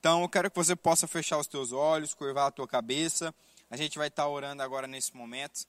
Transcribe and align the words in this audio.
Então 0.00 0.22
eu 0.22 0.28
quero 0.30 0.50
que 0.50 0.56
você 0.56 0.74
possa 0.74 1.06
fechar 1.06 1.36
os 1.36 1.46
teus 1.46 1.72
olhos, 1.72 2.14
curvar 2.14 2.46
a 2.46 2.50
tua 2.50 2.66
cabeça. 2.66 3.34
A 3.70 3.76
gente 3.76 3.98
vai 3.98 4.08
estar 4.08 4.26
orando 4.26 4.62
agora 4.62 4.86
nesse 4.86 5.14
momento. 5.14 5.66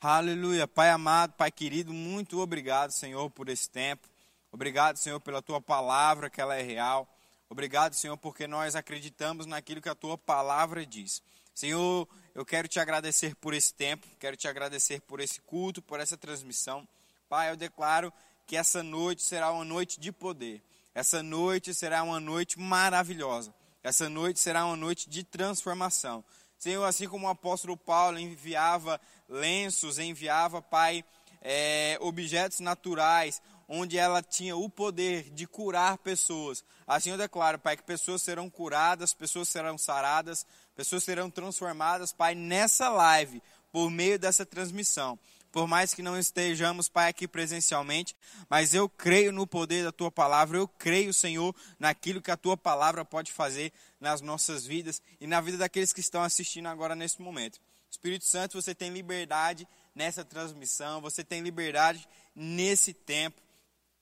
Aleluia. 0.00 0.66
Pai 0.66 0.88
amado, 0.88 1.34
Pai 1.34 1.50
querido, 1.50 1.92
muito 1.92 2.40
obrigado, 2.40 2.90
Senhor, 2.90 3.28
por 3.28 3.50
esse 3.50 3.68
tempo. 3.68 4.08
Obrigado, 4.50 4.96
Senhor, 4.96 5.20
pela 5.20 5.42
tua 5.42 5.60
palavra, 5.60 6.30
que 6.30 6.40
ela 6.40 6.56
é 6.56 6.62
real. 6.62 7.06
Obrigado, 7.50 7.92
Senhor, 7.92 8.16
porque 8.16 8.46
nós 8.46 8.74
acreditamos 8.74 9.44
naquilo 9.44 9.82
que 9.82 9.90
a 9.90 9.94
tua 9.94 10.16
palavra 10.16 10.86
diz. 10.86 11.22
Senhor, 11.54 12.08
eu 12.34 12.46
quero 12.46 12.66
te 12.68 12.80
agradecer 12.80 13.34
por 13.34 13.52
esse 13.52 13.74
tempo, 13.74 14.06
quero 14.18 14.38
te 14.38 14.48
agradecer 14.48 15.02
por 15.02 15.20
esse 15.20 15.38
culto, 15.42 15.82
por 15.82 16.00
essa 16.00 16.16
transmissão. 16.16 16.88
Pai, 17.28 17.50
eu 17.50 17.56
declaro 17.56 18.10
que 18.46 18.56
essa 18.56 18.82
noite 18.82 19.22
será 19.22 19.52
uma 19.52 19.66
noite 19.66 20.00
de 20.00 20.10
poder. 20.10 20.62
Essa 20.94 21.22
noite 21.22 21.74
será 21.74 22.02
uma 22.02 22.18
noite 22.18 22.58
maravilhosa. 22.58 23.54
Essa 23.86 24.08
noite 24.08 24.40
será 24.40 24.66
uma 24.66 24.74
noite 24.74 25.08
de 25.08 25.22
transformação. 25.22 26.24
Senhor, 26.58 26.82
assim 26.82 27.06
como 27.06 27.28
o 27.28 27.30
apóstolo 27.30 27.76
Paulo 27.76 28.18
enviava 28.18 29.00
lenços, 29.28 30.00
enviava, 30.00 30.60
Pai, 30.60 31.04
é, 31.40 31.96
objetos 32.00 32.58
naturais, 32.58 33.40
onde 33.68 33.96
ela 33.96 34.20
tinha 34.20 34.56
o 34.56 34.68
poder 34.68 35.30
de 35.30 35.46
curar 35.46 35.98
pessoas. 35.98 36.64
Assim 36.84 37.10
eu 37.10 37.16
declaro, 37.16 37.60
Pai, 37.60 37.76
que 37.76 37.84
pessoas 37.84 38.22
serão 38.22 38.50
curadas, 38.50 39.14
pessoas 39.14 39.48
serão 39.48 39.78
saradas, 39.78 40.44
pessoas 40.74 41.04
serão 41.04 41.30
transformadas, 41.30 42.12
Pai, 42.12 42.34
nessa 42.34 42.88
live, 42.88 43.40
por 43.70 43.88
meio 43.88 44.18
dessa 44.18 44.44
transmissão. 44.44 45.16
Por 45.56 45.66
mais 45.66 45.94
que 45.94 46.02
não 46.02 46.18
estejamos, 46.18 46.86
Pai, 46.86 47.08
aqui 47.08 47.26
presencialmente, 47.26 48.14
mas 48.46 48.74
eu 48.74 48.90
creio 48.90 49.32
no 49.32 49.46
poder 49.46 49.84
da 49.84 49.90
Tua 49.90 50.10
palavra, 50.10 50.58
eu 50.58 50.68
creio, 50.68 51.14
Senhor, 51.14 51.56
naquilo 51.78 52.20
que 52.20 52.30
a 52.30 52.36
Tua 52.36 52.58
palavra 52.58 53.06
pode 53.06 53.32
fazer 53.32 53.72
nas 53.98 54.20
nossas 54.20 54.66
vidas 54.66 55.00
e 55.18 55.26
na 55.26 55.40
vida 55.40 55.56
daqueles 55.56 55.94
que 55.94 56.00
estão 56.00 56.22
assistindo 56.22 56.66
agora 56.66 56.94
nesse 56.94 57.22
momento. 57.22 57.58
Espírito 57.90 58.26
Santo, 58.26 58.60
você 58.60 58.74
tem 58.74 58.90
liberdade 58.90 59.66
nessa 59.94 60.22
transmissão, 60.22 61.00
você 61.00 61.24
tem 61.24 61.40
liberdade 61.40 62.06
nesse 62.34 62.92
tempo, 62.92 63.40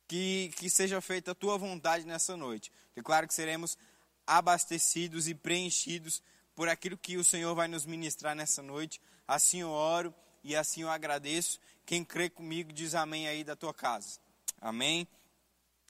que, 0.09 0.51
que 0.57 0.69
seja 0.69 1.01
feita 1.01 1.31
a 1.31 1.37
tua 1.37 1.57
vontade 1.57 2.05
nessa 2.05 2.37
noite. 2.37 2.73
Declaro 2.97 3.29
que 3.29 3.35
seremos 3.35 3.79
abastecidos 4.27 5.29
e 5.29 5.37
preenchidos 5.37 6.21
por 6.53 6.69
aquilo 6.69 6.99
que 6.99 7.17
o 7.17 7.23
Senhor 7.23 7.55
vai 7.55 7.69
nos 7.69 7.87
ministrar 7.87 8.35
nessa 8.35 8.61
noite. 8.61 9.01
Assim 9.29 9.61
eu 9.61 9.71
oro 9.71 10.13
e 10.45 10.55
assim 10.55 10.83
eu 10.83 10.91
agradeço. 10.91 11.59
Quem 11.85 12.05
crê 12.05 12.31
comigo 12.31 12.73
diz 12.73 12.95
amém 12.95 13.27
aí 13.27 13.43
da 13.43 13.57
tua 13.57 13.75
casa. 13.75 14.21
Amém. 14.61 15.09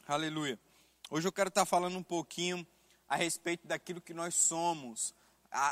Aleluia. 0.07 0.59
Hoje 1.11 1.29
eu 1.29 1.33
quero 1.33 1.49
estar 1.49 1.67
falando 1.67 1.99
um 1.99 2.03
pouquinho 2.03 2.67
a 3.07 3.17
respeito 3.17 3.67
daquilo 3.67 4.01
que 4.01 4.15
nós 4.15 4.35
somos, 4.35 5.13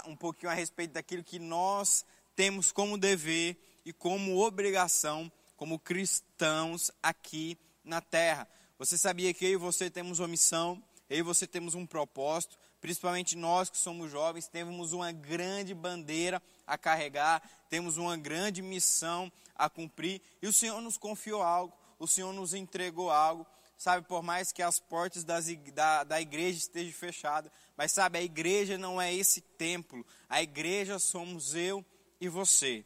um 0.06 0.14
pouquinho 0.14 0.50
a 0.50 0.54
respeito 0.54 0.92
daquilo 0.92 1.24
que 1.24 1.38
nós 1.38 2.04
temos 2.36 2.70
como 2.70 2.98
dever 2.98 3.56
e 3.84 3.92
como 3.92 4.38
obrigação 4.38 5.32
como 5.62 5.78
cristãos 5.78 6.90
aqui 7.00 7.56
na 7.84 8.00
terra. 8.00 8.48
Você 8.80 8.98
sabia 8.98 9.32
que 9.32 9.44
eu 9.44 9.50
e 9.50 9.56
você 9.56 9.88
temos 9.88 10.18
uma 10.18 10.26
missão, 10.26 10.82
eu 11.08 11.18
e 11.18 11.22
você 11.22 11.46
temos 11.46 11.76
um 11.76 11.86
propósito, 11.86 12.58
principalmente 12.82 13.36
nós 13.36 13.70
que 13.70 13.78
somos 13.78 14.10
jovens, 14.10 14.48
temos 14.48 14.92
uma 14.92 15.12
grande 15.12 15.72
bandeira 15.72 16.42
a 16.66 16.76
carregar, 16.76 17.40
temos 17.70 17.96
uma 17.96 18.16
grande 18.16 18.60
missão 18.60 19.30
a 19.54 19.70
cumprir, 19.70 20.20
e 20.42 20.48
o 20.48 20.52
Senhor 20.52 20.80
nos 20.80 20.98
confiou 20.98 21.42
algo, 21.42 21.72
o 21.98 22.08
Senhor 22.08 22.32
nos 22.32 22.52
entregou 22.52 23.08
algo, 23.08 23.46
sabe, 23.78 24.06
por 24.06 24.20
mais 24.20 24.50
que 24.50 24.62
as 24.62 24.80
portas 24.80 25.22
das, 25.22 25.46
da, 25.72 26.02
da 26.02 26.20
igreja 26.20 26.58
estejam 26.58 26.92
fechadas, 26.92 27.52
mas 27.76 27.92
sabe, 27.92 28.18
a 28.18 28.22
igreja 28.22 28.76
não 28.76 29.00
é 29.00 29.14
esse 29.14 29.40
templo, 29.40 30.04
a 30.28 30.42
igreja 30.42 30.98
somos 30.98 31.54
eu 31.54 31.84
e 32.20 32.28
você. 32.28 32.84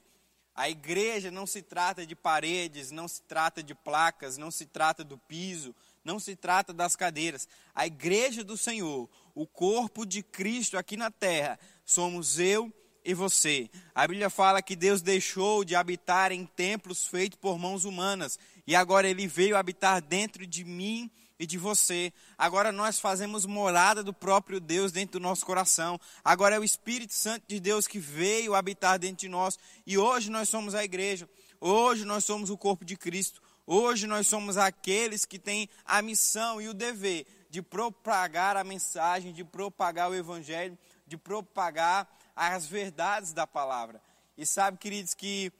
A 0.55 0.71
igreja 0.71 1.31
não 1.31 1.47
se 1.47 1.61
trata 1.61 2.07
de 2.07 2.17
paredes, 2.17 2.91
não 2.91 3.07
se 3.07 3.21
trata 3.23 3.63
de 3.63 3.75
placas, 3.75 4.39
não 4.39 4.51
se 4.51 4.65
trata 4.65 5.05
do 5.05 5.19
piso, 5.19 5.75
não 6.07 6.21
se 6.21 6.37
trata 6.37 6.73
das 6.73 6.95
cadeiras. 6.95 7.49
A 7.75 7.85
igreja 7.85 8.45
do 8.45 8.57
Senhor, 8.57 9.11
o 9.35 9.47
corpo 9.47 10.07
de 10.07 10.23
Cristo 10.23 10.79
aqui 10.79 10.97
na 10.97 11.11
terra, 11.11 11.59
somos 11.85 12.39
eu 12.39 12.73
e 13.05 13.13
você. 13.13 13.69
A 13.93 14.07
Bíblia 14.07 14.31
fala 14.31 14.63
que 14.63 14.77
Deus 14.77 15.03
deixou 15.03 15.65
de 15.65 15.75
habitar 15.75 16.31
em 16.31 16.47
templos 16.47 17.07
feitos 17.07 17.39
por 17.41 17.59
mãos 17.59 17.85
humanas 17.85 18.39
e 18.67 18.77
agora 18.77 19.09
ele 19.09 19.27
veio 19.27 19.57
habitar 19.57 20.01
dentro 20.01 20.47
de 20.47 20.65
mim 20.65 21.11
e 21.39 21.45
de 21.45 21.59
você. 21.59 22.13
Agora 22.39 22.71
nós 22.71 23.01
fazemos 23.01 23.45
morada 23.45 24.03
do 24.03 24.13
próprio 24.13 24.61
Deus 24.61 24.93
dentro 24.93 25.19
do 25.19 25.23
nosso 25.23 25.45
coração. 25.45 26.01
Agora 26.25 26.55
é 26.55 26.59
o 26.59 26.65
Espírito 26.65 27.15
Santo 27.15 27.45
de 27.49 27.59
Deus 27.59 27.89
que 27.89 27.99
veio 27.99 28.55
habitar 28.55 28.97
dentro 28.97 29.19
de 29.19 29.29
nós. 29.29 29.59
E 29.85 29.99
hoje 29.99 30.31
nós 30.31 30.49
somos 30.49 30.73
a 30.73 30.85
igreja. 30.85 31.29
Hoje 31.61 32.05
nós 32.05 32.25
somos 32.25 32.49
o 32.49 32.57
corpo 32.57 32.85
de 32.85 32.97
Cristo. 32.97 33.43
Hoje 33.67 34.07
nós 34.07 34.29
somos 34.29 34.57
aqueles 34.57 35.25
que 35.25 35.39
têm 35.39 35.69
a 35.85 36.01
missão 36.01 36.61
e 36.61 36.69
o 36.69 36.75
dever 36.75 37.27
de 37.51 37.61
propagar 37.61 38.57
a 38.57 38.63
mensagem, 38.63 39.33
de 39.33 39.43
propagar 39.43 40.09
o 40.11 40.15
evangelho, 40.15 40.79
de 41.07 41.17
propagar 41.17 42.09
as 42.37 42.67
verdades 42.67 43.33
da 43.33 43.47
palavra. 43.47 44.01
E 44.39 44.47
sabe, 44.47 44.79
queridos, 44.79 45.15
que 45.15 45.53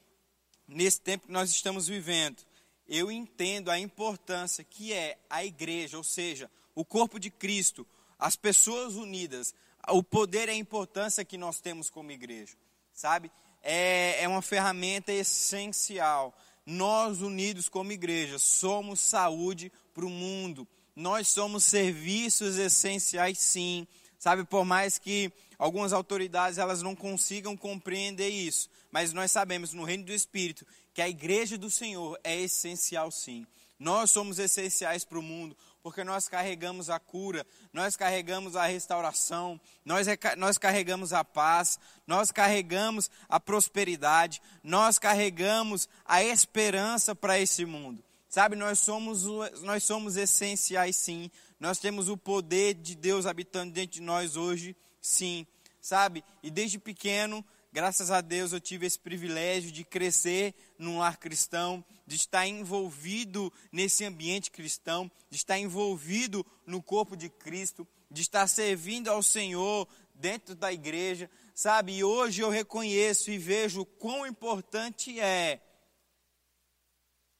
nesse 0.67 1.01
tempo 1.01 1.25
que 1.25 1.33
nós 1.33 1.49
estamos 1.49 1.87
vivendo, 1.87 2.43
eu 2.87 3.11
entendo 3.11 3.69
a 3.69 3.77
importância 3.77 4.63
que 4.63 4.93
é 4.93 5.17
a 5.29 5.43
igreja, 5.43 5.97
ou 5.97 6.03
seja, 6.03 6.49
o 6.73 6.85
corpo 6.85 7.19
de 7.19 7.29
Cristo, 7.29 7.85
as 8.17 8.35
pessoas 8.35 8.95
unidas, 8.95 9.53
o 9.89 10.01
poder 10.01 10.47
e 10.47 10.51
a 10.51 10.55
importância 10.55 11.25
que 11.25 11.37
nós 11.37 11.59
temos 11.59 11.89
como 11.89 12.11
igreja, 12.11 12.55
sabe? 12.93 13.31
É, 13.61 14.23
é 14.23 14.27
uma 14.27 14.41
ferramenta 14.41 15.11
essencial. 15.11 16.33
Nós, 16.69 17.21
unidos 17.21 17.69
como 17.69 17.93
igreja, 17.93 18.37
somos 18.37 18.99
saúde 18.99 19.71
para 19.93 20.05
o 20.05 20.09
mundo. 20.09 20.67
Nós 20.93 21.29
somos 21.29 21.63
serviços 21.63 22.57
essenciais, 22.57 23.37
sim. 23.37 23.87
Sabe, 24.19 24.43
por 24.43 24.65
mais 24.65 24.97
que 24.97 25.31
algumas 25.57 25.93
autoridades 25.93 26.57
elas 26.57 26.81
não 26.81 26.93
consigam 26.93 27.55
compreender 27.55 28.27
isso, 28.27 28.69
mas 28.91 29.13
nós 29.13 29.31
sabemos 29.31 29.71
no 29.71 29.85
reino 29.85 30.03
do 30.03 30.11
Espírito 30.11 30.67
que 30.93 31.01
a 31.01 31.07
igreja 31.07 31.57
do 31.57 31.71
Senhor 31.71 32.19
é 32.21 32.41
essencial 32.41 33.11
sim. 33.11 33.47
Nós 33.79 34.11
somos 34.11 34.37
essenciais 34.37 35.05
para 35.05 35.19
o 35.19 35.23
mundo, 35.23 35.55
porque 35.87 36.03
nós 36.03 36.27
carregamos 36.27 36.89
a 36.89 36.99
cura, 36.99 37.47
nós 37.71 37.95
carregamos 37.95 38.57
a 38.57 38.65
restauração, 38.65 39.57
nós, 39.85 40.05
nós 40.35 40.57
carregamos 40.57 41.13
a 41.13 41.23
paz, 41.23 41.79
nós 42.05 42.29
carregamos 42.29 43.09
a 43.29 43.39
prosperidade, 43.39 44.41
nós 44.61 44.99
carregamos 44.99 45.87
a 46.03 46.21
esperança 46.21 47.15
para 47.15 47.39
esse 47.39 47.63
mundo. 47.63 48.03
Sabe, 48.27 48.57
nós 48.57 48.79
somos, 48.79 49.23
nós 49.61 49.85
somos 49.85 50.17
essenciais 50.17 50.97
sim, 50.97 51.31
nós 51.57 51.79
temos 51.79 52.09
o 52.09 52.17
poder 52.17 52.73
de 52.73 52.93
Deus 52.93 53.25
habitando 53.25 53.71
dentro 53.71 53.93
de 53.93 54.01
nós 54.01 54.35
hoje, 54.35 54.75
sim, 54.99 55.47
sabe? 55.79 56.21
E 56.43 56.51
desde 56.51 56.77
pequeno 56.77 57.45
Graças 57.77 58.09
a 58.09 58.21
Deus 58.21 58.53
eu 58.53 58.59
tive 58.59 58.87
esse 58.87 58.97
privilégio 58.97 59.71
de 59.71 59.83
crescer 59.83 60.55
num 60.79 60.97
lar 60.97 61.15
cristão, 61.15 61.85
de 62.07 62.15
estar 62.15 62.47
envolvido 62.47 63.53
nesse 63.71 64.03
ambiente 64.03 64.49
cristão, 64.49 65.11
de 65.29 65.37
estar 65.37 65.59
envolvido 65.59 66.43
no 66.65 66.81
corpo 66.81 67.15
de 67.15 67.29
Cristo, 67.29 67.87
de 68.09 68.23
estar 68.23 68.47
servindo 68.47 69.09
ao 69.09 69.21
Senhor 69.21 69.87
dentro 70.15 70.55
da 70.55 70.73
igreja, 70.73 71.29
sabe? 71.53 71.97
E 71.97 72.03
hoje 72.03 72.41
eu 72.41 72.49
reconheço 72.49 73.29
e 73.29 73.37
vejo 73.37 73.85
quão 73.85 74.25
importante 74.25 75.19
é 75.19 75.61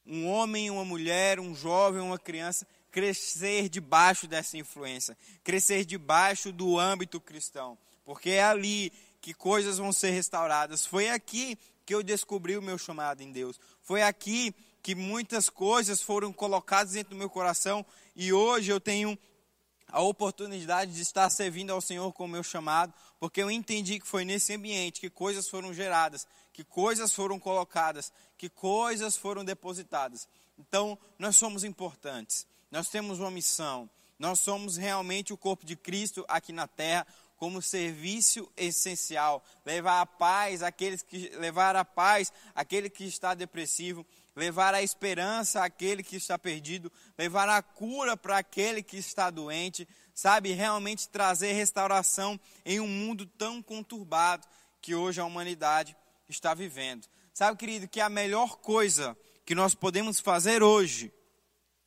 um 0.05 0.27
homem, 0.27 0.69
uma 0.69 0.85
mulher, 0.85 1.39
um 1.39 1.55
jovem, 1.55 1.99
uma 1.99 2.19
criança 2.19 2.67
crescer 2.91 3.69
debaixo 3.69 4.27
dessa 4.27 4.55
influência, 4.55 5.17
crescer 5.43 5.83
debaixo 5.83 6.51
do 6.51 6.77
âmbito 6.77 7.19
cristão, 7.19 7.75
porque 8.05 8.29
é 8.29 8.43
ali 8.43 8.93
que 9.27 9.33
coisas 9.33 9.77
vão 9.77 9.91
ser 9.91 10.11
restauradas. 10.11 10.85
Foi 10.85 11.09
aqui 11.09 11.59
que 11.85 11.93
eu 11.93 12.01
descobri 12.01 12.55
o 12.55 12.61
meu 12.61 12.77
chamado 12.77 13.21
em 13.21 13.29
Deus. 13.29 13.59
Foi 13.83 14.01
aqui 14.01 14.55
que 14.81 14.95
muitas 14.95 15.49
coisas 15.49 16.01
foram 16.01 16.31
colocadas 16.31 16.93
dentro 16.93 17.09
do 17.09 17.17
meu 17.17 17.29
coração 17.29 17.85
e 18.15 18.31
hoje 18.31 18.71
eu 18.71 18.79
tenho 18.79 19.19
a 19.89 20.01
oportunidade 20.01 20.93
de 20.93 21.01
estar 21.01 21.29
servindo 21.29 21.71
ao 21.71 21.81
Senhor 21.81 22.13
com 22.13 22.23
o 22.23 22.27
meu 22.29 22.41
chamado, 22.41 22.93
porque 23.19 23.43
eu 23.43 23.51
entendi 23.51 23.99
que 23.99 24.07
foi 24.07 24.23
nesse 24.23 24.53
ambiente 24.53 25.01
que 25.01 25.09
coisas 25.09 25.49
foram 25.49 25.73
geradas, 25.73 26.25
que 26.53 26.63
coisas 26.63 27.11
foram 27.11 27.37
colocadas, 27.37 28.13
que 28.37 28.47
coisas 28.47 29.17
foram 29.17 29.43
depositadas. 29.43 30.25
Então, 30.57 30.97
nós 31.19 31.35
somos 31.35 31.65
importantes. 31.65 32.47
Nós 32.71 32.87
temos 32.87 33.19
uma 33.19 33.29
missão. 33.29 33.89
Nós 34.17 34.39
somos 34.39 34.77
realmente 34.77 35.33
o 35.33 35.37
corpo 35.37 35.65
de 35.65 35.75
Cristo 35.75 36.25
aqui 36.27 36.51
na 36.51 36.65
terra, 36.65 37.05
como 37.37 37.61
serviço 37.61 38.51
essencial, 38.57 39.43
levar 39.63 40.01
a 40.01 40.05
paz 40.05 40.63
àqueles 40.63 41.03
que 41.03 41.29
levar 41.37 41.75
a 41.75 41.85
paz 41.85 42.33
àquele 42.55 42.89
que 42.89 43.05
está 43.05 43.33
depressivo, 43.33 44.05
levar 44.35 44.73
a 44.73 44.81
esperança 44.81 45.63
àquele 45.63 46.03
que 46.03 46.15
está 46.15 46.37
perdido, 46.37 46.91
levar 47.17 47.47
a 47.47 47.61
cura 47.61 48.17
para 48.17 48.39
aquele 48.39 48.83
que 48.83 48.97
está 48.97 49.29
doente, 49.29 49.87
sabe, 50.13 50.51
realmente 50.51 51.07
trazer 51.07 51.53
restauração 51.53 52.39
em 52.65 52.79
um 52.79 52.87
mundo 52.87 53.25
tão 53.25 53.61
conturbado 53.61 54.47
que 54.81 54.95
hoje 54.95 55.21
a 55.21 55.25
humanidade 55.25 55.95
está 56.27 56.53
vivendo. 56.53 57.07
Sabe, 57.33 57.57
querido, 57.57 57.87
que 57.87 58.01
a 58.01 58.09
melhor 58.09 58.57
coisa 58.57 59.15
que 59.45 59.53
nós 59.53 59.75
podemos 59.75 60.19
fazer 60.19 60.63
hoje, 60.63 61.13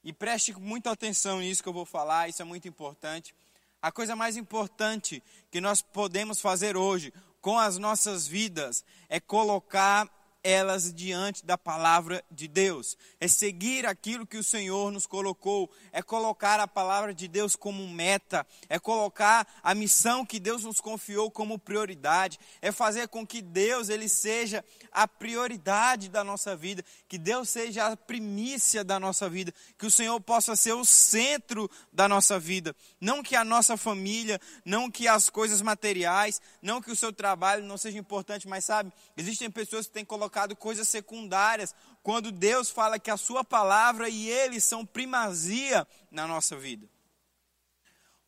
e 0.03 0.13
preste 0.13 0.53
muita 0.59 0.91
atenção 0.91 1.41
nisso 1.41 1.63
que 1.63 1.69
eu 1.69 1.73
vou 1.73 1.85
falar, 1.85 2.29
isso 2.29 2.41
é 2.41 2.45
muito 2.45 2.67
importante. 2.67 3.35
A 3.83 3.91
coisa 3.91 4.15
mais 4.15 4.37
importante 4.37 5.23
que 5.51 5.61
nós 5.61 5.81
podemos 5.81 6.41
fazer 6.41 6.77
hoje 6.77 7.13
com 7.41 7.59
as 7.59 7.79
nossas 7.79 8.27
vidas 8.27 8.85
é 9.09 9.19
colocar 9.19 10.09
elas 10.43 10.93
diante 10.93 11.45
da 11.45 11.59
palavra 11.59 12.25
de 12.31 12.49
Deus. 12.49 12.97
É 13.21 13.29
seguir 13.29 13.87
aquilo 13.87 14.27
que 14.27 14.39
o 14.39 14.45
Senhor 14.45 14.91
nos 14.91 15.07
colocou, 15.07 15.71
é 15.93 16.03
colocar 16.03 16.59
a 16.61 16.67
palavra 16.67 17.13
de 17.13 17.29
Deus 17.29 17.55
como 17.55 17.87
meta, 17.89 18.47
é 18.69 18.79
colocar 18.79 19.47
a 19.63 19.75
missão 19.75 20.25
que 20.25 20.41
Deus 20.41 20.65
nos 20.65 20.81
confiou 20.81 21.31
como 21.31 21.59
prioridade, 21.59 22.39
é 22.63 22.73
fazer 22.73 23.09
com 23.09 23.27
que 23.27 23.43
Deus 23.43 23.89
ele 23.89 24.09
seja 24.09 24.65
a 24.91 25.07
prioridade 25.07 26.09
da 26.09 26.25
nossa 26.25 26.57
vida, 26.57 26.85
que 27.09 27.19
Deus 27.19 27.49
seja 27.49 27.87
a 27.87 27.97
primícia 27.97 28.83
da 28.83 28.99
nossa 28.99 29.29
vida, 29.29 29.53
que 29.79 29.87
o 29.87 29.91
Senhor 29.91 30.19
possa 30.21 30.57
ser 30.57 30.73
o 30.73 30.85
centro 30.85 31.71
da 31.93 32.09
nossa 32.09 32.39
vida, 32.39 32.75
não 33.01 33.23
que 33.23 33.37
a 33.37 33.45
nossa 33.45 33.77
família, 33.77 34.41
não 34.65 34.91
que 34.91 35.07
as 35.07 35.29
coisas 35.29 35.61
materiais, 35.61 36.41
não 36.63 36.81
que 36.81 36.91
o 36.91 36.97
seu 36.97 37.13
trabalho 37.13 37.65
não 37.65 37.77
seja 37.77 37.99
importante, 37.99 38.49
mas 38.49 38.65
sabe, 38.65 38.93
existem 39.17 39.51
pessoas 39.51 39.87
que 39.87 39.93
têm 39.93 40.05
colocado 40.05 40.30
colocado 40.31 40.55
coisas 40.55 40.89
secundárias, 40.89 41.75
quando 42.05 42.31
Deus 42.31 42.71
fala 42.71 43.01
que 43.01 43.11
a 43.11 43.17
sua 43.17 43.43
palavra 43.43 44.09
e 44.09 44.31
ele 44.31 44.61
são 44.61 44.87
primazia 44.87 45.87
na 46.09 46.27
nossa 46.27 46.57
vida. 46.57 46.89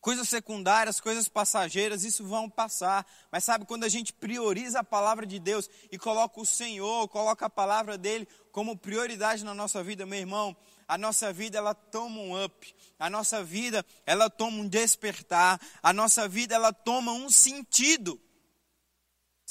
Coisas 0.01 0.27
secundárias, 0.27 0.99
coisas 0.99 1.29
passageiras, 1.29 2.03
isso 2.03 2.25
vão 2.25 2.49
passar. 2.49 3.07
Mas 3.31 3.45
sabe, 3.45 3.65
quando 3.65 3.85
a 3.85 3.89
gente 3.89 4.11
prioriza 4.11 4.81
a 4.81 4.83
palavra 4.83 5.25
de 5.25 5.39
Deus 5.39 5.69
e 5.89 5.97
coloca 5.97 6.41
o 6.41 6.45
Senhor, 6.45 7.07
coloca 7.07 7.45
a 7.45 7.49
palavra 7.49 7.97
dele 7.97 8.27
como 8.51 8.77
prioridade 8.77 9.45
na 9.45 9.53
nossa 9.53 9.81
vida, 9.81 10.05
meu 10.05 10.19
irmão, 10.19 10.55
a 10.85 10.97
nossa 10.97 11.31
vida 11.31 11.57
ela 11.57 11.73
toma 11.73 12.19
um 12.19 12.43
up, 12.43 12.75
a 12.99 13.09
nossa 13.09 13.41
vida 13.41 13.83
ela 14.05 14.29
toma 14.29 14.57
um 14.57 14.67
despertar, 14.67 15.57
a 15.81 15.93
nossa 15.93 16.27
vida 16.27 16.53
ela 16.53 16.73
toma 16.73 17.13
um 17.13 17.29
sentido. 17.29 18.19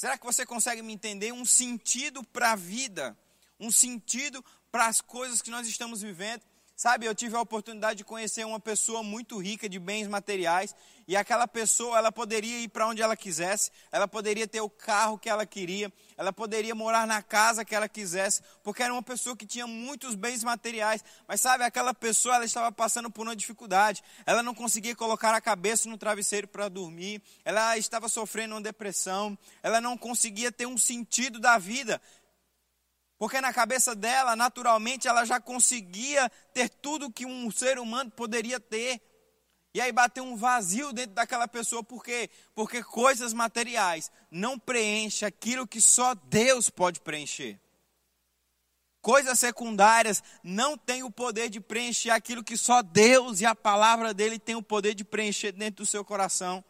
Será 0.03 0.17
que 0.17 0.25
você 0.25 0.45
consegue 0.45 0.81
me 0.81 0.91
entender? 0.91 1.31
Um 1.31 1.45
sentido 1.45 2.25
para 2.25 2.51
a 2.51 2.55
vida, 2.57 3.17
um 3.57 3.71
sentido 3.71 4.43
para 4.69 4.87
as 4.87 4.99
coisas 4.99 5.41
que 5.41 5.49
nós 5.49 5.65
estamos 5.65 6.01
vivendo. 6.01 6.41
Sabe, 6.75 7.05
eu 7.05 7.15
tive 7.15 7.37
a 7.37 7.39
oportunidade 7.39 7.99
de 7.99 8.03
conhecer 8.03 8.45
uma 8.45 8.59
pessoa 8.59 9.01
muito 9.01 9.37
rica 9.41 9.69
de 9.69 9.79
bens 9.79 10.05
materiais 10.09 10.75
e 11.07 11.15
aquela 11.15 11.47
pessoa, 11.47 11.97
ela 11.97 12.11
poderia 12.11 12.59
ir 12.59 12.69
para 12.69 12.87
onde 12.87 13.01
ela 13.01 13.15
quisesse, 13.15 13.71
ela 13.91 14.07
poderia 14.07 14.47
ter 14.47 14.61
o 14.61 14.69
carro 14.69 15.17
que 15.17 15.29
ela 15.29 15.45
queria, 15.45 15.91
ela 16.17 16.31
poderia 16.31 16.73
morar 16.73 17.05
na 17.05 17.21
casa 17.21 17.65
que 17.65 17.75
ela 17.75 17.89
quisesse, 17.89 18.41
porque 18.63 18.83
era 18.83 18.93
uma 18.93 19.03
pessoa 19.03 19.35
que 19.35 19.45
tinha 19.45 19.67
muitos 19.67 20.15
bens 20.15 20.43
materiais. 20.43 21.03
Mas 21.27 21.41
sabe, 21.41 21.63
aquela 21.63 21.93
pessoa, 21.93 22.35
ela 22.35 22.45
estava 22.45 22.71
passando 22.71 23.09
por 23.11 23.25
uma 23.25 23.35
dificuldade. 23.35 24.03
Ela 24.25 24.41
não 24.41 24.55
conseguia 24.55 24.95
colocar 24.95 25.33
a 25.33 25.41
cabeça 25.41 25.89
no 25.89 25.97
travesseiro 25.97 26.47
para 26.47 26.69
dormir, 26.69 27.21
ela 27.43 27.77
estava 27.77 28.07
sofrendo 28.07 28.55
uma 28.55 28.61
depressão, 28.61 29.37
ela 29.61 29.81
não 29.81 29.97
conseguia 29.97 30.51
ter 30.51 30.65
um 30.65 30.77
sentido 30.77 31.39
da 31.39 31.57
vida. 31.57 32.01
Porque 33.17 33.39
na 33.39 33.53
cabeça 33.53 33.95
dela, 33.95 34.35
naturalmente, 34.35 35.07
ela 35.07 35.23
já 35.23 35.39
conseguia 35.39 36.29
ter 36.53 36.67
tudo 36.67 37.11
que 37.11 37.25
um 37.25 37.49
ser 37.49 37.79
humano 37.79 38.11
poderia 38.11 38.59
ter. 38.59 39.01
E 39.73 39.81
aí 39.81 39.91
bateu 39.91 40.23
um 40.23 40.35
vazio 40.35 40.93
dentro 40.93 41.15
daquela 41.15 41.47
pessoa, 41.47 41.83
por 41.83 42.03
quê? 42.03 42.29
Porque 42.53 42.83
coisas 42.83 43.33
materiais 43.33 44.11
não 44.29 44.59
preenchem 44.59 45.27
aquilo 45.27 45.67
que 45.67 45.81
só 45.81 46.13
Deus 46.13 46.69
pode 46.69 46.99
preencher. 47.01 47.59
Coisas 49.01 49.39
secundárias 49.39 50.23
não 50.43 50.77
têm 50.77 51.03
o 51.03 51.11
poder 51.11 51.49
de 51.49 51.59
preencher 51.59 52.11
aquilo 52.11 52.43
que 52.43 52.55
só 52.55 52.81
Deus 52.81 53.41
e 53.41 53.45
a 53.45 53.55
palavra 53.55 54.13
dele 54.13 54.37
tem 54.37 54.55
o 54.55 54.61
poder 54.61 54.93
de 54.93 55.03
preencher 55.03 55.51
dentro 55.51 55.83
do 55.83 55.87
seu 55.87 56.05
coração. 56.05 56.63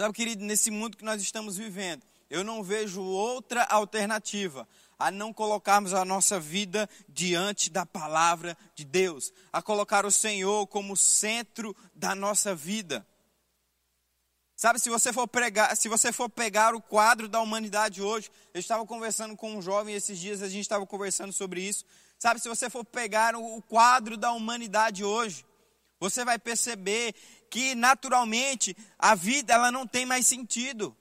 Sabe, 0.00 0.14
querido, 0.14 0.44
nesse 0.44 0.70
mundo 0.70 0.96
que 0.96 1.04
nós 1.04 1.20
estamos 1.20 1.56
vivendo, 1.56 2.02
eu 2.30 2.42
não 2.44 2.62
vejo 2.62 3.02
outra 3.02 3.64
alternativa 3.64 4.66
a 4.98 5.10
não 5.10 5.32
colocarmos 5.32 5.92
a 5.92 6.04
nossa 6.04 6.38
vida 6.38 6.88
diante 7.08 7.70
da 7.70 7.84
palavra 7.84 8.56
de 8.74 8.84
Deus, 8.84 9.32
a 9.52 9.60
colocar 9.60 10.06
o 10.06 10.10
Senhor 10.10 10.66
como 10.66 10.96
centro 10.96 11.76
da 11.94 12.14
nossa 12.14 12.54
vida. 12.54 13.06
Sabe, 14.56 14.78
se 14.78 14.88
você 14.88 15.12
for 15.12 15.26
pregar, 15.26 15.76
se 15.76 15.88
você 15.88 16.12
for 16.12 16.30
pegar 16.30 16.74
o 16.74 16.80
quadro 16.80 17.28
da 17.28 17.40
humanidade 17.40 18.00
hoje, 18.00 18.30
eu 18.52 18.60
estava 18.60 18.86
conversando 18.86 19.36
com 19.36 19.56
um 19.56 19.60
jovem 19.60 19.94
esses 19.94 20.18
dias, 20.18 20.42
a 20.42 20.48
gente 20.48 20.62
estava 20.62 20.86
conversando 20.86 21.32
sobre 21.32 21.60
isso. 21.60 21.84
Sabe, 22.18 22.40
se 22.40 22.48
você 22.48 22.70
for 22.70 22.84
pegar 22.84 23.34
o 23.34 23.60
quadro 23.62 24.16
da 24.16 24.32
humanidade 24.32 25.04
hoje, 25.04 25.44
você 25.98 26.24
vai 26.24 26.38
perceber 26.38 27.14
que 27.50 27.74
naturalmente 27.74 28.76
a 28.98 29.14
vida 29.14 29.52
ela 29.52 29.72
não 29.72 29.86
tem 29.86 30.06
mais 30.06 30.26
sentido. 30.26 30.96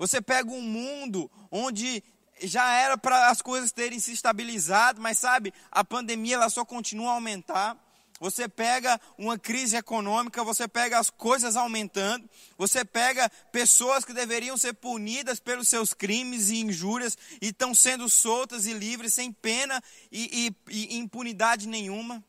Você 0.00 0.22
pega 0.22 0.50
um 0.50 0.62
mundo 0.62 1.30
onde 1.50 2.02
já 2.40 2.72
era 2.72 2.96
para 2.96 3.28
as 3.28 3.42
coisas 3.42 3.70
terem 3.70 4.00
se 4.00 4.12
estabilizado, 4.12 4.98
mas 4.98 5.18
sabe, 5.18 5.52
a 5.70 5.84
pandemia 5.84 6.36
ela 6.36 6.48
só 6.48 6.64
continua 6.64 7.10
a 7.10 7.14
aumentar. 7.16 7.76
Você 8.18 8.48
pega 8.48 8.98
uma 9.18 9.38
crise 9.38 9.76
econômica, 9.76 10.42
você 10.42 10.66
pega 10.66 10.98
as 10.98 11.10
coisas 11.10 11.54
aumentando, 11.54 12.26
você 12.56 12.82
pega 12.82 13.28
pessoas 13.52 14.02
que 14.02 14.14
deveriam 14.14 14.56
ser 14.56 14.72
punidas 14.72 15.38
pelos 15.38 15.68
seus 15.68 15.92
crimes 15.92 16.48
e 16.48 16.62
injúrias 16.62 17.18
e 17.38 17.48
estão 17.48 17.74
sendo 17.74 18.08
soltas 18.08 18.66
e 18.66 18.72
livres 18.72 19.12
sem 19.12 19.30
pena 19.30 19.82
e, 20.10 20.54
e, 20.66 20.94
e 20.94 20.96
impunidade 20.96 21.68
nenhuma. 21.68 22.24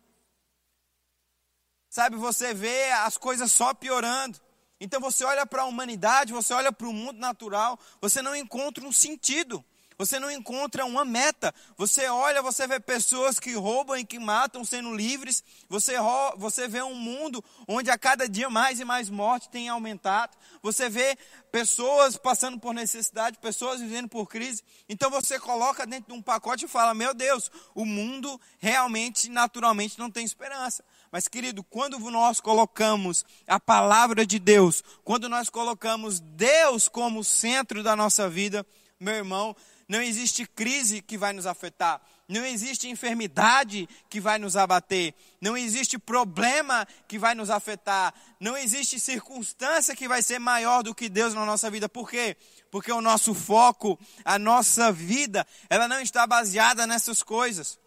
Sabe, 1.89 2.17
você 2.17 2.53
vê 2.53 2.91
as 2.91 3.15
coisas 3.15 3.49
só 3.49 3.73
piorando. 3.73 4.37
Então 4.83 4.99
você 4.99 5.23
olha 5.23 5.45
para 5.45 5.61
a 5.61 5.65
humanidade, 5.65 6.33
você 6.33 6.55
olha 6.55 6.71
para 6.71 6.87
o 6.87 6.93
mundo 6.93 7.19
natural, 7.19 7.79
você 8.01 8.19
não 8.19 8.35
encontra 8.35 8.83
um 8.83 8.91
sentido. 8.91 9.63
Você 10.01 10.19
não 10.19 10.31
encontra 10.31 10.83
uma 10.83 11.05
meta. 11.05 11.53
Você 11.77 12.07
olha, 12.07 12.41
você 12.41 12.65
vê 12.65 12.79
pessoas 12.79 13.39
que 13.39 13.53
roubam 13.53 13.95
e 13.95 14.03
que 14.03 14.17
matam 14.17 14.65
sendo 14.65 14.95
livres. 14.95 15.43
Você, 15.69 15.93
você 16.37 16.67
vê 16.67 16.81
um 16.81 16.95
mundo 16.95 17.43
onde 17.67 17.91
a 17.91 17.99
cada 17.99 18.27
dia 18.27 18.49
mais 18.49 18.79
e 18.79 18.83
mais 18.83 19.11
morte 19.11 19.47
tem 19.47 19.69
aumentado. 19.69 20.35
Você 20.63 20.89
vê 20.89 21.15
pessoas 21.51 22.17
passando 22.17 22.59
por 22.59 22.73
necessidade, 22.73 23.37
pessoas 23.37 23.79
vivendo 23.79 24.09
por 24.09 24.27
crise. 24.27 24.63
Então 24.89 25.11
você 25.11 25.39
coloca 25.39 25.85
dentro 25.85 26.11
de 26.11 26.17
um 26.17 26.21
pacote 26.21 26.65
e 26.65 26.67
fala: 26.67 26.95
Meu 26.95 27.13
Deus, 27.13 27.51
o 27.75 27.85
mundo 27.85 28.41
realmente, 28.57 29.29
naturalmente, 29.29 29.99
não 29.99 30.09
tem 30.09 30.25
esperança. 30.25 30.83
Mas, 31.11 31.27
querido, 31.27 31.63
quando 31.63 31.99
nós 32.09 32.39
colocamos 32.39 33.23
a 33.45 33.59
palavra 33.59 34.25
de 34.25 34.39
Deus, 34.39 34.83
quando 35.03 35.29
nós 35.29 35.47
colocamos 35.47 36.19
Deus 36.19 36.89
como 36.89 37.23
centro 37.23 37.83
da 37.83 37.95
nossa 37.95 38.27
vida, 38.27 38.65
meu 39.01 39.15
irmão, 39.15 39.55
não 39.91 40.01
existe 40.01 40.45
crise 40.45 41.01
que 41.01 41.17
vai 41.17 41.33
nos 41.33 41.45
afetar, 41.45 42.01
não 42.25 42.45
existe 42.45 42.87
enfermidade 42.87 43.89
que 44.09 44.21
vai 44.21 44.39
nos 44.39 44.55
abater, 44.55 45.13
não 45.41 45.57
existe 45.57 45.99
problema 45.99 46.87
que 47.09 47.19
vai 47.19 47.35
nos 47.35 47.49
afetar, 47.49 48.13
não 48.39 48.55
existe 48.55 48.97
circunstância 48.97 49.93
que 49.93 50.07
vai 50.07 50.21
ser 50.21 50.39
maior 50.39 50.81
do 50.81 50.95
que 50.95 51.09
Deus 51.09 51.33
na 51.33 51.45
nossa 51.45 51.69
vida. 51.69 51.89
Por 51.89 52.09
quê? 52.09 52.37
Porque 52.71 52.89
o 52.89 53.01
nosso 53.01 53.33
foco, 53.33 53.99
a 54.23 54.39
nossa 54.39 54.93
vida, 54.93 55.45
ela 55.69 55.89
não 55.89 55.99
está 55.99 56.25
baseada 56.25 56.87
nessas 56.87 57.21
coisas. 57.21 57.77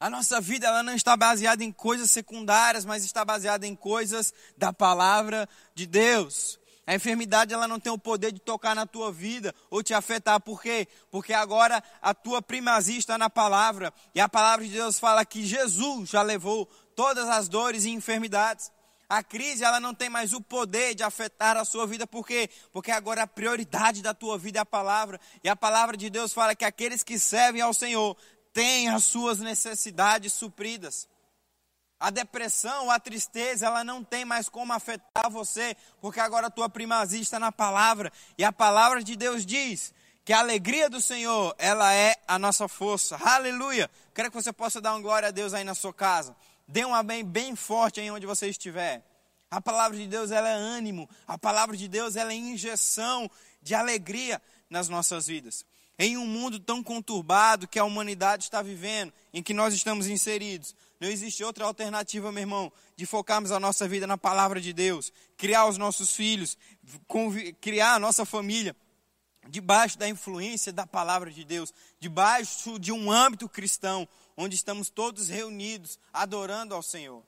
A 0.00 0.08
nossa 0.08 0.40
vida 0.40 0.68
ela 0.68 0.82
não 0.82 0.94
está 0.94 1.18
baseada 1.18 1.62
em 1.62 1.70
coisas 1.70 2.10
secundárias, 2.10 2.86
mas 2.86 3.04
está 3.04 3.26
baseada 3.26 3.66
em 3.66 3.76
coisas 3.76 4.32
da 4.56 4.72
palavra 4.72 5.46
de 5.74 5.84
Deus. 5.84 6.58
A 6.88 6.94
enfermidade 6.94 7.52
ela 7.52 7.68
não 7.68 7.78
tem 7.78 7.92
o 7.92 7.98
poder 7.98 8.32
de 8.32 8.40
tocar 8.40 8.74
na 8.74 8.86
tua 8.86 9.12
vida 9.12 9.54
ou 9.68 9.82
te 9.82 9.92
afetar. 9.92 10.40
Por 10.40 10.62
quê? 10.62 10.88
Porque 11.10 11.34
agora 11.34 11.84
a 12.00 12.14
tua 12.14 12.40
primazia 12.40 12.98
está 12.98 13.18
na 13.18 13.28
palavra. 13.28 13.92
E 14.14 14.20
a 14.22 14.26
palavra 14.26 14.64
de 14.64 14.72
Deus 14.72 14.98
fala 14.98 15.22
que 15.22 15.44
Jesus 15.44 16.08
já 16.08 16.22
levou 16.22 16.64
todas 16.96 17.28
as 17.28 17.46
dores 17.46 17.84
e 17.84 17.90
enfermidades. 17.90 18.72
A 19.06 19.22
crise 19.22 19.64
ela 19.64 19.78
não 19.78 19.92
tem 19.92 20.08
mais 20.08 20.32
o 20.32 20.40
poder 20.40 20.94
de 20.94 21.02
afetar 21.02 21.58
a 21.58 21.64
sua 21.66 21.86
vida, 21.86 22.06
por 22.06 22.26
quê? 22.26 22.48
Porque 22.72 22.90
agora 22.90 23.24
a 23.24 23.26
prioridade 23.26 24.00
da 24.00 24.14
tua 24.14 24.38
vida 24.38 24.58
é 24.58 24.62
a 24.62 24.64
palavra. 24.64 25.20
E 25.44 25.48
a 25.50 25.54
palavra 25.54 25.94
de 25.94 26.08
Deus 26.08 26.32
fala 26.32 26.54
que 26.54 26.64
aqueles 26.64 27.02
que 27.02 27.18
servem 27.18 27.60
ao 27.60 27.74
Senhor 27.74 28.16
tem 28.50 28.88
as 28.88 29.04
suas 29.04 29.40
necessidades 29.40 30.32
supridas. 30.32 31.06
A 32.00 32.10
depressão, 32.10 32.90
a 32.90 33.00
tristeza, 33.00 33.66
ela 33.66 33.82
não 33.82 34.04
tem 34.04 34.24
mais 34.24 34.48
como 34.48 34.72
afetar 34.72 35.28
você, 35.30 35.76
porque 36.00 36.20
agora 36.20 36.46
a 36.46 36.50
tua 36.50 36.68
primazia 36.68 37.20
está 37.20 37.40
na 37.40 37.50
palavra, 37.50 38.12
e 38.36 38.44
a 38.44 38.52
palavra 38.52 39.02
de 39.02 39.16
Deus 39.16 39.44
diz 39.44 39.92
que 40.24 40.32
a 40.32 40.40
alegria 40.40 40.90
do 40.90 41.00
Senhor, 41.00 41.54
ela 41.58 41.92
é 41.92 42.14
a 42.28 42.38
nossa 42.38 42.68
força. 42.68 43.16
Aleluia! 43.16 43.90
Quero 44.14 44.30
que 44.30 44.36
você 44.36 44.52
possa 44.52 44.80
dar 44.80 44.92
uma 44.92 45.00
glória 45.00 45.28
a 45.28 45.30
Deus 45.32 45.54
aí 45.54 45.64
na 45.64 45.74
sua 45.74 45.92
casa. 45.92 46.36
Dê 46.68 46.84
um 46.84 46.94
amém 46.94 47.24
bem 47.24 47.56
forte 47.56 47.98
aí 47.98 48.10
onde 48.10 48.26
você 48.26 48.46
estiver. 48.46 49.02
A 49.50 49.60
palavra 49.60 49.96
de 49.96 50.06
Deus 50.06 50.30
ela 50.30 50.48
é 50.48 50.52
ânimo, 50.52 51.08
a 51.26 51.38
palavra 51.38 51.76
de 51.76 51.88
Deus 51.88 52.14
ela 52.14 52.30
é 52.30 52.36
injeção 52.36 53.30
de 53.62 53.74
alegria 53.74 54.40
nas 54.68 54.88
nossas 54.88 55.26
vidas. 55.26 55.64
Em 55.98 56.16
um 56.18 56.26
mundo 56.26 56.60
tão 56.60 56.82
conturbado 56.82 57.66
que 57.66 57.78
a 57.78 57.84
humanidade 57.84 58.44
está 58.44 58.60
vivendo, 58.60 59.12
em 59.32 59.42
que 59.42 59.54
nós 59.54 59.72
estamos 59.72 60.06
inseridos, 60.06 60.76
não 61.00 61.08
existe 61.08 61.44
outra 61.44 61.64
alternativa, 61.64 62.32
meu 62.32 62.42
irmão, 62.42 62.72
de 62.96 63.06
focarmos 63.06 63.52
a 63.52 63.60
nossa 63.60 63.86
vida 63.86 64.06
na 64.06 64.18
palavra 64.18 64.60
de 64.60 64.72
Deus, 64.72 65.12
criar 65.36 65.66
os 65.66 65.78
nossos 65.78 66.14
filhos, 66.14 66.58
criar 67.60 67.94
a 67.94 67.98
nossa 67.98 68.24
família 68.24 68.74
debaixo 69.48 69.96
da 69.96 70.08
influência 70.08 70.72
da 70.72 70.86
palavra 70.86 71.30
de 71.30 71.44
Deus, 71.44 71.72
debaixo 71.98 72.78
de 72.78 72.92
um 72.92 73.10
âmbito 73.10 73.48
cristão, 73.48 74.08
onde 74.36 74.56
estamos 74.56 74.90
todos 74.90 75.28
reunidos 75.28 75.98
adorando 76.12 76.74
ao 76.74 76.82
Senhor. 76.82 77.22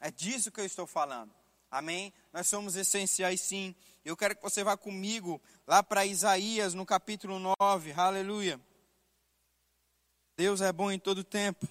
É 0.00 0.10
disso 0.10 0.50
que 0.50 0.60
eu 0.60 0.64
estou 0.66 0.86
falando. 0.86 1.32
Amém? 1.70 2.12
Nós 2.32 2.46
somos 2.46 2.76
essenciais 2.76 3.40
sim. 3.40 3.74
Eu 4.04 4.16
quero 4.16 4.34
que 4.34 4.42
você 4.42 4.64
vá 4.64 4.76
comigo 4.76 5.40
lá 5.66 5.82
para 5.82 6.06
Isaías, 6.06 6.72
no 6.72 6.86
capítulo 6.86 7.38
9. 7.60 7.92
Aleluia. 7.92 8.58
Deus 10.36 10.60
é 10.60 10.72
bom 10.72 10.90
em 10.90 10.98
todo 10.98 11.22
tempo. 11.22 11.68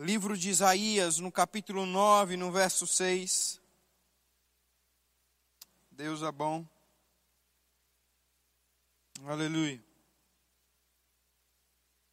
Livro 0.00 0.38
de 0.38 0.48
Isaías, 0.48 1.18
no 1.18 1.32
capítulo 1.32 1.84
9, 1.84 2.36
no 2.36 2.52
verso 2.52 2.86
6. 2.86 3.60
Deus 5.90 6.22
é 6.22 6.30
bom. 6.30 6.64
Aleluia. 9.24 9.84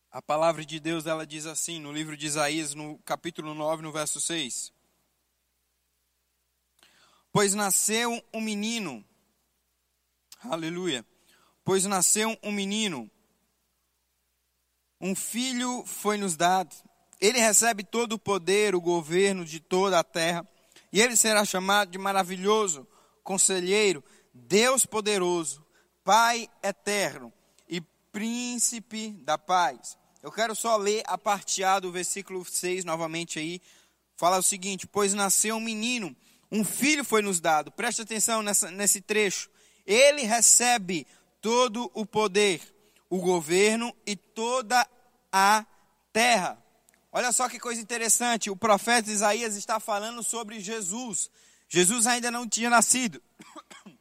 A 0.10 0.20
palavra 0.20 0.66
de 0.66 0.80
Deus, 0.80 1.06
ela 1.06 1.28
diz 1.28 1.46
assim, 1.46 1.80
no 1.80 1.92
livro 1.92 2.18
de 2.18 2.26
Isaías, 2.26 2.74
no 2.74 2.98
capítulo 3.06 3.54
9, 3.54 3.84
no 3.84 3.92
verso 3.92 4.20
6. 4.20 4.74
Pois 7.32 7.54
nasceu 7.54 8.20
um 8.34 8.42
menino, 8.42 9.06
aleluia, 10.40 11.06
pois 11.64 11.86
nasceu 11.86 12.36
um 12.42 12.52
menino, 12.52 13.12
um 15.00 15.14
filho 15.14 15.86
foi 15.86 16.18
nos 16.18 16.36
dado, 16.36 16.74
ele 17.20 17.40
recebe 17.40 17.84
todo 17.84 18.14
o 18.14 18.20
poder, 18.20 18.76
o 18.76 18.82
governo 18.82 19.46
de 19.46 19.60
toda 19.60 20.00
a 20.00 20.04
terra, 20.04 20.48
e 20.92 21.02
ele 21.02 21.16
será 21.16 21.44
chamado 21.44 21.92
de 21.92 21.98
maravilhoso, 21.98 22.88
conselheiro, 23.24 24.04
Deus 24.34 24.86
poderoso, 24.86 25.66
Pai 26.04 26.48
eterno 26.62 27.34
e 27.68 27.82
príncipe 28.12 29.10
da 29.24 29.40
paz. 29.40 29.98
Eu 30.22 30.32
quero 30.32 30.56
só 30.56 30.78
ler 30.78 31.02
a 31.08 31.18
parte 31.18 31.64
A 31.64 31.80
do 31.80 31.92
versículo 31.92 32.46
6 32.46 32.86
novamente 32.86 33.40
aí. 33.40 33.60
Fala 34.16 34.38
o 34.38 34.44
seguinte: 34.44 34.86
Pois 34.86 35.14
nasceu 35.16 35.56
um 35.56 35.60
menino, 35.60 36.16
um 36.52 36.64
filho 36.64 37.04
foi 37.04 37.22
nos 37.22 37.40
dado. 37.40 37.72
Preste 37.72 38.04
atenção 38.04 38.44
nessa, 38.44 38.70
nesse 38.70 39.02
trecho. 39.02 39.50
Ele 39.86 40.22
recebe 40.22 41.08
todo 41.42 41.92
o 41.94 42.06
poder, 42.06 42.62
o 43.10 43.20
governo 43.20 43.96
e 44.06 44.16
toda 44.16 44.88
a 45.32 45.66
terra. 46.14 46.64
Olha 47.16 47.32
só 47.32 47.48
que 47.48 47.58
coisa 47.58 47.80
interessante. 47.80 48.50
O 48.50 48.58
profeta 48.58 49.10
Isaías 49.10 49.56
está 49.56 49.80
falando 49.80 50.22
sobre 50.22 50.60
Jesus. 50.60 51.32
Jesus 51.70 52.06
ainda 52.08 52.30
não 52.30 52.46
tinha 52.46 52.70
nascido. 52.70 53.24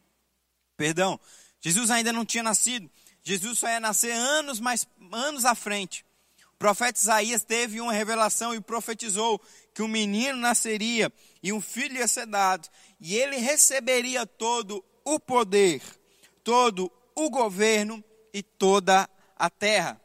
Perdão. 0.77 1.21
Jesus 1.61 1.93
ainda 1.93 2.13
não 2.13 2.25
tinha 2.25 2.43
nascido. 2.43 2.91
Jesus 3.23 3.61
só 3.61 3.69
ia 3.69 3.79
nascer 3.79 4.11
anos 4.11 4.59
mais 4.59 4.85
anos 5.13 5.45
à 5.45 5.55
frente. 5.55 6.05
O 6.55 6.57
profeta 6.57 6.99
Isaías 6.99 7.45
teve 7.45 7.81
uma 7.81 7.93
revelação 7.93 8.53
e 8.53 8.61
profetizou 8.61 9.41
que 9.73 9.81
um 9.81 9.87
menino 9.87 10.37
nasceria 10.37 11.13
e 11.41 11.53
um 11.53 11.61
filho 11.61 11.99
ia 11.99 12.09
ser 12.09 12.27
dado, 12.27 12.69
e 12.99 13.15
ele 13.15 13.37
receberia 13.37 14.27
todo 14.27 14.85
o 15.05 15.21
poder, 15.21 15.81
todo 16.43 16.91
o 17.15 17.31
governo 17.31 18.03
e 18.33 18.43
toda 18.43 19.09
a 19.37 19.49
terra. 19.49 20.04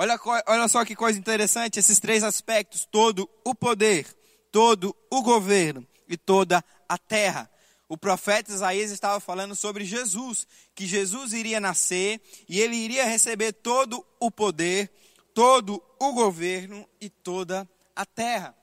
Olha, 0.00 0.18
olha 0.46 0.66
só 0.66 0.82
que 0.82 0.96
coisa 0.96 1.18
interessante, 1.18 1.78
esses 1.78 2.00
três 2.00 2.24
aspectos: 2.24 2.88
todo 2.90 3.28
o 3.44 3.54
poder, 3.54 4.06
todo 4.50 4.96
o 5.10 5.20
governo 5.20 5.86
e 6.08 6.16
toda 6.16 6.64
a 6.88 6.96
terra. 6.96 7.50
O 7.86 7.98
profeta 7.98 8.50
Isaías 8.50 8.90
estava 8.90 9.20
falando 9.20 9.54
sobre 9.54 9.84
Jesus, 9.84 10.46
que 10.74 10.86
Jesus 10.86 11.34
iria 11.34 11.60
nascer 11.60 12.18
e 12.48 12.58
ele 12.58 12.76
iria 12.76 13.04
receber 13.04 13.52
todo 13.52 14.02
o 14.18 14.30
poder, 14.30 14.90
todo 15.34 15.82
o 15.98 16.14
governo 16.14 16.88
e 16.98 17.10
toda 17.10 17.68
a 17.94 18.06
terra. 18.06 18.56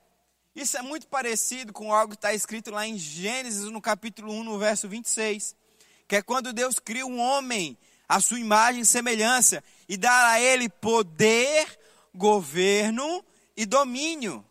Isso 0.55 0.75
é 0.75 0.81
muito 0.81 1.07
parecido 1.07 1.71
com 1.71 1.93
algo 1.93 2.13
que 2.13 2.17
está 2.17 2.33
escrito 2.33 2.71
lá 2.71 2.87
em 2.87 2.97
Gênesis, 2.97 3.65
no 3.65 3.79
capítulo 3.79 4.33
1, 4.33 4.43
no 4.43 4.57
verso 4.57 4.89
26, 4.89 5.55
que 6.07 6.15
é 6.15 6.21
quando 6.23 6.51
Deus 6.51 6.79
cria 6.79 7.05
um 7.05 7.19
homem, 7.19 7.77
a 8.09 8.19
sua 8.19 8.39
imagem 8.39 8.81
e 8.81 8.85
semelhança, 8.85 9.63
e 9.87 9.97
dá 9.97 10.31
a 10.31 10.41
ele 10.41 10.69
poder, 10.69 11.67
governo 12.13 13.23
e 13.55 13.65
domínio. 13.65 14.45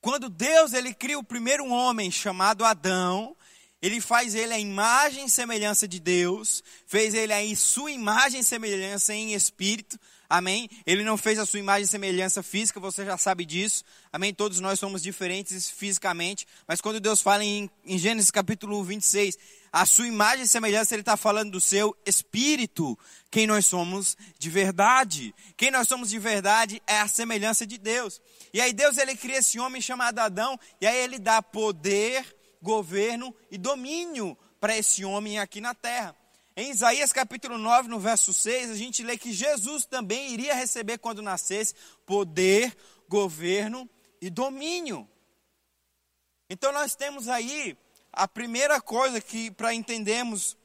Quando 0.00 0.28
Deus 0.28 0.72
ele 0.72 0.94
cria 0.94 1.18
o 1.18 1.24
primeiro 1.24 1.66
homem 1.68 2.10
chamado 2.10 2.64
Adão, 2.64 3.36
ele 3.82 4.00
faz 4.00 4.34
ele 4.34 4.52
a 4.52 4.58
imagem 4.58 5.26
e 5.26 5.30
semelhança 5.30 5.86
de 5.86 6.00
Deus, 6.00 6.62
fez 6.86 7.14
ele 7.14 7.32
aí 7.32 7.54
sua 7.54 7.90
imagem 7.90 8.40
e 8.40 8.44
semelhança 8.44 9.14
em 9.14 9.34
espírito, 9.34 9.98
Amém? 10.30 10.70
Ele 10.86 11.02
não 11.02 11.16
fez 11.16 11.40
a 11.40 11.44
sua 11.44 11.58
imagem 11.58 11.82
e 11.82 11.88
semelhança 11.88 12.40
física, 12.40 12.78
você 12.78 13.04
já 13.04 13.18
sabe 13.18 13.44
disso. 13.44 13.82
Amém? 14.12 14.32
Todos 14.32 14.60
nós 14.60 14.78
somos 14.78 15.02
diferentes 15.02 15.68
fisicamente. 15.68 16.46
Mas 16.68 16.80
quando 16.80 17.00
Deus 17.00 17.20
fala 17.20 17.44
em, 17.44 17.68
em 17.84 17.98
Gênesis 17.98 18.30
capítulo 18.30 18.84
26, 18.84 19.36
a 19.72 19.86
sua 19.86 20.06
imagem 20.06 20.44
e 20.44 20.48
semelhança, 20.48 20.94
Ele 20.94 21.02
está 21.02 21.16
falando 21.16 21.52
do 21.52 21.60
seu 21.60 21.96
espírito. 22.04 22.98
Quem 23.30 23.46
nós 23.46 23.66
somos 23.66 24.16
de 24.38 24.50
verdade. 24.50 25.34
Quem 25.56 25.70
nós 25.70 25.86
somos 25.86 26.10
de 26.10 26.18
verdade 26.18 26.82
é 26.86 26.98
a 26.98 27.06
semelhança 27.06 27.66
de 27.66 27.78
Deus. 27.78 28.20
E 28.52 28.60
aí 28.60 28.72
Deus, 28.72 28.98
Ele 28.98 29.14
cria 29.16 29.38
esse 29.38 29.60
homem 29.60 29.80
chamado 29.80 30.18
Adão. 30.18 30.58
E 30.80 30.86
aí 30.86 30.98
Ele 30.98 31.18
dá 31.18 31.40
poder, 31.40 32.24
governo 32.60 33.34
e 33.50 33.56
domínio 33.56 34.36
para 34.58 34.76
esse 34.76 35.04
homem 35.04 35.38
aqui 35.38 35.60
na 35.60 35.74
terra. 35.74 36.16
Em 36.56 36.70
Isaías 36.70 37.12
capítulo 37.12 37.56
9, 37.56 37.88
no 37.88 38.00
verso 38.00 38.34
6, 38.34 38.70
a 38.70 38.74
gente 38.74 39.02
lê 39.02 39.16
que 39.16 39.32
Jesus 39.32 39.86
também 39.86 40.32
iria 40.32 40.54
receber 40.54 40.98
quando 40.98 41.22
nascesse 41.22 41.74
poder, 42.04 42.76
governo 43.08 43.88
e 44.20 44.28
domínio. 44.28 45.08
Então 46.50 46.72
nós 46.72 46.96
temos 46.96 47.28
aí 47.28 47.78
a 48.12 48.26
primeira 48.26 48.80
coisa 48.80 49.20
que 49.20 49.50
para 49.50 49.74
entendermos 49.74 50.56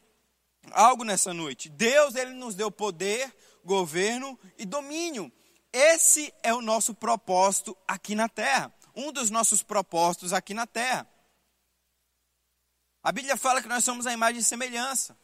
algo 0.71 1.03
nessa 1.03 1.33
noite. 1.33 1.69
Deus 1.69 2.15
ele 2.15 2.31
nos 2.31 2.55
deu 2.55 2.71
poder, 2.71 3.33
governo 3.63 4.39
e 4.57 4.65
domínio. 4.65 5.31
Esse 5.71 6.33
é 6.41 6.53
o 6.53 6.61
nosso 6.61 6.93
propósito 6.93 7.77
aqui 7.87 8.15
na 8.15 8.29
terra. 8.29 8.73
Um 8.95 9.11
dos 9.11 9.29
nossos 9.29 9.61
propósitos 9.61 10.33
aqui 10.33 10.53
na 10.53 10.65
terra. 10.65 11.07
A 13.03 13.11
Bíblia 13.11 13.37
fala 13.37 13.61
que 13.61 13.67
nós 13.67 13.83
somos 13.83 14.07
a 14.07 14.13
imagem 14.13 14.39
e 14.39 14.43
semelhança. 14.43 15.17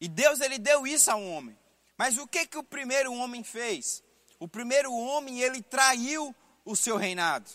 E 0.00 0.08
Deus 0.08 0.40
ele 0.40 0.58
deu 0.58 0.86
isso 0.86 1.10
a 1.10 1.16
um 1.16 1.34
homem. 1.34 1.58
Mas 1.96 2.18
o 2.18 2.26
que 2.26 2.46
que 2.46 2.58
o 2.58 2.62
primeiro 2.62 3.12
homem 3.14 3.42
fez? 3.42 4.04
O 4.38 4.46
primeiro 4.46 4.92
homem 4.92 5.40
ele 5.40 5.62
traiu 5.62 6.34
o 6.64 6.76
seu 6.76 6.96
reinado. 6.96 7.50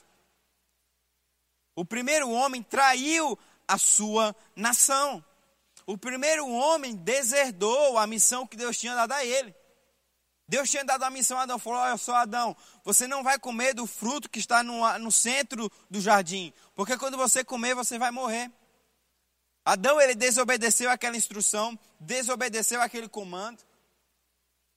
O 1.76 1.86
primeiro 1.86 2.30
homem 2.30 2.62
traiu 2.64 3.38
a 3.72 3.78
sua 3.78 4.36
nação. 4.54 5.24
O 5.86 5.98
primeiro 5.98 6.46
homem 6.50 6.94
deserdou 6.94 7.98
a 7.98 8.06
missão 8.06 8.46
que 8.46 8.58
Deus 8.58 8.78
tinha 8.78 8.94
dado 8.94 9.14
a 9.14 9.26
ele. 9.26 9.56
Deus 10.46 10.70
tinha 10.70 10.84
dado 10.84 11.04
a 11.04 11.10
missão 11.10 11.38
a 11.38 11.44
Adão, 11.44 11.58
falou: 11.58 11.80
Olha 11.80 11.96
só, 11.96 12.16
Adão, 12.16 12.56
você 12.84 13.08
não 13.08 13.24
vai 13.24 13.40
comer 13.40 13.74
do 13.74 13.88
fruto 13.88 14.30
que 14.30 14.40
está 14.40 14.62
no, 14.62 15.00
no 15.00 15.10
centro 15.10 15.72
do 15.90 16.02
jardim, 16.02 16.52
porque 16.76 16.98
quando 16.98 17.16
você 17.16 17.46
comer, 17.46 17.74
você 17.74 17.98
vai 17.98 18.12
morrer. 18.12 18.52
Adão 19.64 20.02
ele 20.02 20.16
desobedeceu 20.16 20.90
aquela 20.90 21.16
instrução, 21.16 21.80
desobedeceu 21.98 22.82
aquele 22.82 23.08
comando. 23.08 23.64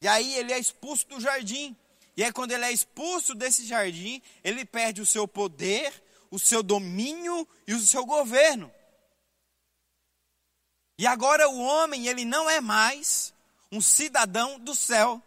E 0.01 0.07
aí 0.07 0.37
ele 0.37 0.53
é 0.53 0.59
expulso 0.59 1.09
do 1.09 1.21
jardim. 1.21 1.77
E 2.17 2.23
aí 2.23 2.33
quando 2.33 2.53
ele 2.53 2.65
é 2.65 2.71
expulso 2.71 3.35
desse 3.35 3.67
jardim, 3.67 4.23
ele 4.45 4.65
perde 4.65 5.01
o 5.01 5.07
seu 5.07 5.27
poder, 5.27 5.93
o 6.31 6.39
seu 6.39 6.63
domínio 6.63 7.49
e 7.67 7.75
o 7.75 7.81
seu 7.81 8.05
governo. 8.07 8.71
E 10.97 11.07
agora 11.07 11.49
o 11.49 11.61
homem, 11.61 12.07
ele 12.07 12.25
não 12.25 12.49
é 12.49 12.61
mais 12.61 13.35
um 13.71 13.81
cidadão 13.81 14.59
do 14.59 14.75
céu. 14.75 15.21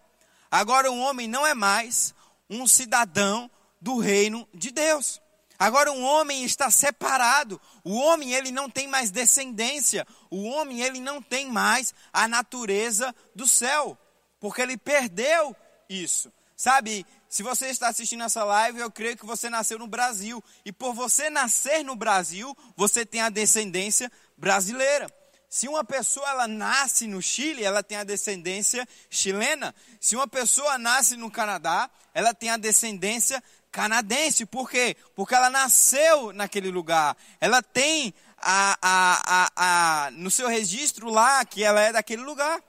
Agora 0.50 0.92
o 0.92 0.98
homem 0.98 1.28
não 1.28 1.46
é 1.46 1.54
mais 1.54 2.16
um 2.50 2.66
cidadão 2.66 3.52
do 3.82 3.98
reino 3.98 4.48
de 4.54 4.72
Deus. 4.72 5.22
Agora 5.60 5.92
um 5.92 6.04
homem 6.04 6.44
está 6.46 6.70
separado. 6.70 7.60
O 7.84 7.96
homem 7.96 8.34
ele 8.34 8.52
não 8.52 8.70
tem 8.70 8.88
mais 8.88 9.12
descendência. 9.12 10.08
O 10.30 10.44
homem 10.44 10.82
ele 10.82 11.00
não 11.00 11.22
tem 11.22 11.50
mais 11.50 11.94
a 12.14 12.28
natureza 12.28 13.14
do 13.36 13.48
céu, 13.48 13.98
porque 14.40 14.62
ele 14.62 14.78
perdeu 14.78 15.56
isso. 15.90 16.32
Sabe? 16.56 17.06
se 17.30 17.44
você 17.44 17.68
está 17.68 17.90
assistindo 17.90 18.24
essa 18.24 18.44
live, 18.44 18.80
eu 18.80 18.90
creio 18.90 19.18
que 19.18 19.26
você 19.26 19.50
nasceu 19.50 19.78
no 19.78 19.88
Brasil. 19.88 20.44
E 20.64 20.72
por 20.72 20.94
você 20.94 21.30
nascer 21.30 21.84
no 21.84 21.96
Brasil, 21.96 22.56
você 22.76 23.06
tem 23.06 23.22
a 23.22 23.30
descendência 23.30 24.12
brasileira. 24.38 25.08
Se 25.50 25.68
uma 25.68 25.84
pessoa 25.84 26.30
ela 26.30 26.48
nasce 26.48 27.08
no 27.08 27.22
Chile, 27.22 27.64
ela 27.64 27.82
tem 27.82 27.98
a 27.98 28.04
descendência 28.04 28.88
chilena. 29.10 29.74
Se 30.00 30.16
uma 30.16 30.28
pessoa 30.28 30.78
nasce 30.78 31.16
no 31.16 31.32
Canadá, 31.32 31.90
ela 32.14 32.34
tem 32.34 32.50
a 32.50 32.58
descendência 32.58 33.42
canadense. 33.72 34.46
Por 34.46 34.70
quê? 34.70 34.98
Porque 35.16 35.36
ela 35.36 35.50
nasceu 35.50 36.34
naquele 36.34 36.70
lugar. 36.70 37.16
Ela 37.40 37.62
tem 37.64 38.14
a, 38.38 38.78
a, 38.82 39.52
a, 39.56 40.12
no 40.12 40.30
seu 40.30 40.48
registro 40.48 41.10
lá 41.10 41.44
que 41.46 41.64
ela 41.64 41.80
é 41.82 41.94
daquele 41.94 42.24
lugar. 42.24 42.62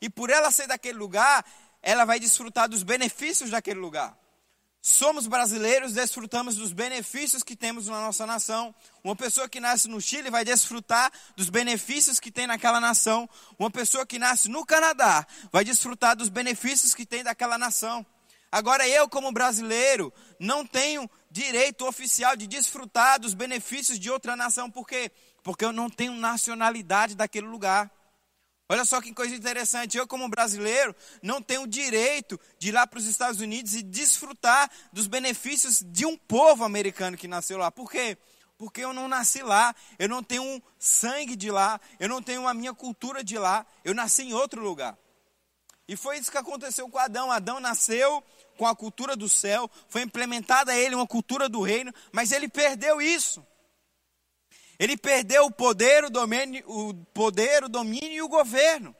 E 0.00 0.08
por 0.08 0.30
ela 0.30 0.50
ser 0.50 0.66
daquele 0.66 0.98
lugar, 0.98 1.44
ela 1.82 2.04
vai 2.04 2.18
desfrutar 2.18 2.68
dos 2.68 2.82
benefícios 2.82 3.50
daquele 3.50 3.80
lugar. 3.80 4.16
Somos 4.80 5.26
brasileiros, 5.26 5.94
desfrutamos 5.94 6.54
dos 6.54 6.72
benefícios 6.72 7.42
que 7.42 7.56
temos 7.56 7.88
na 7.88 8.00
nossa 8.00 8.24
nação. 8.24 8.72
Uma 9.06 9.14
pessoa 9.14 9.48
que 9.48 9.60
nasce 9.60 9.86
no 9.86 10.00
Chile 10.00 10.30
vai 10.30 10.44
desfrutar 10.44 11.12
dos 11.36 11.48
benefícios 11.48 12.18
que 12.18 12.28
tem 12.28 12.44
naquela 12.44 12.80
nação. 12.80 13.30
Uma 13.56 13.70
pessoa 13.70 14.04
que 14.04 14.18
nasce 14.18 14.48
no 14.48 14.66
Canadá 14.66 15.24
vai 15.52 15.64
desfrutar 15.64 16.16
dos 16.16 16.28
benefícios 16.28 16.92
que 16.92 17.06
tem 17.06 17.22
daquela 17.22 17.56
nação. 17.56 18.04
Agora, 18.50 18.88
eu, 18.88 19.08
como 19.08 19.30
brasileiro, 19.30 20.12
não 20.40 20.66
tenho 20.66 21.08
direito 21.30 21.86
oficial 21.86 22.36
de 22.36 22.48
desfrutar 22.48 23.20
dos 23.20 23.32
benefícios 23.32 23.96
de 23.96 24.10
outra 24.10 24.34
nação. 24.34 24.68
Por 24.68 24.84
quê? 24.84 25.12
Porque 25.40 25.64
eu 25.64 25.72
não 25.72 25.88
tenho 25.88 26.12
nacionalidade 26.14 27.14
daquele 27.14 27.46
lugar. 27.46 27.88
Olha 28.68 28.84
só 28.84 29.00
que 29.00 29.14
coisa 29.14 29.36
interessante. 29.36 29.96
Eu, 29.96 30.08
como 30.08 30.28
brasileiro, 30.28 30.92
não 31.22 31.40
tenho 31.40 31.64
direito 31.68 32.40
de 32.58 32.70
ir 32.70 32.72
lá 32.72 32.84
para 32.88 32.98
os 32.98 33.06
Estados 33.06 33.40
Unidos 33.40 33.76
e 33.76 33.84
desfrutar 33.84 34.68
dos 34.92 35.06
benefícios 35.06 35.80
de 35.86 36.04
um 36.04 36.16
povo 36.16 36.64
americano 36.64 37.16
que 37.16 37.28
nasceu 37.28 37.56
lá. 37.56 37.70
Por 37.70 37.88
quê? 37.88 38.18
Porque 38.58 38.80
eu 38.80 38.92
não 38.92 39.06
nasci 39.06 39.42
lá, 39.42 39.74
eu 39.98 40.08
não 40.08 40.22
tenho 40.22 40.42
um 40.42 40.62
sangue 40.78 41.36
de 41.36 41.50
lá, 41.50 41.80
eu 42.00 42.08
não 42.08 42.22
tenho 42.22 42.48
a 42.48 42.54
minha 42.54 42.72
cultura 42.72 43.22
de 43.22 43.36
lá, 43.36 43.66
eu 43.84 43.94
nasci 43.94 44.22
em 44.22 44.32
outro 44.32 44.62
lugar. 44.62 44.96
E 45.88 45.96
foi 45.96 46.18
isso 46.18 46.30
que 46.30 46.38
aconteceu 46.38 46.88
com 46.88 46.98
Adão. 46.98 47.30
Adão 47.30 47.60
nasceu 47.60 48.24
com 48.56 48.66
a 48.66 48.74
cultura 48.74 49.14
do 49.14 49.28
céu, 49.28 49.70
foi 49.88 50.02
implementada 50.02 50.72
a 50.72 50.76
ele 50.76 50.94
uma 50.94 51.06
cultura 51.06 51.48
do 51.48 51.60
reino, 51.60 51.92
mas 52.10 52.32
ele 52.32 52.48
perdeu 52.48 53.00
isso. 53.00 53.46
Ele 54.78 54.96
perdeu 54.96 55.46
o 55.46 55.50
poder, 55.50 56.04
o 56.04 56.10
domínio, 56.10 56.64
o 56.66 56.94
poder, 57.14 57.64
o 57.64 57.68
domínio 57.68 58.12
e 58.12 58.22
o 58.22 58.28
governo. 58.28 58.94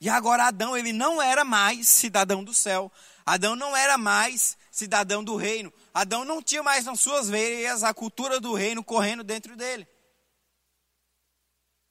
E 0.00 0.08
agora 0.08 0.46
Adão, 0.46 0.76
ele 0.76 0.92
não 0.92 1.20
era 1.20 1.44
mais 1.44 1.88
cidadão 1.88 2.44
do 2.44 2.54
céu. 2.54 2.90
Adão 3.26 3.56
não 3.56 3.76
era 3.76 3.98
mais 3.98 4.56
cidadão 4.78 5.24
do 5.24 5.36
reino. 5.36 5.72
Adão 5.92 6.24
não 6.24 6.40
tinha 6.40 6.62
mais 6.62 6.84
nas 6.84 7.00
suas 7.00 7.28
veias 7.28 7.82
a 7.82 7.92
cultura 7.92 8.38
do 8.38 8.54
reino 8.54 8.84
correndo 8.84 9.24
dentro 9.24 9.56
dele. 9.56 9.86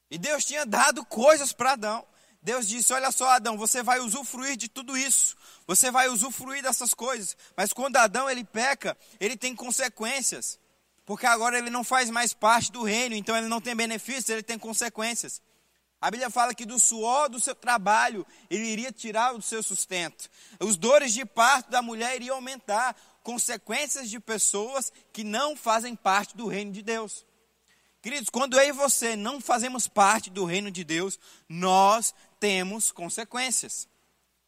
E 0.09 0.17
Deus 0.17 0.45
tinha 0.45 0.65
dado 0.65 1.05
coisas 1.05 1.51
para 1.51 1.73
Adão. 1.73 2.07
Deus 2.41 2.67
disse: 2.67 2.93
Olha 2.93 3.11
só, 3.11 3.29
Adão, 3.29 3.57
você 3.57 3.83
vai 3.83 3.99
usufruir 3.99 4.55
de 4.55 4.69
tudo 4.69 4.97
isso. 4.97 5.35
Você 5.67 5.91
vai 5.91 6.07
usufruir 6.07 6.63
dessas 6.63 6.93
coisas. 6.93 7.35
Mas 7.57 7.73
quando 7.73 7.97
Adão 7.97 8.29
ele 8.29 8.45
peca, 8.45 8.97
ele 9.19 9.35
tem 9.35 9.53
consequências. 9.53 10.57
Porque 11.05 11.25
agora 11.25 11.57
ele 11.57 11.69
não 11.69 11.83
faz 11.83 12.09
mais 12.09 12.33
parte 12.33 12.71
do 12.71 12.83
reino, 12.83 13.15
então 13.15 13.35
ele 13.35 13.47
não 13.47 13.61
tem 13.61 13.75
benefícios, 13.75 14.29
ele 14.29 14.43
tem 14.43 14.57
consequências. 14.57 15.41
A 15.99 16.11
Bíblia 16.11 16.29
fala 16.29 16.53
que 16.53 16.65
do 16.65 16.77
suor 16.77 17.27
do 17.27 17.39
seu 17.39 17.55
trabalho 17.55 18.25
ele 18.49 18.67
iria 18.67 18.91
tirar 18.91 19.33
o 19.33 19.41
seu 19.41 19.63
sustento. 19.63 20.29
Os 20.59 20.77
dores 20.77 21.13
de 21.13 21.25
parto 21.25 21.71
da 21.71 21.81
mulher 21.81 22.15
iriam 22.15 22.35
aumentar, 22.35 22.95
consequências 23.23 24.09
de 24.09 24.19
pessoas 24.19 24.91
que 25.11 25.23
não 25.23 25.55
fazem 25.55 25.95
parte 25.95 26.37
do 26.37 26.47
reino 26.47 26.71
de 26.71 26.83
Deus. 26.83 27.25
Queridos, 28.01 28.29
quando 28.29 28.59
eu 28.59 28.69
e 28.69 28.71
você 28.71 29.15
não 29.15 29.41
fazemos 29.41 29.87
parte 29.87 30.29
do 30.29 30.45
reino 30.45 30.69
de 30.69 30.83
Deus, 30.83 31.19
nós 31.49 32.13
temos 32.39 32.91
consequências. 32.91 33.87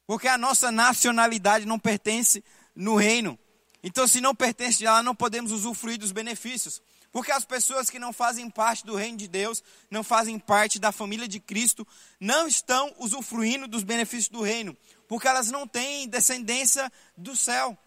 Porque 0.05 0.27
a 0.27 0.37
nossa 0.37 0.71
nacionalidade 0.71 1.65
não 1.65 1.79
pertence 1.79 2.43
no 2.75 2.95
reino. 2.95 3.37
Então, 3.83 4.07
se 4.07 4.21
não 4.21 4.35
pertence 4.35 4.85
ela, 4.85 5.01
não 5.01 5.15
podemos 5.15 5.51
usufruir 5.51 5.97
dos 5.97 6.11
benefícios. 6.11 6.81
Porque 7.11 7.31
as 7.31 7.43
pessoas 7.43 7.89
que 7.89 7.97
não 7.97 8.13
fazem 8.13 8.49
parte 8.49 8.85
do 8.85 8.95
reino 8.95 9.17
de 9.17 9.27
Deus, 9.27 9.63
não 9.89 10.03
fazem 10.03 10.37
parte 10.37 10.79
da 10.79 10.91
família 10.91 11.27
de 11.27 11.39
Cristo, 11.39 11.87
não 12.19 12.47
estão 12.47 12.93
usufruindo 12.99 13.67
dos 13.67 13.83
benefícios 13.83 14.29
do 14.29 14.41
reino, 14.41 14.77
porque 15.07 15.27
elas 15.27 15.49
não 15.49 15.67
têm 15.67 16.07
descendência 16.07 16.91
do 17.17 17.35
céu. 17.35 17.77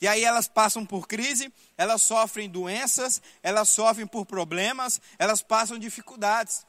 E 0.00 0.06
aí 0.06 0.24
elas 0.24 0.46
passam 0.46 0.86
por 0.86 1.08
crise, 1.08 1.52
elas 1.76 2.02
sofrem 2.02 2.48
doenças, 2.48 3.20
elas 3.42 3.68
sofrem 3.68 4.06
por 4.06 4.24
problemas, 4.24 5.00
elas 5.18 5.42
passam 5.42 5.78
dificuldades. 5.78 6.64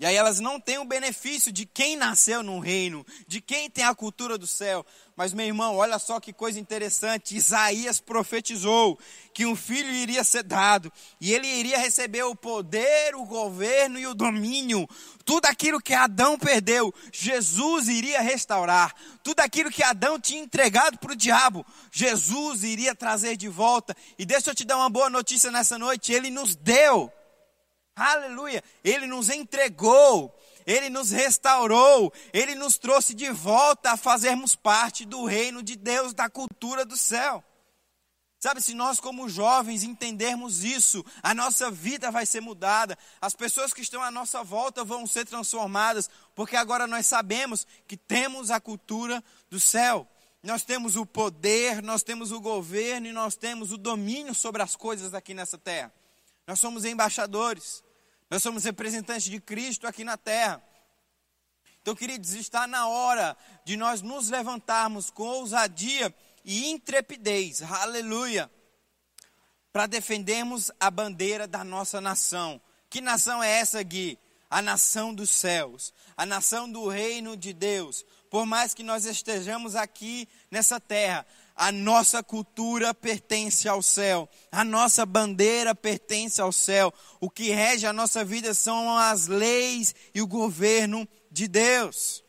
E 0.00 0.06
aí 0.06 0.16
elas 0.16 0.40
não 0.40 0.58
têm 0.58 0.78
o 0.78 0.84
benefício 0.86 1.52
de 1.52 1.66
quem 1.66 1.94
nasceu 1.94 2.42
no 2.42 2.58
reino, 2.58 3.04
de 3.28 3.38
quem 3.38 3.68
tem 3.68 3.84
a 3.84 3.94
cultura 3.94 4.38
do 4.38 4.46
céu. 4.46 4.84
Mas 5.14 5.34
meu 5.34 5.44
irmão, 5.44 5.76
olha 5.76 5.98
só 5.98 6.18
que 6.18 6.32
coisa 6.32 6.58
interessante. 6.58 7.36
Isaías 7.36 8.00
profetizou 8.00 8.98
que 9.34 9.44
um 9.44 9.54
filho 9.54 9.90
iria 9.90 10.24
ser 10.24 10.42
dado 10.42 10.90
e 11.20 11.34
ele 11.34 11.46
iria 11.46 11.76
receber 11.76 12.22
o 12.22 12.34
poder, 12.34 13.14
o 13.14 13.26
governo 13.26 13.98
e 13.98 14.06
o 14.06 14.14
domínio. 14.14 14.88
Tudo 15.22 15.44
aquilo 15.44 15.82
que 15.82 15.92
Adão 15.92 16.38
perdeu, 16.38 16.94
Jesus 17.12 17.86
iria 17.86 18.22
restaurar. 18.22 18.94
Tudo 19.22 19.40
aquilo 19.40 19.70
que 19.70 19.82
Adão 19.82 20.18
tinha 20.18 20.42
entregado 20.42 20.96
para 20.98 21.12
o 21.12 21.16
diabo, 21.16 21.62
Jesus 21.92 22.64
iria 22.64 22.94
trazer 22.94 23.36
de 23.36 23.48
volta. 23.48 23.94
E 24.18 24.24
deixa 24.24 24.48
eu 24.48 24.54
te 24.54 24.64
dar 24.64 24.78
uma 24.78 24.88
boa 24.88 25.10
notícia 25.10 25.50
nessa 25.50 25.78
noite, 25.78 26.10
ele 26.10 26.30
nos 26.30 26.56
deu 26.56 27.12
Aleluia! 28.00 28.64
Ele 28.82 29.06
nos 29.06 29.28
entregou, 29.28 30.34
ele 30.66 30.88
nos 30.88 31.10
restaurou, 31.10 32.10
ele 32.32 32.54
nos 32.54 32.78
trouxe 32.78 33.12
de 33.12 33.30
volta 33.30 33.92
a 33.92 33.96
fazermos 33.96 34.56
parte 34.56 35.04
do 35.04 35.26
reino 35.26 35.62
de 35.62 35.76
Deus, 35.76 36.14
da 36.14 36.30
cultura 36.30 36.82
do 36.86 36.96
céu. 36.96 37.44
Sabe, 38.38 38.62
se 38.62 38.72
nós, 38.72 38.98
como 38.98 39.28
jovens, 39.28 39.82
entendermos 39.82 40.64
isso, 40.64 41.04
a 41.22 41.34
nossa 41.34 41.70
vida 41.70 42.10
vai 42.10 42.24
ser 42.24 42.40
mudada, 42.40 42.96
as 43.20 43.34
pessoas 43.34 43.74
que 43.74 43.82
estão 43.82 44.02
à 44.02 44.10
nossa 44.10 44.42
volta 44.42 44.82
vão 44.82 45.06
ser 45.06 45.26
transformadas, 45.26 46.08
porque 46.34 46.56
agora 46.56 46.86
nós 46.86 47.06
sabemos 47.06 47.66
que 47.86 47.98
temos 47.98 48.50
a 48.50 48.58
cultura 48.58 49.22
do 49.50 49.60
céu. 49.60 50.08
Nós 50.42 50.64
temos 50.64 50.96
o 50.96 51.04
poder, 51.04 51.82
nós 51.82 52.02
temos 52.02 52.32
o 52.32 52.40
governo 52.40 53.08
e 53.08 53.12
nós 53.12 53.36
temos 53.36 53.72
o 53.72 53.76
domínio 53.76 54.34
sobre 54.34 54.62
as 54.62 54.74
coisas 54.74 55.12
aqui 55.12 55.34
nessa 55.34 55.58
terra. 55.58 55.92
Nós 56.46 56.58
somos 56.58 56.86
embaixadores. 56.86 57.84
Nós 58.30 58.42
somos 58.42 58.62
representantes 58.62 59.24
de 59.24 59.40
Cristo 59.40 59.88
aqui 59.88 60.04
na 60.04 60.16
terra. 60.16 60.62
Então, 61.82 61.96
queridos, 61.96 62.34
está 62.34 62.66
na 62.66 62.86
hora 62.86 63.36
de 63.64 63.76
nós 63.76 64.02
nos 64.02 64.30
levantarmos 64.30 65.10
com 65.10 65.24
ousadia 65.24 66.14
e 66.44 66.70
intrepidez, 66.70 67.62
aleluia, 67.62 68.50
para 69.72 69.86
defendermos 69.86 70.70
a 70.78 70.90
bandeira 70.90 71.46
da 71.46 71.64
nossa 71.64 72.00
nação. 72.00 72.60
Que 72.88 73.00
nação 73.00 73.42
é 73.42 73.50
essa, 73.50 73.82
Gui? 73.82 74.18
A 74.48 74.60
nação 74.60 75.14
dos 75.14 75.30
céus, 75.30 75.92
a 76.16 76.26
nação 76.26 76.70
do 76.70 76.88
reino 76.88 77.36
de 77.36 77.52
Deus. 77.52 78.04
Por 78.30 78.46
mais 78.46 78.74
que 78.74 78.82
nós 78.82 79.04
estejamos 79.04 79.74
aqui 79.74 80.28
nessa 80.50 80.78
terra, 80.78 81.26
a 81.60 81.70
nossa 81.70 82.22
cultura 82.22 82.94
pertence 82.94 83.68
ao 83.68 83.82
céu, 83.82 84.26
a 84.50 84.64
nossa 84.64 85.04
bandeira 85.04 85.74
pertence 85.74 86.40
ao 86.40 86.50
céu. 86.50 86.90
O 87.20 87.28
que 87.28 87.50
rege 87.50 87.86
a 87.86 87.92
nossa 87.92 88.24
vida 88.24 88.54
são 88.54 88.96
as 88.96 89.26
leis 89.26 89.94
e 90.14 90.22
o 90.22 90.26
governo 90.26 91.06
de 91.30 91.46
Deus. 91.46 92.24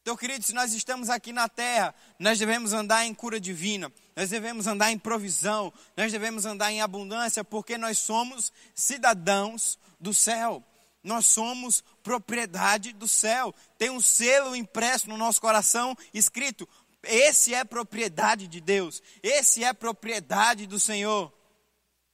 Então, 0.00 0.16
queridos, 0.16 0.48
se 0.48 0.54
nós 0.54 0.74
estamos 0.74 1.08
aqui 1.08 1.32
na 1.32 1.48
terra, 1.48 1.94
nós 2.18 2.36
devemos 2.36 2.72
andar 2.72 3.06
em 3.06 3.14
cura 3.14 3.38
divina, 3.38 3.92
nós 4.16 4.30
devemos 4.30 4.66
andar 4.66 4.90
em 4.90 4.98
provisão, 4.98 5.72
nós 5.96 6.10
devemos 6.10 6.44
andar 6.44 6.72
em 6.72 6.82
abundância, 6.82 7.44
porque 7.44 7.78
nós 7.78 7.96
somos 7.96 8.52
cidadãos 8.74 9.78
do 10.00 10.12
céu. 10.12 10.64
Nós 11.02 11.26
somos 11.26 11.82
propriedade 12.02 12.92
do 12.92 13.08
céu. 13.08 13.52
Tem 13.76 13.90
um 13.90 14.00
selo 14.00 14.54
impresso 14.54 15.08
no 15.08 15.16
nosso 15.16 15.40
coração 15.40 15.96
escrito: 16.14 16.68
esse 17.04 17.54
é 17.54 17.64
propriedade 17.64 18.46
de 18.46 18.60
Deus. 18.60 19.02
Esse 19.22 19.64
é 19.64 19.72
propriedade 19.72 20.66
do 20.66 20.78
Senhor. 20.78 21.32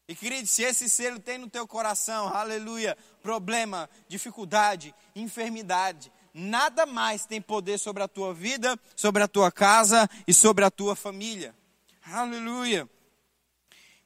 E 0.09 0.15
querido, 0.15 0.47
se 0.47 0.63
esse 0.63 0.89
selo 0.89 1.19
tem 1.19 1.37
no 1.37 1.51
teu 1.51 1.67
coração, 1.67 2.29
aleluia, 2.29 2.97
problema, 3.23 3.91
dificuldade, 4.09 4.95
enfermidade, 5.15 6.11
nada 6.33 6.87
mais 6.87 7.27
tem 7.27 7.43
poder 7.43 7.79
sobre 7.79 8.03
a 8.03 8.09
tua 8.09 8.33
vida, 8.33 8.79
sobre 8.97 9.23
a 9.23 9.29
tua 9.29 9.53
casa 9.53 10.09
e 10.27 10.33
sobre 10.33 10.65
a 10.65 10.71
tua 10.71 10.97
família. 10.97 11.55
Aleluia. 12.03 12.89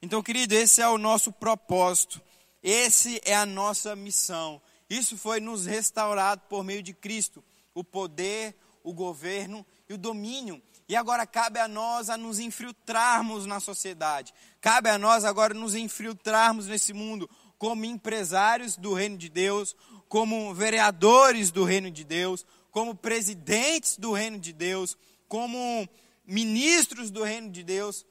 Então, 0.01 0.21
querido, 0.21 0.55
esse 0.57 0.83
é 0.83 0.89
o 0.89 0.99
nosso 0.99 1.31
propósito. 1.31 2.21
Esse 2.61 3.21
é 3.25 3.37
a 3.37 3.47
nossa 3.47 3.95
missão. 3.95 4.61
Isso 4.91 5.17
foi 5.17 5.39
nos 5.39 5.67
restaurado 5.67 6.43
por 6.49 6.65
meio 6.65 6.83
de 6.83 6.93
Cristo, 6.93 7.45
o 7.73 7.85
poder, 7.85 8.57
o 8.83 8.93
governo 8.93 9.65
e 9.89 9.95
o 9.95 9.99
domínio. 9.99 10.61
E 10.89 10.97
agora 10.97 11.27
cabe 11.27 11.59
a 11.59 11.69
nós 11.69 12.11
a 12.11 12.17
nos 12.17 12.39
infiltrarmos 12.39 13.47
na 13.47 13.61
sociedade. 13.61 14.35
Cabe 14.61 14.91
a 14.91 14.99
nós 14.99 15.25
agora 15.25 15.55
nos 15.55 15.75
infiltrarmos 15.75 16.67
nesse 16.67 16.93
mundo 16.93 17.29
como 17.59 17.85
empresários 17.85 18.77
do 18.77 18.93
reino 18.93 19.17
de 19.17 19.29
Deus, 19.29 19.77
como 20.09 20.53
vereadores 20.53 21.51
do 21.51 21.65
reino 21.65 21.91
de 21.91 22.05
Deus, 22.05 22.45
como 22.71 22.95
presidentes 22.95 23.97
do 23.97 24.13
reino 24.13 24.39
de 24.39 24.53
Deus, 24.53 24.97
como 25.29 25.89
ministros 26.27 27.11
do 27.11 27.23
reino 27.23 27.51
de 27.51 27.63
Deus. 27.63 28.05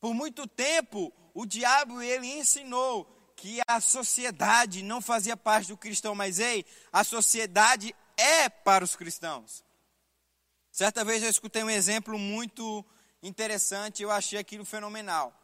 Por 0.00 0.14
muito 0.14 0.46
tempo, 0.46 1.12
o 1.34 1.44
diabo 1.44 2.00
ele 2.00 2.26
ensinou 2.26 3.04
que 3.36 3.60
a 3.66 3.80
sociedade 3.80 4.82
não 4.82 5.00
fazia 5.00 5.36
parte 5.36 5.68
do 5.68 5.76
cristão, 5.76 6.14
mas 6.14 6.38
ei, 6.38 6.64
a 6.92 7.02
sociedade 7.02 7.94
é 8.16 8.48
para 8.48 8.84
os 8.84 8.94
cristãos. 8.94 9.64
Certa 10.72 11.04
vez 11.04 11.22
eu 11.22 11.28
escutei 11.28 11.62
um 11.62 11.68
exemplo 11.68 12.18
muito 12.18 12.82
interessante, 13.22 14.02
eu 14.02 14.10
achei 14.10 14.38
aquilo 14.38 14.64
fenomenal. 14.64 15.38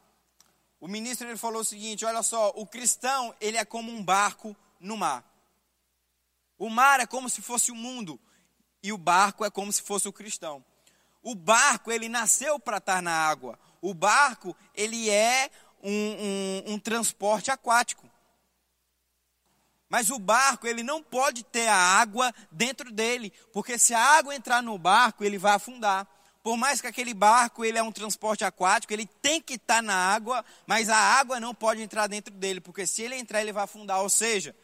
O 0.81 0.89
ministro 0.89 1.29
ele 1.29 1.37
falou 1.37 1.61
o 1.61 1.65
seguinte: 1.65 2.07
olha 2.07 2.23
só, 2.23 2.49
o 2.57 2.67
cristão 2.67 3.35
ele 3.39 3.59
é 3.59 3.65
como 3.65 3.93
um 3.93 4.03
barco 4.03 4.57
no 4.81 4.97
mar. 4.97 5.23
O 6.57 6.71
mar 6.71 6.99
é 6.99 7.07
como 7.07 7.29
se 7.29 7.43
fosse 7.43 7.71
o 7.71 7.75
mundo 7.75 8.19
e 8.83 8.91
o 8.91 8.97
barco 8.97 9.45
é 9.45 9.51
como 9.51 9.71
se 9.71 9.83
fosse 9.83 10.09
o 10.09 10.13
cristão. 10.13 10.65
O 11.23 11.35
barco 11.35 11.93
ele 11.93 12.09
nasceu 12.09 12.59
para 12.59 12.79
estar 12.79 13.03
na 13.03 13.13
água. 13.13 13.59
O 13.83 13.93
barco 13.93 14.57
ele 14.75 15.11
é 15.11 15.51
um, 15.83 15.93
um, 15.93 16.73
um 16.73 16.79
transporte 16.79 17.51
aquático. 17.51 18.08
Mas 19.89 20.11
o 20.11 20.19
barco, 20.19 20.67
ele 20.67 20.83
não 20.83 21.03
pode 21.03 21.43
ter 21.43 21.67
a 21.67 21.75
água 21.75 22.35
dentro 22.53 22.93
dele, 22.93 23.33
porque 23.53 23.79
se 23.79 23.95
a 23.95 24.03
água 24.03 24.35
entrar 24.35 24.63
no 24.63 24.77
barco, 24.79 25.25
ele 25.25 25.39
vai 25.39 25.55
afundar. 25.55 26.07
Por 26.43 26.57
mais 26.57 26.81
que 26.81 26.87
aquele 26.87 27.15
barco 27.15 27.65
ele 27.65 27.79
é 27.79 27.83
um 27.83 27.93
transporte 27.93 28.45
aquático, 28.45 28.93
ele 28.93 29.07
tem 29.07 29.41
que 29.41 29.55
estar 29.55 29.83
na 29.83 29.95
água, 29.95 30.45
mas 30.67 30.89
a 30.89 30.97
água 30.97 31.41
não 31.41 31.55
pode 31.55 31.83
entrar 31.83 32.07
dentro 32.07 32.33
dele, 32.33 32.61
porque 32.61 32.87
se 32.87 33.03
ele 33.03 33.17
entrar, 33.17 33.41
ele 33.41 33.53
vai 33.53 33.65
afundar. 33.65 34.01
Ou 34.01 34.11
seja, 34.11 34.55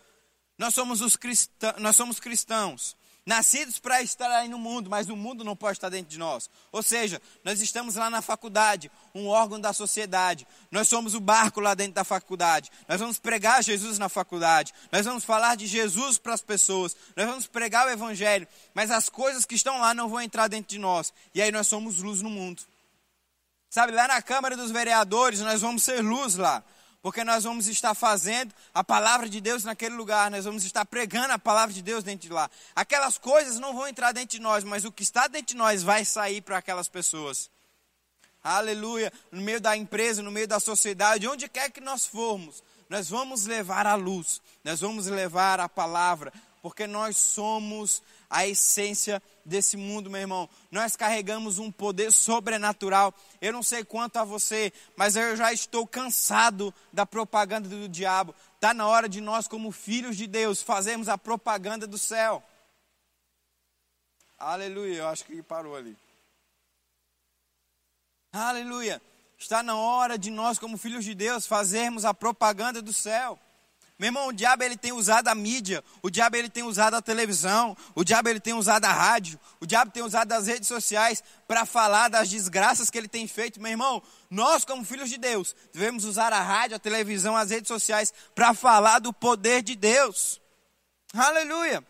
nós 0.58 0.74
somos, 0.74 1.00
os 1.00 1.16
cristãos, 1.16 1.74
nós 1.78 1.96
somos 1.96 2.20
cristãos 2.20 2.96
nascidos 3.26 3.78
para 3.78 4.02
estar 4.02 4.30
aí 4.30 4.48
no 4.48 4.58
mundo, 4.58 4.90
mas 4.90 5.08
o 5.08 5.16
mundo 5.16 5.42
não 5.42 5.56
pode 5.56 5.78
estar 5.78 5.88
dentro 5.88 6.08
de 6.10 6.18
nós. 6.18 6.50
Ou 6.70 6.82
seja, 6.82 7.20
nós 7.42 7.60
estamos 7.60 7.94
lá 7.94 8.10
na 8.10 8.20
faculdade, 8.20 8.90
um 9.14 9.26
órgão 9.28 9.60
da 9.60 9.72
sociedade. 9.72 10.46
Nós 10.70 10.88
somos 10.88 11.14
o 11.14 11.20
barco 11.20 11.60
lá 11.60 11.74
dentro 11.74 11.94
da 11.94 12.04
faculdade. 12.04 12.70
Nós 12.86 13.00
vamos 13.00 13.18
pregar 13.18 13.62
Jesus 13.62 13.98
na 13.98 14.08
faculdade. 14.08 14.74
Nós 14.92 15.06
vamos 15.06 15.24
falar 15.24 15.56
de 15.56 15.66
Jesus 15.66 16.18
para 16.18 16.34
as 16.34 16.42
pessoas. 16.42 16.94
Nós 17.16 17.26
vamos 17.26 17.46
pregar 17.46 17.86
o 17.86 17.90
evangelho, 17.90 18.46
mas 18.74 18.90
as 18.90 19.08
coisas 19.08 19.44
que 19.44 19.54
estão 19.54 19.80
lá 19.80 19.94
não 19.94 20.08
vão 20.08 20.20
entrar 20.20 20.48
dentro 20.48 20.68
de 20.68 20.78
nós. 20.78 21.12
E 21.34 21.40
aí 21.40 21.50
nós 21.50 21.66
somos 21.66 21.98
luz 21.98 22.20
no 22.20 22.30
mundo. 22.30 22.62
Sabe, 23.70 23.92
lá 23.92 24.06
na 24.06 24.22
Câmara 24.22 24.56
dos 24.56 24.70
Vereadores, 24.70 25.40
nós 25.40 25.60
vamos 25.60 25.82
ser 25.82 26.00
luz 26.00 26.36
lá 26.36 26.62
porque 27.04 27.22
nós 27.22 27.44
vamos 27.44 27.68
estar 27.68 27.94
fazendo 27.94 28.54
a 28.72 28.82
palavra 28.82 29.28
de 29.28 29.38
Deus 29.38 29.62
naquele 29.62 29.94
lugar, 29.94 30.30
nós 30.30 30.46
vamos 30.46 30.64
estar 30.64 30.86
pregando 30.86 31.34
a 31.34 31.38
palavra 31.38 31.70
de 31.70 31.82
Deus 31.82 32.02
dentro 32.02 32.28
de 32.28 32.32
lá. 32.32 32.50
Aquelas 32.74 33.18
coisas 33.18 33.58
não 33.58 33.74
vão 33.74 33.86
entrar 33.86 34.12
dentro 34.12 34.38
de 34.38 34.40
nós, 34.40 34.64
mas 34.64 34.86
o 34.86 34.90
que 34.90 35.02
está 35.02 35.26
dentro 35.26 35.48
de 35.48 35.56
nós 35.56 35.82
vai 35.82 36.02
sair 36.02 36.40
para 36.40 36.56
aquelas 36.56 36.88
pessoas. 36.88 37.50
Aleluia. 38.42 39.12
No 39.30 39.42
meio 39.42 39.60
da 39.60 39.76
empresa, 39.76 40.22
no 40.22 40.30
meio 40.30 40.48
da 40.48 40.58
sociedade, 40.58 41.28
onde 41.28 41.46
quer 41.46 41.70
que 41.70 41.78
nós 41.78 42.06
formos, 42.06 42.62
nós 42.88 43.10
vamos 43.10 43.44
levar 43.44 43.86
a 43.86 43.96
luz, 43.96 44.40
nós 44.64 44.80
vamos 44.80 45.06
levar 45.06 45.60
a 45.60 45.68
palavra, 45.68 46.32
porque 46.64 46.86
nós 46.86 47.18
somos 47.18 48.02
a 48.30 48.46
essência 48.46 49.22
desse 49.44 49.76
mundo, 49.76 50.08
meu 50.08 50.22
irmão. 50.22 50.48
Nós 50.70 50.96
carregamos 50.96 51.58
um 51.58 51.70
poder 51.70 52.10
sobrenatural. 52.10 53.12
Eu 53.38 53.52
não 53.52 53.62
sei 53.62 53.84
quanto 53.84 54.16
a 54.16 54.24
você, 54.24 54.72
mas 54.96 55.14
eu 55.14 55.36
já 55.36 55.52
estou 55.52 55.86
cansado 55.86 56.72
da 56.90 57.04
propaganda 57.04 57.68
do 57.68 57.86
diabo. 57.86 58.34
Está 58.54 58.72
na 58.72 58.86
hora 58.86 59.10
de 59.10 59.20
nós, 59.20 59.46
como 59.46 59.70
filhos 59.70 60.16
de 60.16 60.26
Deus, 60.26 60.62
fazermos 60.62 61.06
a 61.06 61.18
propaganda 61.18 61.86
do 61.86 61.98
céu. 61.98 62.42
Aleluia, 64.38 65.00
eu 65.00 65.08
acho 65.08 65.26
que 65.26 65.42
parou 65.42 65.76
ali. 65.76 65.94
Aleluia. 68.32 69.02
Está 69.36 69.62
na 69.62 69.76
hora 69.76 70.16
de 70.16 70.30
nós, 70.30 70.58
como 70.58 70.78
filhos 70.78 71.04
de 71.04 71.14
Deus, 71.14 71.46
fazermos 71.46 72.06
a 72.06 72.14
propaganda 72.14 72.80
do 72.80 72.94
céu. 72.94 73.38
Meu 74.04 74.08
irmão, 74.08 74.28
o 74.28 74.32
diabo 74.34 74.62
ele 74.62 74.76
tem 74.76 74.92
usado 74.92 75.28
a 75.28 75.34
mídia, 75.34 75.82
o 76.02 76.10
diabo 76.10 76.36
ele 76.36 76.50
tem 76.50 76.62
usado 76.62 76.92
a 76.92 77.00
televisão, 77.00 77.74
o 77.94 78.04
diabo 78.04 78.28
ele 78.28 78.38
tem 78.38 78.52
usado 78.52 78.84
a 78.84 78.92
rádio, 78.92 79.40
o 79.58 79.66
diabo 79.66 79.90
tem 79.92 80.02
usado 80.02 80.30
as 80.32 80.46
redes 80.46 80.68
sociais 80.68 81.24
para 81.48 81.64
falar 81.64 82.08
das 82.08 82.28
desgraças 82.28 82.90
que 82.90 82.98
ele 82.98 83.08
tem 83.08 83.26
feito. 83.26 83.62
Meu 83.62 83.70
irmão, 83.70 84.02
nós 84.28 84.62
como 84.62 84.84
filhos 84.84 85.08
de 85.08 85.16
Deus, 85.16 85.56
devemos 85.72 86.04
usar 86.04 86.34
a 86.34 86.42
rádio, 86.42 86.76
a 86.76 86.78
televisão, 86.78 87.34
as 87.34 87.48
redes 87.48 87.68
sociais 87.68 88.12
para 88.34 88.52
falar 88.52 88.98
do 88.98 89.10
poder 89.10 89.62
de 89.62 89.74
Deus. 89.74 90.38
Aleluia! 91.14 91.82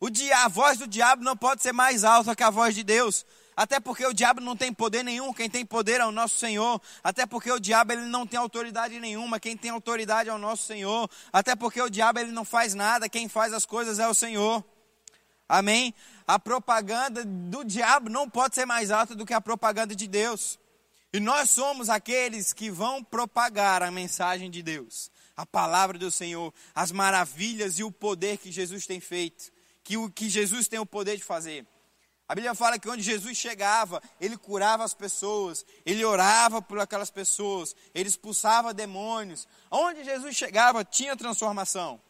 O 0.00 0.08
dia, 0.08 0.38
a 0.38 0.48
voz 0.48 0.78
do 0.78 0.86
diabo 0.86 1.22
não 1.22 1.36
pode 1.36 1.62
ser 1.62 1.74
mais 1.74 2.04
alta 2.04 2.34
que 2.34 2.42
a 2.42 2.48
voz 2.48 2.74
de 2.74 2.82
Deus. 2.82 3.26
Até 3.60 3.78
porque 3.78 4.06
o 4.06 4.14
diabo 4.14 4.40
não 4.40 4.56
tem 4.56 4.72
poder 4.72 5.04
nenhum, 5.04 5.34
quem 5.34 5.50
tem 5.50 5.66
poder 5.66 6.00
é 6.00 6.06
o 6.06 6.10
nosso 6.10 6.38
Senhor. 6.38 6.80
Até 7.04 7.26
porque 7.26 7.52
o 7.52 7.60
diabo 7.60 7.92
ele 7.92 8.06
não 8.06 8.26
tem 8.26 8.40
autoridade 8.40 8.98
nenhuma, 8.98 9.38
quem 9.38 9.54
tem 9.54 9.70
autoridade 9.70 10.30
é 10.30 10.32
o 10.32 10.38
nosso 10.38 10.62
Senhor. 10.62 11.10
Até 11.30 11.54
porque 11.54 11.78
o 11.78 11.90
diabo 11.90 12.18
ele 12.20 12.32
não 12.32 12.42
faz 12.42 12.72
nada, 12.72 13.06
quem 13.06 13.28
faz 13.28 13.52
as 13.52 13.66
coisas 13.66 13.98
é 13.98 14.08
o 14.08 14.14
Senhor. 14.14 14.64
Amém? 15.46 15.94
A 16.26 16.38
propaganda 16.38 17.22
do 17.22 17.62
diabo 17.62 18.08
não 18.08 18.30
pode 18.30 18.54
ser 18.54 18.64
mais 18.64 18.90
alta 18.90 19.14
do 19.14 19.26
que 19.26 19.34
a 19.34 19.42
propaganda 19.42 19.94
de 19.94 20.08
Deus. 20.08 20.58
E 21.12 21.20
nós 21.20 21.50
somos 21.50 21.90
aqueles 21.90 22.54
que 22.54 22.70
vão 22.70 23.04
propagar 23.04 23.82
a 23.82 23.90
mensagem 23.90 24.50
de 24.50 24.62
Deus, 24.62 25.10
a 25.36 25.44
palavra 25.44 25.98
do 25.98 26.10
Senhor, 26.10 26.50
as 26.74 26.90
maravilhas 26.90 27.78
e 27.78 27.84
o 27.84 27.92
poder 27.92 28.38
que 28.38 28.50
Jesus 28.50 28.86
tem 28.86 29.00
feito, 29.00 29.52
que 29.84 29.98
o 29.98 30.10
que 30.10 30.30
Jesus 30.30 30.66
tem 30.66 30.78
o 30.78 30.86
poder 30.86 31.18
de 31.18 31.24
fazer. 31.24 31.66
A 32.30 32.34
Bíblia 32.36 32.54
fala 32.54 32.78
que 32.78 32.88
onde 32.88 33.02
Jesus 33.02 33.36
chegava, 33.36 34.00
ele 34.20 34.36
curava 34.36 34.84
as 34.84 34.94
pessoas, 34.94 35.66
ele 35.84 36.04
orava 36.04 36.62
por 36.62 36.78
aquelas 36.78 37.10
pessoas, 37.10 37.74
ele 37.92 38.08
expulsava 38.08 38.72
demônios. 38.72 39.48
Onde 39.68 40.04
Jesus 40.04 40.36
chegava, 40.36 40.84
tinha 40.84 41.16
transformação. 41.16 42.00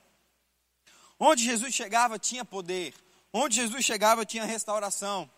Onde 1.18 1.42
Jesus 1.42 1.74
chegava, 1.74 2.18
tinha 2.18 2.44
poder. 2.44 2.92
Onde 3.32 3.56
Jesus 3.56 3.82
chegava, 3.82 4.26
tinha 4.26 4.44
restauração. 4.44 5.30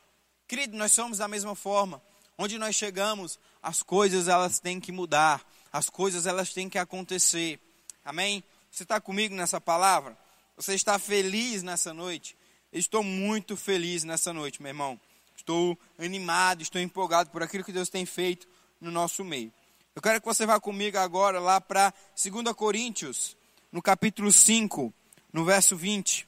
Querido, 0.48 0.76
nós 0.76 0.90
somos 0.90 1.18
da 1.18 1.28
mesma 1.28 1.54
forma. 1.54 2.02
Onde 2.36 2.58
nós 2.58 2.74
chegamos, 2.74 3.38
as 3.62 3.84
coisas 3.84 4.26
elas 4.26 4.58
têm 4.58 4.80
que 4.80 4.90
mudar, 4.90 5.48
as 5.72 5.88
coisas 5.88 6.26
elas 6.26 6.52
têm 6.52 6.68
que 6.68 6.76
acontecer. 6.76 7.60
Amém? 8.04 8.42
Você 8.68 8.82
está 8.82 9.00
comigo 9.00 9.32
nessa 9.32 9.60
palavra? 9.60 10.18
Você 10.56 10.74
está 10.74 10.98
feliz 10.98 11.62
nessa 11.62 11.94
noite? 11.94 12.36
Estou 12.72 13.02
muito 13.02 13.54
feliz 13.54 14.02
nessa 14.02 14.32
noite, 14.32 14.62
meu 14.62 14.70
irmão. 14.70 14.98
Estou 15.36 15.78
animado, 15.98 16.62
estou 16.62 16.80
empolgado 16.80 17.28
por 17.28 17.42
aquilo 17.42 17.64
que 17.64 17.72
Deus 17.72 17.90
tem 17.90 18.06
feito 18.06 18.48
no 18.80 18.90
nosso 18.90 19.22
meio. 19.22 19.52
Eu 19.94 20.00
quero 20.00 20.20
que 20.20 20.26
você 20.26 20.46
vá 20.46 20.58
comigo 20.58 20.96
agora 20.96 21.38
lá 21.38 21.60
para 21.60 21.92
2 22.16 22.54
Coríntios, 22.56 23.36
no 23.70 23.82
capítulo 23.82 24.32
5, 24.32 24.92
no 25.30 25.44
verso 25.44 25.76
20. 25.76 26.26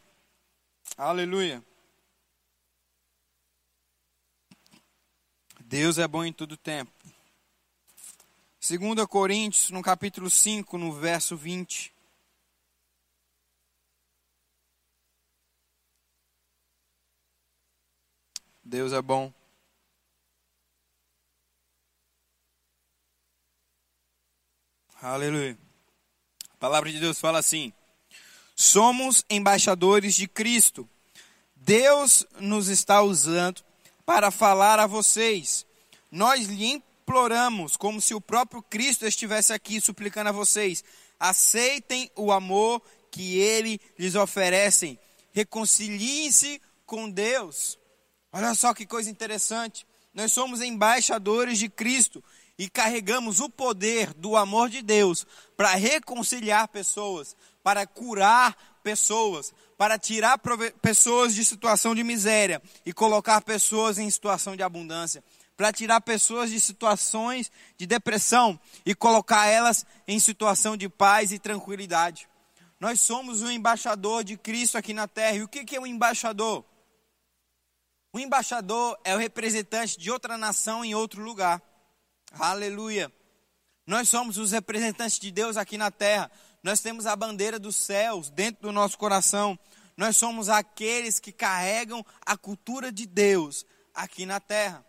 Aleluia. 0.99 1.65
Deus 5.61 5.97
é 5.97 6.07
bom 6.07 6.25
em 6.27 6.33
todo 6.33 6.59
tempo. 6.59 6.93
2 8.61 9.07
Coríntios, 9.09 9.71
no 9.71 9.83
capítulo 9.83 10.29
5, 10.29 10.77
no 10.77 10.93
verso 10.93 11.39
20. 11.39 11.94
Deus 18.65 18.93
é 18.95 19.03
bom. 19.03 19.31
Aleluia. 25.03 25.59
A 26.51 26.57
palavra 26.57 26.91
de 26.91 26.99
Deus 26.99 27.21
fala 27.21 27.39
assim: 27.39 27.75
Somos 28.57 29.23
embaixadores 29.29 30.15
de 30.15 30.27
Cristo. 30.27 30.89
Deus 31.55 32.27
nos 32.41 32.69
está 32.69 33.03
usando 33.03 33.63
para 34.07 34.31
falar 34.31 34.81
a 34.81 34.87
vocês. 34.87 35.67
Nós 36.11 36.47
lhe 36.47 36.73
imploramos, 36.73 37.77
como 37.77 38.01
se 38.01 38.15
o 38.15 38.21
próprio 38.21 38.63
Cristo 38.63 39.07
estivesse 39.07 39.53
aqui 39.53 39.79
suplicando 39.79 40.31
a 40.31 40.33
vocês: 40.33 40.83
aceitem 41.21 42.11
o 42.17 42.33
amor 42.33 42.81
que 43.11 43.39
ele 43.39 43.79
lhes 43.99 44.15
oferece. 44.15 44.99
Reconciliem-se 45.33 46.63
com 46.87 47.11
Deus. 47.11 47.79
Olha 48.35 48.53
só 48.53 48.75
que 48.75 48.85
coisa 48.85 49.09
interessante. 49.09 49.87
Nós 50.13 50.33
somos 50.33 50.61
embaixadores 50.61 51.57
de 51.57 51.69
Cristo 51.69 52.23
e 52.59 52.69
carregamos 52.69 53.39
o 53.39 53.49
poder 53.49 54.13
do 54.13 54.37
amor 54.37 54.69
de 54.69 54.83
Deus 54.83 55.25
para 55.57 55.77
reconciliar 55.77 56.67
pessoas, 56.67 57.37
para 57.63 57.87
curar 57.87 58.81
pessoas, 58.83 59.55
para 59.79 59.97
tirar 59.97 60.37
pessoas 60.83 61.33
de 61.33 61.45
situação 61.45 61.95
de 61.95 62.03
miséria 62.03 62.61
e 62.85 62.93
colocar 62.93 63.41
pessoas 63.41 63.99
em 63.99 64.11
situação 64.11 64.57
de 64.57 64.65
abundância, 64.65 65.23
para 65.57 65.73
tirar 65.73 66.01
pessoas 66.01 66.51
de 66.51 66.61
situações 66.61 67.53
de 67.79 67.87
depressão 67.87 68.59
e 68.85 68.97
colocar 68.97 69.47
elas 69.47 69.87
em 70.09 70.19
situação 70.19 70.77
de 70.77 70.89
paz 70.89 71.31
e 71.31 71.39
tranquilidade. 71.39 72.29
Nós 72.81 73.01
somos 73.01 73.43
o 73.43 73.51
embaixador 73.51 74.25
de 74.25 74.37
Cristo 74.37 74.77
aqui 74.77 74.93
na 74.93 75.07
terra. 75.07 75.37
E 75.37 75.43
o 75.45 75.49
que 75.49 75.77
é 75.77 75.81
um 75.81 75.87
embaixador? 75.87 76.65
O 78.15 78.19
embaixador 78.21 78.97
é 79.03 79.13
o 79.13 79.19
representante 79.19 79.99
de 79.99 80.09
outra 80.09 80.39
nação 80.39 80.85
em 80.85 80.95
outro 80.95 81.21
lugar. 81.21 81.61
Aleluia. 82.39 83.13
Nós 83.85 84.09
somos 84.09 84.39
os 84.39 84.53
representantes 84.53 85.19
de 85.19 85.33
Deus 85.33 85.57
aqui 85.57 85.77
na 85.77 85.91
terra. 85.91 86.31
Nós 86.63 86.79
temos 86.79 87.07
a 87.07 87.17
bandeira 87.17 87.59
dos 87.59 87.75
céus 87.75 88.31
dentro 88.31 88.63
do 88.63 88.71
nosso 88.71 88.97
coração. 88.97 89.59
Nós 89.97 90.17
somos 90.17 90.49
aqueles 90.49 91.19
que 91.19 91.33
carregam 91.33 92.07
a 92.25 92.37
cultura 92.37 92.93
de 92.93 93.05
Deus 93.05 93.67
aqui 93.93 94.25
na 94.25 94.39
terra. 94.39 94.87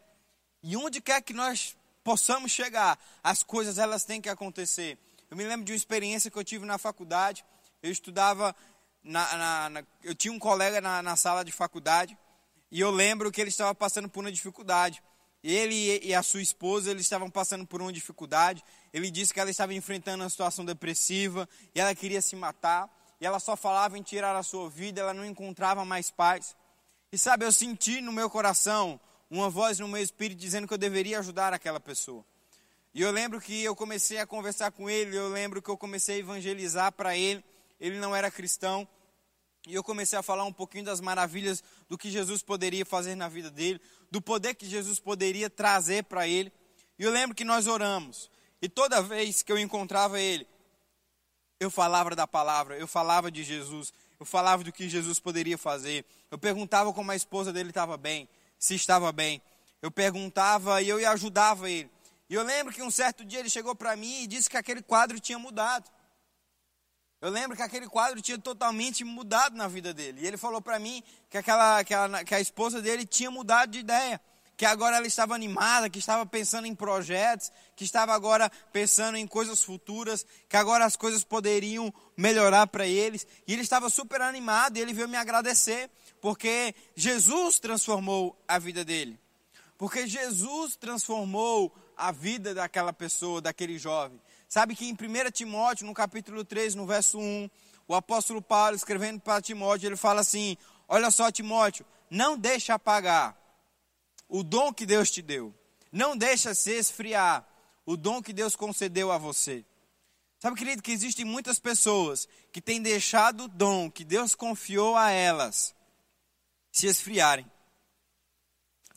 E 0.62 0.78
onde 0.78 1.02
quer 1.02 1.20
que 1.24 1.34
nós 1.34 1.76
possamos 2.04 2.52
chegar, 2.52 2.96
as 3.24 3.42
coisas 3.42 3.80
elas 3.80 4.04
têm 4.04 4.22
que 4.22 4.30
acontecer. 4.30 5.00
Eu 5.32 5.36
me 5.36 5.44
lembro 5.46 5.66
de 5.66 5.72
uma 5.72 5.78
experiência 5.78 6.30
que 6.30 6.38
eu 6.38 6.44
tive 6.44 6.64
na 6.64 6.78
faculdade. 6.78 7.44
Eu 7.82 7.92
estudava, 7.92 8.56
na, 9.04 9.36
na, 9.36 9.70
na, 9.72 9.84
eu 10.04 10.14
tinha 10.14 10.32
um 10.32 10.38
colega 10.38 10.80
na, 10.80 11.02
na 11.02 11.16
sala 11.16 11.44
de 11.44 11.52
faculdade 11.52 12.16
e 12.76 12.82
eu 12.82 12.92
lembro 12.92 13.32
que 13.32 13.40
ele 13.40 13.50
estava 13.50 13.74
passando 13.74 14.10
por 14.10 14.20
uma 14.20 14.30
dificuldade. 14.30 15.02
Ele 15.42 15.98
e 16.04 16.14
a 16.14 16.22
sua 16.22 16.42
esposa, 16.42 16.92
eles 16.92 17.04
estavam 17.04 17.30
passando 17.30 17.66
por 17.66 17.82
uma 17.82 17.94
dificuldade. 17.94 18.62
Ele 18.92 19.10
disse 19.10 19.34
que 19.34 19.40
ela 19.40 19.50
estava 19.50 19.74
enfrentando 19.74 20.26
uma 20.26 20.30
situação 20.30 20.66
depressiva 20.66 21.48
e 21.74 21.80
ela 21.80 21.96
queria 21.96 22.22
se 22.22 22.36
matar. 22.36 22.94
E 23.22 23.26
ela 23.26 23.40
só 23.40 23.56
falava 23.56 23.98
em 23.98 24.02
tirar 24.02 24.36
a 24.36 24.44
sua 24.44 24.70
vida, 24.70 25.00
ela 25.00 25.14
não 25.14 25.24
encontrava 25.26 25.86
mais 25.86 26.12
paz. 26.12 26.54
E 27.14 27.18
sabe, 27.18 27.46
eu 27.46 27.52
senti 27.54 28.02
no 28.02 28.12
meu 28.12 28.30
coração 28.30 29.00
uma 29.32 29.50
voz 29.50 29.80
no 29.80 29.88
meu 29.88 30.02
espírito 30.02 30.38
dizendo 30.38 30.68
que 30.68 30.74
eu 30.74 30.78
deveria 30.78 31.20
ajudar 31.20 31.54
aquela 31.54 31.80
pessoa. 31.80 32.26
E 32.94 33.02
eu 33.02 33.10
lembro 33.10 33.40
que 33.40 33.64
eu 33.64 33.74
comecei 33.74 34.18
a 34.18 34.28
conversar 34.28 34.74
com 34.74 34.90
ele, 34.90 35.16
eu 35.16 35.30
lembro 35.30 35.62
que 35.62 35.70
eu 35.70 35.78
comecei 35.78 36.18
a 36.18 36.20
evangelizar 36.20 36.92
para 36.92 37.16
ele. 37.16 37.42
Ele 37.80 38.00
não 38.00 38.14
era 38.14 38.30
cristão, 38.30 38.86
e 39.68 39.74
eu 39.74 39.84
comecei 39.84 40.18
a 40.18 40.24
falar 40.24 40.44
um 40.44 40.54
pouquinho 40.54 40.86
das 40.86 41.02
maravilhas 41.02 41.64
do 41.90 41.98
que 41.98 42.10
Jesus 42.10 42.42
poderia 42.42 42.86
fazer 42.86 43.16
na 43.16 43.28
vida 43.28 43.50
dele, 43.50 43.82
do 44.12 44.22
poder 44.22 44.54
que 44.56 44.68
Jesus 44.68 45.00
poderia 45.00 45.50
trazer 45.50 46.04
para 46.04 46.28
ele. 46.28 46.52
E 46.98 47.04
eu 47.04 47.12
lembro 47.12 47.36
que 47.36 47.44
nós 47.44 47.68
oramos. 47.68 48.30
E 48.62 48.70
toda 48.70 49.02
vez 49.02 49.42
que 49.42 49.52
eu 49.52 49.58
encontrava 49.58 50.20
ele, 50.20 50.48
eu 51.60 51.70
falava 51.70 52.16
da 52.16 52.28
palavra, 52.28 52.78
eu 52.78 52.88
falava 52.88 53.32
de 53.32 53.44
Jesus, 53.44 53.94
eu 54.20 54.26
falava 54.26 54.64
do 54.64 54.72
que 54.72 54.88
Jesus 54.88 55.20
poderia 55.20 55.58
fazer. 55.58 56.06
Eu 56.30 56.38
perguntava 56.38 56.94
como 56.94 57.12
a 57.12 57.16
esposa 57.16 57.52
dele 57.52 57.70
estava 57.70 57.98
bem, 57.98 58.28
se 58.58 58.76
estava 58.76 59.12
bem. 59.12 59.42
Eu 59.82 59.92
perguntava 59.92 60.82
e 60.82 60.90
eu 60.90 61.10
ajudava 61.10 61.70
ele. 61.70 61.90
E 62.30 62.34
eu 62.34 62.44
lembro 62.44 62.74
que 62.74 62.82
um 62.82 62.90
certo 62.90 63.24
dia 63.24 63.40
ele 63.40 63.50
chegou 63.50 63.76
para 63.76 63.96
mim 63.96 64.24
e 64.24 64.28
disse 64.28 64.50
que 64.50 64.58
aquele 64.58 64.82
quadro 64.82 65.20
tinha 65.20 65.38
mudado. 65.38 65.90
Eu 67.26 67.32
lembro 67.32 67.58
que 67.58 67.64
aquele 67.64 67.88
quadro 67.88 68.22
tinha 68.22 68.38
totalmente 68.38 69.04
mudado 69.04 69.58
na 69.58 69.68
vida 69.68 69.92
dele. 69.92 70.22
E 70.22 70.28
ele 70.28 70.38
falou 70.38 70.62
para 70.62 70.78
mim 70.78 71.02
que, 71.28 71.40
aquela, 71.40 71.84
que, 71.84 71.92
a, 71.92 72.24
que 72.24 72.36
a 72.36 72.40
esposa 72.40 72.84
dele 72.84 73.04
tinha 73.04 73.32
mudado 73.32 73.72
de 73.72 73.80
ideia. 73.80 74.22
Que 74.56 74.64
agora 74.64 74.98
ela 74.98 75.08
estava 75.08 75.34
animada, 75.34 75.90
que 75.90 75.98
estava 75.98 76.24
pensando 76.24 76.68
em 76.68 76.76
projetos, 76.76 77.52
que 77.76 77.84
estava 77.84 78.14
agora 78.14 78.48
pensando 78.72 79.18
em 79.18 79.26
coisas 79.26 79.64
futuras, 79.64 80.24
que 80.48 80.56
agora 80.56 80.86
as 80.86 80.96
coisas 80.96 81.24
poderiam 81.24 81.92
melhorar 82.16 82.68
para 82.68 82.86
eles. 82.86 83.26
E 83.48 83.54
ele 83.54 83.64
estava 83.64 83.90
super 83.90 84.22
animado 84.22 84.78
e 84.78 84.82
ele 84.82 84.94
veio 84.94 85.10
me 85.10 85.18
agradecer, 85.18 85.90
porque 86.22 86.76
Jesus 86.96 87.58
transformou 87.58 88.40
a 88.48 88.60
vida 88.60 88.86
dele. 88.86 89.20
Porque 89.80 90.06
Jesus 90.06 90.76
transformou 90.76 91.76
a 91.98 92.12
vida 92.12 92.54
daquela 92.54 92.94
pessoa, 92.94 93.42
daquele 93.42 93.80
jovem. 93.80 94.22
Sabe 94.56 94.74
que 94.74 94.86
em 94.86 94.94
1 94.94 95.32
Timóteo, 95.32 95.86
no 95.86 95.94
capítulo 95.94 96.46
3, 96.46 96.76
no 96.76 96.86
verso 96.86 97.20
1, 97.20 97.50
o 97.90 97.94
apóstolo 97.94 98.42
Paulo, 98.42 98.74
escrevendo 98.74 99.20
para 99.20 99.42
Timóteo, 99.42 99.90
ele 99.90 99.98
fala 99.98 100.22
assim: 100.22 100.56
Olha 100.88 101.12
só, 101.12 101.30
Timóteo, 101.30 101.86
não 102.10 102.38
deixa 102.38 102.74
apagar 102.74 103.38
o 104.30 104.44
dom 104.44 104.74
que 104.74 104.86
Deus 104.86 105.12
te 105.12 105.22
deu. 105.22 105.54
Não 105.92 106.16
deixa 106.16 106.56
se 106.56 106.72
esfriar 106.72 107.46
o 107.86 107.98
dom 107.98 108.22
que 108.22 108.32
Deus 108.32 108.56
concedeu 108.56 109.12
a 109.12 109.18
você. 109.18 109.66
Sabe, 110.40 110.56
querido, 110.56 110.82
que 110.82 110.94
existem 110.94 111.26
muitas 111.26 111.60
pessoas 111.60 112.26
que 112.54 112.62
têm 112.62 112.82
deixado 112.82 113.44
o 113.44 113.48
dom 113.50 113.92
que 113.92 114.06
Deus 114.06 114.36
confiou 114.36 114.96
a 114.96 115.12
elas 115.12 115.76
se 116.72 116.88
esfriarem. 116.88 117.46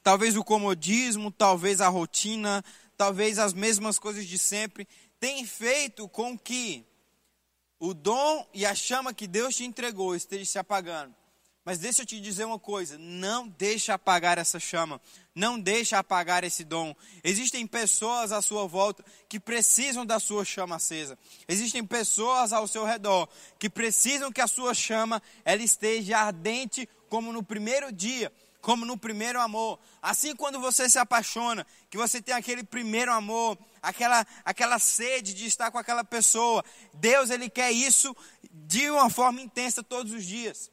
Talvez 0.05 0.37
o 0.37 0.45
comodismo, 0.45 1.33
talvez 1.33 1.81
a 1.81 1.89
rotina, 1.89 2.65
talvez 2.97 3.41
as 3.41 3.53
mesmas 3.53 3.99
coisas 3.99 4.25
de 4.25 4.39
sempre 4.39 4.87
tem 5.21 5.45
feito 5.45 6.09
com 6.09 6.39
que 6.39 6.85
o 7.79 7.95
dom 7.95 8.47
e 8.53 8.67
a 8.67 8.75
chama 8.75 9.15
que 9.15 9.27
Deus 9.27 9.57
te 9.57 9.65
entregou 9.65 10.15
esteja 10.15 10.45
se 10.45 10.59
apagando. 10.59 11.15
Mas 11.65 11.79
deixa 11.79 12.01
eu 12.01 12.07
te 12.07 12.19
dizer 12.19 12.45
uma 12.45 12.59
coisa, 12.59 12.97
não 12.97 13.47
deixa 13.47 13.93
apagar 13.93 14.39
essa 14.39 14.59
chama, 14.59 14.99
não 15.35 15.61
deixa 15.61 15.99
apagar 15.99 16.43
esse 16.43 16.65
dom. 16.65 16.97
Existem 17.23 17.67
pessoas 17.67 18.33
à 18.33 18.41
sua 18.41 18.67
volta 18.67 19.05
que 19.29 19.39
precisam 19.39 20.07
da 20.07 20.19
sua 20.19 20.47
chama 20.47 20.77
acesa. 20.77 21.19
Existem 21.47 21.85
pessoas 21.85 22.55
ao 22.55 22.67
seu 22.67 22.87
redor 22.87 23.29
que 23.59 23.69
precisam 23.69 24.33
que 24.33 24.41
a 24.41 24.47
sua 24.47 24.73
chama 24.73 25.23
ela 25.45 25.63
esteja 25.63 26.19
ardente 26.19 26.89
como 27.11 27.35
no 27.35 27.43
primeiro 27.43 27.93
dia 27.93 28.33
como 28.61 28.85
no 28.85 28.99
primeiro 28.99 29.41
amor. 29.41 29.79
Assim, 30.03 30.35
quando 30.35 30.61
você 30.61 30.89
se 30.89 30.99
apaixona, 30.99 31.67
que 31.89 31.97
você 31.97 32.21
tem 32.21 32.35
aquele 32.35 32.63
primeiro 32.63 33.13
amor, 33.13 33.59
aquela, 33.83 34.27
aquela 34.45 34.79
sede 34.79 35.35
de 35.35 35.47
estar 35.47 35.71
com 35.71 35.79
aquela 35.79 36.05
pessoa, 36.05 36.65
Deus 36.95 37.31
ele 37.31 37.49
quer 37.49 37.71
isso 37.71 38.15
de 38.51 38.91
uma 38.91 39.09
forma 39.11 39.41
intensa 39.41 39.83
todos 39.83 40.13
os 40.13 40.25
dias. 40.25 40.71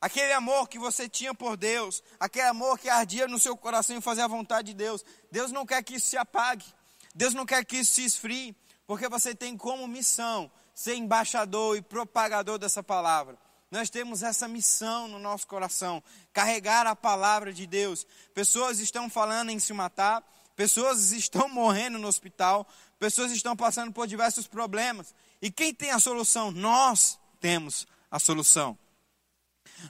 Aquele 0.00 0.32
amor 0.32 0.68
que 0.68 0.78
você 0.78 1.08
tinha 1.08 1.34
por 1.34 1.56
Deus, 1.56 2.02
aquele 2.20 2.46
amor 2.46 2.78
que 2.78 2.88
ardia 2.88 3.26
no 3.26 3.38
seu 3.38 3.56
coração 3.56 3.96
em 3.96 4.00
fazer 4.00 4.22
a 4.22 4.28
vontade 4.28 4.68
de 4.68 4.74
Deus, 4.74 5.04
Deus 5.32 5.50
não 5.50 5.64
quer 5.64 5.82
que 5.82 5.94
isso 5.94 6.06
se 6.06 6.16
apague, 6.16 6.66
Deus 7.14 7.32
não 7.32 7.46
quer 7.46 7.64
que 7.64 7.78
isso 7.78 7.94
se 7.94 8.04
esfrie, 8.04 8.54
porque 8.86 9.08
você 9.08 9.34
tem 9.34 9.56
como 9.56 9.88
missão 9.88 10.50
ser 10.74 10.94
embaixador 10.94 11.76
e 11.76 11.82
propagador 11.82 12.58
dessa 12.58 12.82
palavra. 12.82 13.38
Nós 13.70 13.90
temos 13.90 14.22
essa 14.22 14.46
missão 14.46 15.08
no 15.08 15.18
nosso 15.18 15.46
coração, 15.46 16.02
carregar 16.32 16.86
a 16.86 16.94
palavra 16.94 17.52
de 17.52 17.66
Deus. 17.66 18.06
Pessoas 18.32 18.78
estão 18.78 19.10
falando 19.10 19.50
em 19.50 19.58
se 19.58 19.72
matar, 19.72 20.22
pessoas 20.54 21.10
estão 21.12 21.48
morrendo 21.48 21.98
no 21.98 22.06
hospital, 22.06 22.66
pessoas 22.98 23.32
estão 23.32 23.56
passando 23.56 23.92
por 23.92 24.06
diversos 24.06 24.46
problemas. 24.46 25.14
E 25.42 25.50
quem 25.50 25.74
tem 25.74 25.90
a 25.90 25.98
solução? 25.98 26.50
Nós 26.50 27.18
temos 27.40 27.86
a 28.10 28.18
solução. 28.18 28.78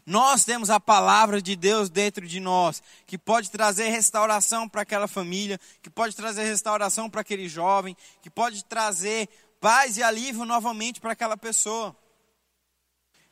Nós 0.04 0.44
temos 0.44 0.70
a 0.70 0.80
palavra 0.80 1.40
de 1.40 1.54
Deus 1.54 1.88
dentro 1.90 2.26
de 2.26 2.40
nós, 2.40 2.82
que 3.06 3.16
pode 3.16 3.50
trazer 3.50 3.88
restauração 3.88 4.68
para 4.68 4.82
aquela 4.82 5.06
família, 5.06 5.60
que 5.82 5.90
pode 5.90 6.16
trazer 6.16 6.44
restauração 6.44 7.08
para 7.08 7.20
aquele 7.20 7.48
jovem, 7.48 7.96
que 8.22 8.30
pode 8.30 8.64
trazer 8.64 9.28
paz 9.60 9.96
e 9.96 10.02
alívio 10.02 10.44
novamente 10.44 11.00
para 11.00 11.12
aquela 11.12 11.36
pessoa. 11.36 11.96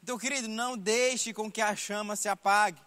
Então, 0.05 0.19
querido, 0.19 0.49
não 0.49 0.77
deixe 0.77 1.33
com 1.33 1.51
que 1.51 1.63
a 1.63 1.75
chama 1.75 2.15
se 2.15 2.29
apague. 2.29 2.79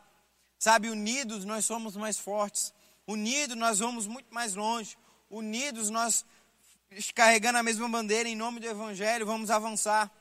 Sabe, 0.60 0.88
unidos 0.88 1.46
nós 1.46 1.66
somos 1.66 1.96
mais 1.96 2.20
fortes. 2.20 2.72
Unidos 3.08 3.58
nós 3.58 3.80
vamos 3.80 4.06
muito 4.06 4.32
mais 4.32 4.54
longe. 4.54 4.96
Unidos 5.28 5.90
nós, 5.90 6.24
carregando 7.16 7.58
a 7.58 7.64
mesma 7.64 7.90
bandeira 7.90 8.30
em 8.30 8.36
nome 8.36 8.60
do 8.60 8.68
Evangelho, 8.68 9.26
vamos 9.26 9.50
avançar. 9.50 10.12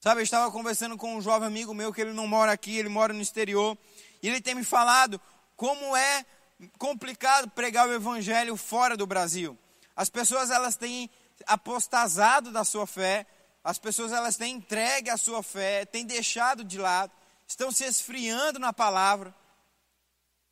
Sabe, 0.00 0.20
eu 0.20 0.24
estava 0.24 0.52
conversando 0.52 0.98
com 0.98 1.16
um 1.16 1.22
jovem 1.22 1.48
amigo 1.48 1.72
meu 1.72 1.94
que 1.94 2.02
ele 2.02 2.12
não 2.12 2.26
mora 2.26 2.52
aqui, 2.52 2.76
ele 2.76 2.90
mora 2.90 3.14
no 3.14 3.22
exterior. 3.22 3.78
E 4.22 4.28
ele 4.28 4.42
tem 4.42 4.54
me 4.54 4.64
falado 4.64 5.18
como 5.56 5.96
é 5.96 6.26
complicado 6.76 7.48
pregar 7.48 7.88
o 7.88 7.94
Evangelho 7.94 8.54
fora 8.54 8.98
do 8.98 9.06
Brasil. 9.06 9.58
As 9.96 10.10
pessoas 10.10 10.50
elas 10.50 10.76
têm 10.76 11.08
apostasado 11.46 12.52
da 12.52 12.64
sua 12.64 12.86
fé, 12.86 13.26
as 13.62 13.78
pessoas 13.78 14.12
elas 14.12 14.36
têm 14.36 14.56
entregue 14.56 15.10
a 15.10 15.16
sua 15.16 15.42
fé, 15.42 15.84
têm 15.84 16.04
deixado 16.04 16.64
de 16.64 16.78
lado, 16.78 17.12
estão 17.46 17.70
se 17.70 17.84
esfriando 17.84 18.58
na 18.58 18.72
palavra. 18.72 19.34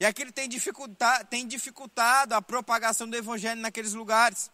E 0.00 0.04
aquilo 0.04 0.30
tem 0.30 0.48
dificultado, 0.48 1.26
tem 1.26 1.46
dificultado 1.46 2.34
a 2.34 2.42
propagação 2.42 3.08
do 3.08 3.16
evangelho 3.16 3.60
naqueles 3.60 3.94
lugares. 3.94 4.50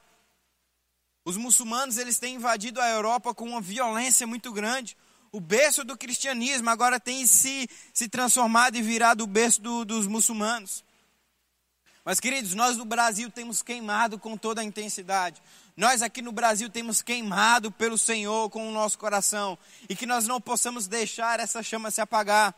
Os 1.24 1.36
muçulmanos 1.36 1.98
eles 1.98 2.18
têm 2.18 2.36
invadido 2.36 2.80
a 2.80 2.88
Europa 2.88 3.34
com 3.34 3.44
uma 3.44 3.60
violência 3.60 4.26
muito 4.26 4.52
grande. 4.52 4.96
O 5.32 5.40
berço 5.40 5.84
do 5.84 5.98
cristianismo 5.98 6.70
agora 6.70 7.00
tem 7.00 7.26
se, 7.26 7.68
se 7.92 8.08
transformado 8.08 8.76
e 8.76 8.82
virado 8.82 9.24
o 9.24 9.26
berço 9.26 9.60
do, 9.60 9.84
dos 9.84 10.06
muçulmanos. 10.06 10.84
Mas, 12.04 12.20
queridos, 12.20 12.54
nós 12.54 12.76
do 12.76 12.84
Brasil 12.84 13.30
temos 13.30 13.62
queimado 13.62 14.18
com 14.18 14.36
toda 14.36 14.60
a 14.60 14.64
intensidade. 14.64 15.42
Nós 15.76 16.02
aqui 16.02 16.22
no 16.22 16.30
Brasil 16.30 16.70
temos 16.70 17.02
queimado 17.02 17.70
pelo 17.70 17.98
Senhor 17.98 18.48
com 18.48 18.68
o 18.68 18.72
nosso 18.72 18.96
coração. 18.96 19.58
E 19.88 19.96
que 19.96 20.06
nós 20.06 20.26
não 20.26 20.40
possamos 20.40 20.86
deixar 20.86 21.40
essa 21.40 21.62
chama 21.62 21.90
se 21.90 22.00
apagar. 22.00 22.54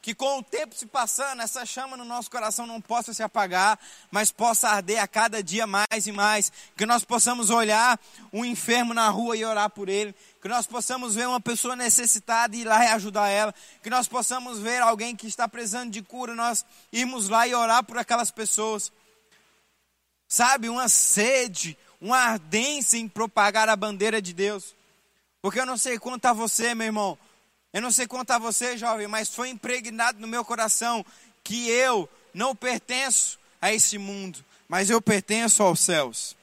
que 0.00 0.14
com 0.14 0.38
o 0.38 0.42
tempo 0.42 0.74
se 0.76 0.86
passando, 0.86 1.42
essa 1.42 1.66
chama 1.66 1.96
no 1.96 2.04
nosso 2.04 2.30
coração 2.30 2.64
não 2.64 2.80
possa 2.80 3.12
se 3.12 3.22
apagar, 3.22 3.76
mas 4.12 4.30
possa 4.30 4.68
arder 4.68 5.02
a 5.02 5.08
cada 5.08 5.42
dia 5.42 5.66
mais 5.66 6.06
e 6.06 6.12
mais. 6.12 6.52
Que 6.76 6.86
nós 6.86 7.04
possamos 7.04 7.50
olhar 7.50 7.98
um 8.32 8.44
enfermo 8.44 8.94
na 8.94 9.10
rua 9.10 9.36
e 9.36 9.44
orar 9.44 9.68
por 9.68 9.88
ele. 9.88 10.14
Que 10.40 10.46
nós 10.48 10.64
possamos 10.66 11.16
ver 11.16 11.26
uma 11.26 11.40
pessoa 11.40 11.74
necessitada 11.74 12.54
e 12.54 12.60
ir 12.60 12.64
lá 12.64 12.84
e 12.84 12.88
ajudar 12.88 13.28
ela. 13.28 13.52
Que 13.82 13.90
nós 13.90 14.06
possamos 14.06 14.60
ver 14.60 14.80
alguém 14.80 15.16
que 15.16 15.26
está 15.26 15.48
precisando 15.48 15.90
de 15.90 16.00
cura, 16.00 16.34
nós 16.34 16.64
irmos 16.92 17.28
lá 17.28 17.48
e 17.48 17.54
orar 17.54 17.82
por 17.82 17.98
aquelas 17.98 18.30
pessoas. 18.30 18.92
Sabe, 20.28 20.68
uma 20.68 20.88
sede, 20.88 21.76
uma 22.00 22.18
ardência 22.18 22.96
em 22.96 23.08
propagar 23.08 23.68
a 23.68 23.76
bandeira 23.76 24.20
de 24.22 24.32
Deus. 24.32 24.74
Porque 25.42 25.60
eu 25.60 25.66
não 25.66 25.76
sei 25.76 25.98
quanto 25.98 26.26
a 26.26 26.32
você, 26.32 26.74
meu 26.74 26.86
irmão, 26.86 27.18
eu 27.72 27.82
não 27.82 27.90
sei 27.90 28.06
quanto 28.06 28.30
a 28.30 28.38
você, 28.38 28.76
jovem, 28.76 29.06
mas 29.06 29.28
foi 29.28 29.50
impregnado 29.50 30.18
no 30.18 30.26
meu 30.26 30.44
coração 30.44 31.04
que 31.44 31.68
eu 31.68 32.08
não 32.32 32.54
pertenço 32.54 33.38
a 33.60 33.72
esse 33.72 33.98
mundo, 33.98 34.44
mas 34.68 34.90
eu 34.90 35.00
pertenço 35.00 35.62
aos 35.62 35.80
céus. 35.80 36.36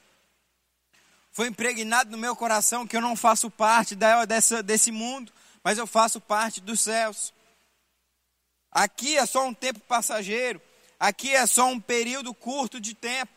Foi 1.32 1.48
impregnado 1.48 2.10
no 2.10 2.18
meu 2.18 2.34
coração 2.34 2.86
que 2.86 2.96
eu 2.96 3.00
não 3.00 3.14
faço 3.14 3.50
parte 3.50 3.94
da, 3.94 4.24
dessa, 4.24 4.62
desse 4.62 4.90
mundo, 4.90 5.32
mas 5.62 5.78
eu 5.78 5.86
faço 5.86 6.20
parte 6.20 6.60
dos 6.60 6.80
céus. 6.80 7.32
Aqui 8.70 9.16
é 9.16 9.26
só 9.26 9.46
um 9.46 9.52
tempo 9.52 9.80
passageiro, 9.80 10.60
aqui 10.98 11.34
é 11.34 11.46
só 11.46 11.66
um 11.66 11.80
período 11.80 12.32
curto 12.32 12.80
de 12.80 12.94
tempo. 12.94 13.32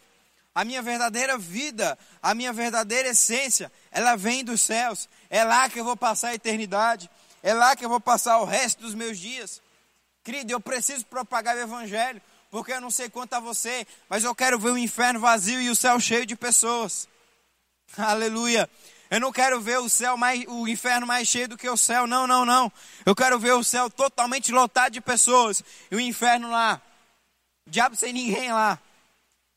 A 0.54 0.66
minha 0.66 0.82
verdadeira 0.82 1.38
vida, 1.38 1.98
a 2.22 2.34
minha 2.34 2.52
verdadeira 2.52 3.10
essência, 3.10 3.72
ela 3.92 4.16
vem 4.16 4.44
dos 4.44 4.62
céus. 4.62 5.08
É 5.30 5.44
lá 5.44 5.70
que 5.70 5.80
eu 5.80 5.84
vou 5.84 5.96
passar 5.96 6.30
a 6.30 6.36
eternidade. 6.36 7.10
É 7.42 7.54
lá 7.54 7.76
que 7.76 7.86
eu 7.86 7.90
vou 7.90 8.00
passar 8.00 8.40
o 8.40 8.46
resto 8.46 8.82
dos 8.82 8.94
meus 8.94 9.18
dias. 9.18 9.62
Querido, 10.24 10.52
eu 10.52 10.60
preciso 10.60 11.06
propagar 11.06 11.56
o 11.56 11.60
evangelho, 11.60 12.22
porque 12.52 12.74
eu 12.74 12.82
não 12.82 12.92
sei 12.92 13.10
quanto 13.10 13.34
a 13.34 13.40
você, 13.40 13.88
mas 14.10 14.24
eu 14.24 14.36
quero 14.36 14.60
ver 14.60 14.72
o 14.72 14.78
inferno 14.78 15.20
vazio 15.20 15.62
e 15.62 15.70
o 15.70 15.76
céu 15.76 16.00
cheio 16.00 16.26
de 16.26 16.36
pessoas. 16.36 17.08
Aleluia. 17.98 18.70
Eu 19.10 19.20
não 19.20 19.32
quero 19.32 19.60
ver 19.60 19.80
o 19.80 19.90
céu 19.90 20.16
mais, 20.16 20.46
o 20.48 20.68
inferno 20.68 21.08
mais 21.08 21.28
cheio 21.28 21.48
do 21.48 21.58
que 21.58 21.68
o 21.68 21.78
céu. 21.78 22.06
Não, 22.06 22.28
não, 22.28 22.46
não. 22.46 22.72
Eu 23.06 23.16
quero 23.16 23.40
ver 23.40 23.54
o 23.54 23.64
céu 23.64 23.90
totalmente 23.90 24.52
lotado 24.52 24.94
de 24.94 25.02
pessoas 25.02 25.64
e 25.90 25.96
o 25.96 26.00
inferno 26.00 26.52
lá. 26.52 26.80
Diabo 27.66 27.96
sem 27.96 28.14
ninguém 28.14 28.52
lá. 28.52 28.80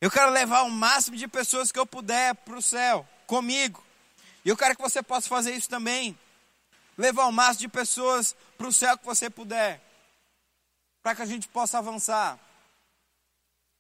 Eu 0.03 0.11
quero 0.11 0.33
levar 0.33 0.63
o 0.63 0.71
máximo 0.71 1.17
de 1.17 1.29
pessoas 1.29 1.71
que 1.71 1.79
eu 1.79 1.87
puder 1.87 2.35
para 2.35 2.59
o 2.59 2.61
céu 2.61 3.07
comigo. 3.25 3.81
E 4.45 4.49
eu 4.49 4.57
quero 4.57 4.75
que 4.75 4.83
você 4.83 5.01
possa 5.01 5.29
fazer 5.29 5.55
isso 5.55 5.69
também 5.69 6.19
levar 6.99 7.27
o 7.27 7.33
máximo 7.33 7.61
de 7.61 7.69
pessoas 7.69 8.35
para 8.59 8.67
o 8.67 8.73
céu 8.73 8.99
que 8.99 9.07
você 9.07 9.31
puder, 9.31 9.81
para 11.05 11.15
que 11.15 11.23
a 11.23 11.27
gente 11.27 11.47
possa 11.47 11.79
avançar. 11.79 12.37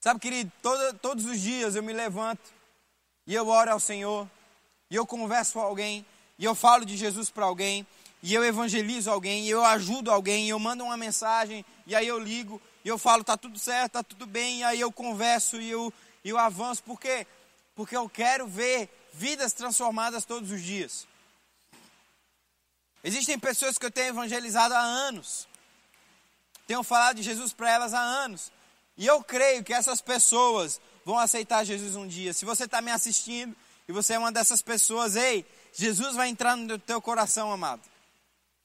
Sabe, 0.00 0.20
querido, 0.20 0.52
todo, 0.62 0.96
todos 0.98 1.24
os 1.24 1.40
dias 1.40 1.74
eu 1.74 1.82
me 1.82 1.92
levanto 1.92 2.52
e 3.26 3.34
eu 3.34 3.48
oro 3.48 3.72
ao 3.72 3.80
Senhor, 3.80 4.30
e 4.88 4.94
eu 4.94 5.04
converso 5.04 5.54
com 5.54 5.60
alguém, 5.60 6.06
e 6.38 6.44
eu 6.44 6.54
falo 6.54 6.84
de 6.84 6.96
Jesus 6.96 7.30
para 7.30 7.46
alguém, 7.46 7.84
e 8.22 8.32
eu 8.32 8.44
evangelizo 8.44 9.10
alguém, 9.10 9.44
e 9.46 9.50
eu 9.50 9.64
ajudo 9.64 10.08
alguém, 10.08 10.46
e 10.46 10.50
eu 10.50 10.58
mando 10.60 10.84
uma 10.84 10.96
mensagem, 10.96 11.64
e 11.84 11.96
aí 11.96 12.06
eu 12.06 12.18
ligo, 12.20 12.62
e 12.84 12.88
eu 12.88 12.96
falo, 12.96 13.24
tá 13.24 13.36
tudo 13.36 13.58
certo, 13.58 13.94
tá 13.94 14.02
tudo 14.04 14.24
bem, 14.24 14.60
e 14.60 14.64
aí 14.64 14.80
eu 14.80 14.90
converso 14.90 15.60
e 15.60 15.68
eu, 15.68 15.92
eu 16.30 16.38
avanço, 16.38 16.82
por 16.82 17.00
quê? 17.00 17.26
Porque 17.74 17.96
eu 17.96 18.08
quero 18.08 18.46
ver 18.46 18.88
vidas 19.12 19.52
transformadas 19.52 20.24
todos 20.24 20.50
os 20.50 20.62
dias. 20.62 21.06
Existem 23.04 23.38
pessoas 23.38 23.76
que 23.76 23.84
eu 23.84 23.90
tenho 23.90 24.08
evangelizado 24.08 24.74
há 24.74 24.80
anos. 24.80 25.48
Tenho 26.66 26.82
falado 26.82 27.16
de 27.16 27.22
Jesus 27.22 27.52
para 27.52 27.70
elas 27.70 27.92
há 27.92 28.00
anos. 28.00 28.52
E 28.96 29.06
eu 29.06 29.22
creio 29.22 29.64
que 29.64 29.74
essas 29.74 30.00
pessoas 30.00 30.80
vão 31.04 31.18
aceitar 31.18 31.64
Jesus 31.64 31.96
um 31.96 32.06
dia. 32.06 32.32
Se 32.32 32.44
você 32.44 32.64
está 32.64 32.80
me 32.80 32.90
assistindo 32.90 33.56
e 33.88 33.92
você 33.92 34.14
é 34.14 34.18
uma 34.18 34.30
dessas 34.30 34.62
pessoas, 34.62 35.16
ei, 35.16 35.44
Jesus 35.72 36.14
vai 36.14 36.28
entrar 36.28 36.56
no 36.56 36.78
teu 36.78 37.02
coração, 37.02 37.50
amado. 37.50 37.82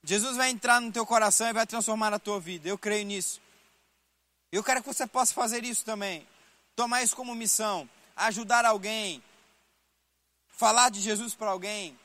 Jesus 0.03 0.37
vai 0.37 0.49
entrar 0.49 0.79
no 0.79 0.91
teu 0.91 1.05
coração 1.05 1.47
e 1.47 1.53
vai 1.53 1.65
transformar 1.65 2.13
a 2.13 2.19
tua 2.19 2.39
vida. 2.39 2.69
Eu 2.69 2.77
creio 2.77 3.05
nisso. 3.05 3.41
Eu 4.51 4.63
quero 4.63 4.81
que 4.81 4.87
você 4.87 5.07
possa 5.07 5.33
fazer 5.33 5.65
isso 5.65 5.83
também. 5.83 6.25
Tomar 6.77 7.03
isso 7.03 7.17
como 7.17 7.35
missão. 7.35 7.89
Ajudar 8.15 8.63
alguém. 8.63 9.21
Falar 10.47 10.89
de 10.89 11.01
Jesus 11.01 11.35
para 11.35 11.51
alguém 11.51 11.99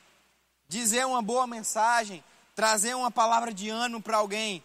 dizer 0.73 1.05
uma 1.05 1.21
boa 1.21 1.45
mensagem, 1.45 2.23
trazer 2.55 2.95
uma 2.95 3.11
palavra 3.11 3.53
de 3.53 3.69
ânimo 3.69 4.01
para 4.01 4.17
alguém. 4.17 4.63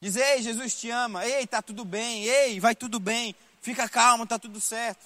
Dizer, 0.00 0.22
ei, 0.22 0.42
Jesus 0.42 0.78
te 0.78 0.90
ama, 0.90 1.24
ei, 1.24 1.46
tá 1.46 1.62
tudo 1.62 1.84
bem, 1.84 2.24
ei, 2.24 2.60
vai 2.60 2.74
tudo 2.74 3.00
bem, 3.00 3.34
fica 3.60 3.88
calmo, 3.88 4.26
tá 4.26 4.38
tudo 4.38 4.60
certo. 4.60 5.04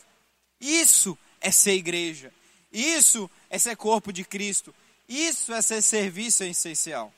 Isso 0.60 1.16
é 1.40 1.50
ser 1.50 1.74
igreja. 1.74 2.32
Isso 2.72 3.30
é 3.48 3.58
ser 3.58 3.76
corpo 3.76 4.12
de 4.12 4.24
Cristo. 4.24 4.74
Isso 5.08 5.52
é 5.52 5.62
ser 5.62 5.82
serviço 5.82 6.42
essencial. 6.42 7.12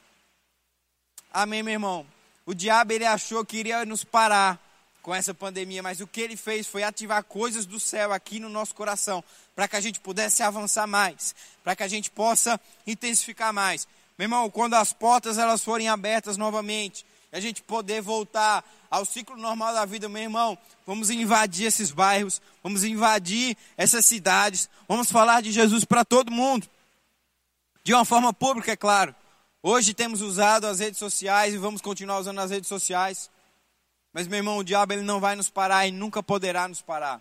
Amém, 1.33 1.63
meu 1.63 1.73
irmão. 1.73 2.07
O 2.45 2.53
diabo 2.55 2.93
ele 2.93 3.07
achou 3.07 3.45
que 3.45 3.57
iria 3.57 3.85
nos 3.85 4.05
parar 4.05 4.61
com 5.07 5.15
essa 5.15 5.33
pandemia, 5.33 5.85
mas 5.85 6.01
o 6.01 6.07
que 6.09 6.21
ele 6.21 6.37
fez 6.37 6.67
foi 6.67 6.83
ativar 6.83 7.23
coisas 7.23 7.65
do 7.65 7.79
céu 7.79 8.13
aqui 8.13 8.41
no 8.41 8.49
nosso 8.49 8.75
coração, 8.75 9.23
para 9.55 9.69
que 9.69 9.77
a 9.77 9.81
gente 9.81 10.01
pudesse 10.01 10.43
avançar 10.43 10.85
mais, 10.85 11.33
para 11.63 11.77
que 11.77 11.85
a 11.85 11.89
gente 11.89 12.11
possa 12.11 12.61
intensificar 12.85 13.53
mais. 13.53 13.87
Meu 14.19 14.25
irmão, 14.25 14.51
quando 14.51 14.75
as 14.75 14.93
portas 14.93 15.39
elas 15.39 15.63
forem 15.63 15.89
abertas 15.89 16.37
novamente, 16.37 17.07
a 17.31 17.39
gente 17.39 17.63
poder 17.63 18.03
voltar 18.03 18.65
ao 18.91 19.05
ciclo 19.05 19.37
normal 19.37 19.73
da 19.73 19.85
vida, 19.85 20.09
meu 20.09 20.23
irmão, 20.23 20.59
vamos 20.85 21.09
invadir 21.09 21.67
esses 21.67 21.93
bairros, 21.93 22.43
vamos 22.61 22.83
invadir 22.83 23.57
essas 23.77 24.05
cidades, 24.05 24.69
vamos 24.89 25.09
falar 25.09 25.41
de 25.41 25.53
Jesus 25.53 25.85
para 25.85 26.05
todo 26.05 26.33
mundo, 26.33 26.69
de 27.85 27.95
uma 27.95 28.05
forma 28.05 28.33
pública, 28.33 28.73
é 28.73 28.77
claro. 28.77 29.15
Hoje 29.63 29.95
temos 29.95 30.21
usado 30.21 30.67
as 30.67 30.81
redes 30.81 30.99
sociais 30.99 31.55
e 31.55 31.59
vamos 31.59 31.81
continuar 31.81 32.19
usando 32.19 32.41
as 32.41 32.51
redes 32.51 32.69
sociais. 32.69 33.31
Mas, 34.17 34.27
meu 34.27 34.39
irmão, 34.39 34.57
o 34.57 34.65
diabo 34.65 34.95
ele 34.95 35.03
não 35.03 35.21
vai 35.21 35.37
nos 35.37 35.51
parar 35.51 35.87
e 35.87 35.91
nunca 35.91 36.23
poderá 36.23 36.67
nos 36.67 36.81
parar. 36.81 37.21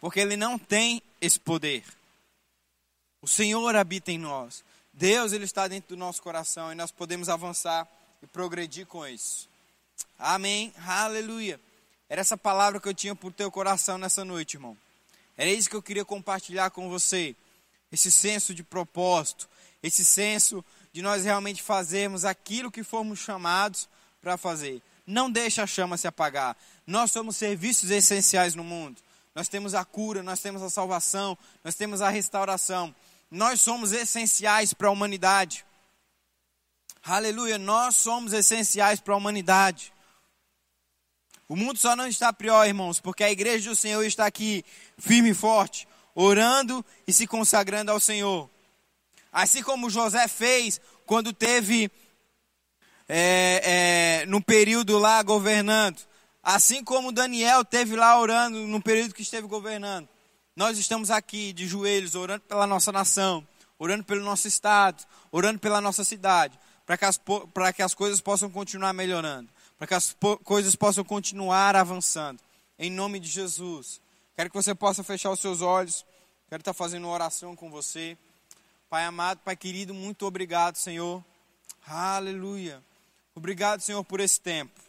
Porque 0.00 0.18
ele 0.18 0.36
não 0.36 0.58
tem 0.58 1.00
esse 1.20 1.38
poder. 1.38 1.84
O 3.22 3.28
Senhor 3.28 3.76
habita 3.76 4.10
em 4.10 4.18
nós. 4.18 4.64
Deus 4.92 5.32
ele 5.32 5.44
está 5.44 5.68
dentro 5.68 5.90
do 5.90 5.96
nosso 5.96 6.20
coração 6.20 6.72
e 6.72 6.74
nós 6.74 6.90
podemos 6.90 7.28
avançar 7.28 7.86
e 8.20 8.26
progredir 8.26 8.84
com 8.84 9.06
isso. 9.06 9.48
Amém. 10.18 10.74
Aleluia. 10.84 11.60
Era 12.08 12.20
essa 12.20 12.36
palavra 12.36 12.80
que 12.80 12.88
eu 12.88 12.94
tinha 12.94 13.14
por 13.14 13.32
teu 13.32 13.48
coração 13.48 13.96
nessa 13.96 14.24
noite, 14.24 14.54
irmão. 14.54 14.76
Era 15.36 15.48
isso 15.48 15.70
que 15.70 15.76
eu 15.76 15.82
queria 15.82 16.04
compartilhar 16.04 16.70
com 16.70 16.88
você. 16.88 17.36
Esse 17.92 18.10
senso 18.10 18.52
de 18.52 18.64
propósito, 18.64 19.48
esse 19.84 20.04
senso 20.04 20.64
de 20.92 21.00
nós 21.00 21.22
realmente 21.22 21.62
fazermos 21.62 22.24
aquilo 22.24 22.72
que 22.72 22.82
fomos 22.82 23.20
chamados 23.20 23.88
para 24.20 24.36
fazer 24.36 24.82
não 25.08 25.30
deixa 25.30 25.62
a 25.62 25.66
chama 25.66 25.96
se 25.96 26.06
apagar. 26.06 26.54
Nós 26.86 27.10
somos 27.10 27.36
serviços 27.36 27.90
essenciais 27.90 28.54
no 28.54 28.62
mundo. 28.62 29.00
Nós 29.34 29.48
temos 29.48 29.74
a 29.74 29.82
cura, 29.82 30.22
nós 30.22 30.38
temos 30.40 30.62
a 30.62 30.68
salvação, 30.68 31.36
nós 31.64 31.74
temos 31.74 32.02
a 32.02 32.10
restauração. 32.10 32.94
Nós 33.30 33.62
somos 33.62 33.92
essenciais 33.92 34.74
para 34.74 34.88
a 34.88 34.90
humanidade. 34.90 35.64
Aleluia, 37.02 37.56
nós 37.56 37.96
somos 37.96 38.34
essenciais 38.34 39.00
para 39.00 39.14
a 39.14 39.16
humanidade. 39.16 39.94
O 41.48 41.56
mundo 41.56 41.78
só 41.78 41.96
não 41.96 42.06
está 42.06 42.30
pior, 42.30 42.66
irmãos, 42.66 43.00
porque 43.00 43.24
a 43.24 43.30
igreja 43.30 43.70
do 43.70 43.76
Senhor 43.76 44.04
está 44.04 44.26
aqui 44.26 44.62
firme 44.98 45.30
e 45.30 45.34
forte, 45.34 45.88
orando 46.14 46.84
e 47.06 47.14
se 47.14 47.26
consagrando 47.26 47.90
ao 47.90 47.98
Senhor. 47.98 48.50
Assim 49.32 49.62
como 49.62 49.88
José 49.88 50.28
fez 50.28 50.78
quando 51.06 51.32
teve 51.32 51.90
é, 53.08 54.20
é, 54.22 54.26
no 54.26 54.40
período 54.42 54.98
lá 54.98 55.22
governando. 55.22 55.98
Assim 56.42 56.84
como 56.84 57.12
Daniel 57.12 57.64
teve 57.64 57.96
lá 57.96 58.18
orando 58.20 58.58
no 58.66 58.80
período 58.80 59.14
que 59.14 59.22
esteve 59.22 59.46
governando. 59.46 60.08
Nós 60.54 60.78
estamos 60.78 61.10
aqui 61.10 61.52
de 61.52 61.66
joelhos, 61.66 62.14
orando 62.14 62.42
pela 62.42 62.66
nossa 62.66 62.90
nação, 62.90 63.46
orando 63.78 64.04
pelo 64.04 64.24
nosso 64.24 64.48
estado, 64.48 65.04
orando 65.30 65.58
pela 65.58 65.80
nossa 65.80 66.04
cidade, 66.04 66.58
para 66.84 66.98
que, 66.98 67.04
as, 67.04 67.20
para 67.54 67.72
que 67.72 67.82
as 67.82 67.94
coisas 67.94 68.20
possam 68.20 68.50
continuar 68.50 68.92
melhorando, 68.92 69.48
para 69.78 69.86
que 69.86 69.94
as 69.94 70.16
coisas 70.44 70.74
possam 70.74 71.04
continuar 71.04 71.76
avançando. 71.76 72.40
Em 72.78 72.90
nome 72.90 73.20
de 73.20 73.28
Jesus. 73.28 74.00
Quero 74.34 74.50
que 74.50 74.56
você 74.56 74.74
possa 74.74 75.02
fechar 75.02 75.30
os 75.30 75.40
seus 75.40 75.60
olhos. 75.60 76.04
Quero 76.48 76.60
estar 76.60 76.72
fazendo 76.72 77.04
uma 77.04 77.12
oração 77.12 77.54
com 77.54 77.70
você. 77.70 78.16
Pai 78.88 79.04
amado, 79.04 79.40
Pai 79.44 79.54
querido, 79.54 79.92
muito 79.92 80.24
obrigado, 80.24 80.76
Senhor. 80.76 81.22
Aleluia. 81.86 82.87
Obrigado, 83.38 83.80
Senhor, 83.80 84.02
por 84.02 84.18
esse 84.18 84.40
tempo. 84.40 84.80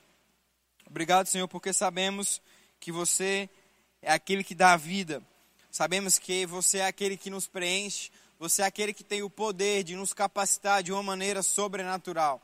Obrigado, 0.88 1.28
Senhor, 1.28 1.48
porque 1.48 1.72
sabemos 1.72 2.42
que 2.80 2.92
você 2.92 3.48
é 4.02 4.12
aquele 4.12 4.44
que 4.44 4.56
dá 4.56 4.76
vida. 4.76 5.22
Sabemos 5.70 6.18
que 6.18 6.48
você 6.48 6.80
é 6.80 6.88
aquele 6.88 7.16
que 7.16 7.30
nos 7.30 7.46
preenche. 7.46 8.10
Você 8.40 8.64
é 8.64 8.66
aquele 8.66 8.92
que 8.92 9.04
tem 9.04 9.22
o 9.22 9.30
poder 9.30 9.84
de 9.84 9.96
nos 9.96 10.14
capacitar 10.14 10.82
de 10.82 10.92
uma 10.92 11.04
maneira 11.04 11.44
sobrenatural. 11.44 12.42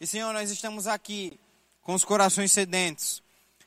E, 0.00 0.08
Senhor, 0.08 0.32
nós 0.32 0.50
estamos 0.50 0.88
aqui 0.88 1.38
com 1.82 1.94
os 1.94 2.04
corações 2.04 2.50
sedentos, 2.50 3.22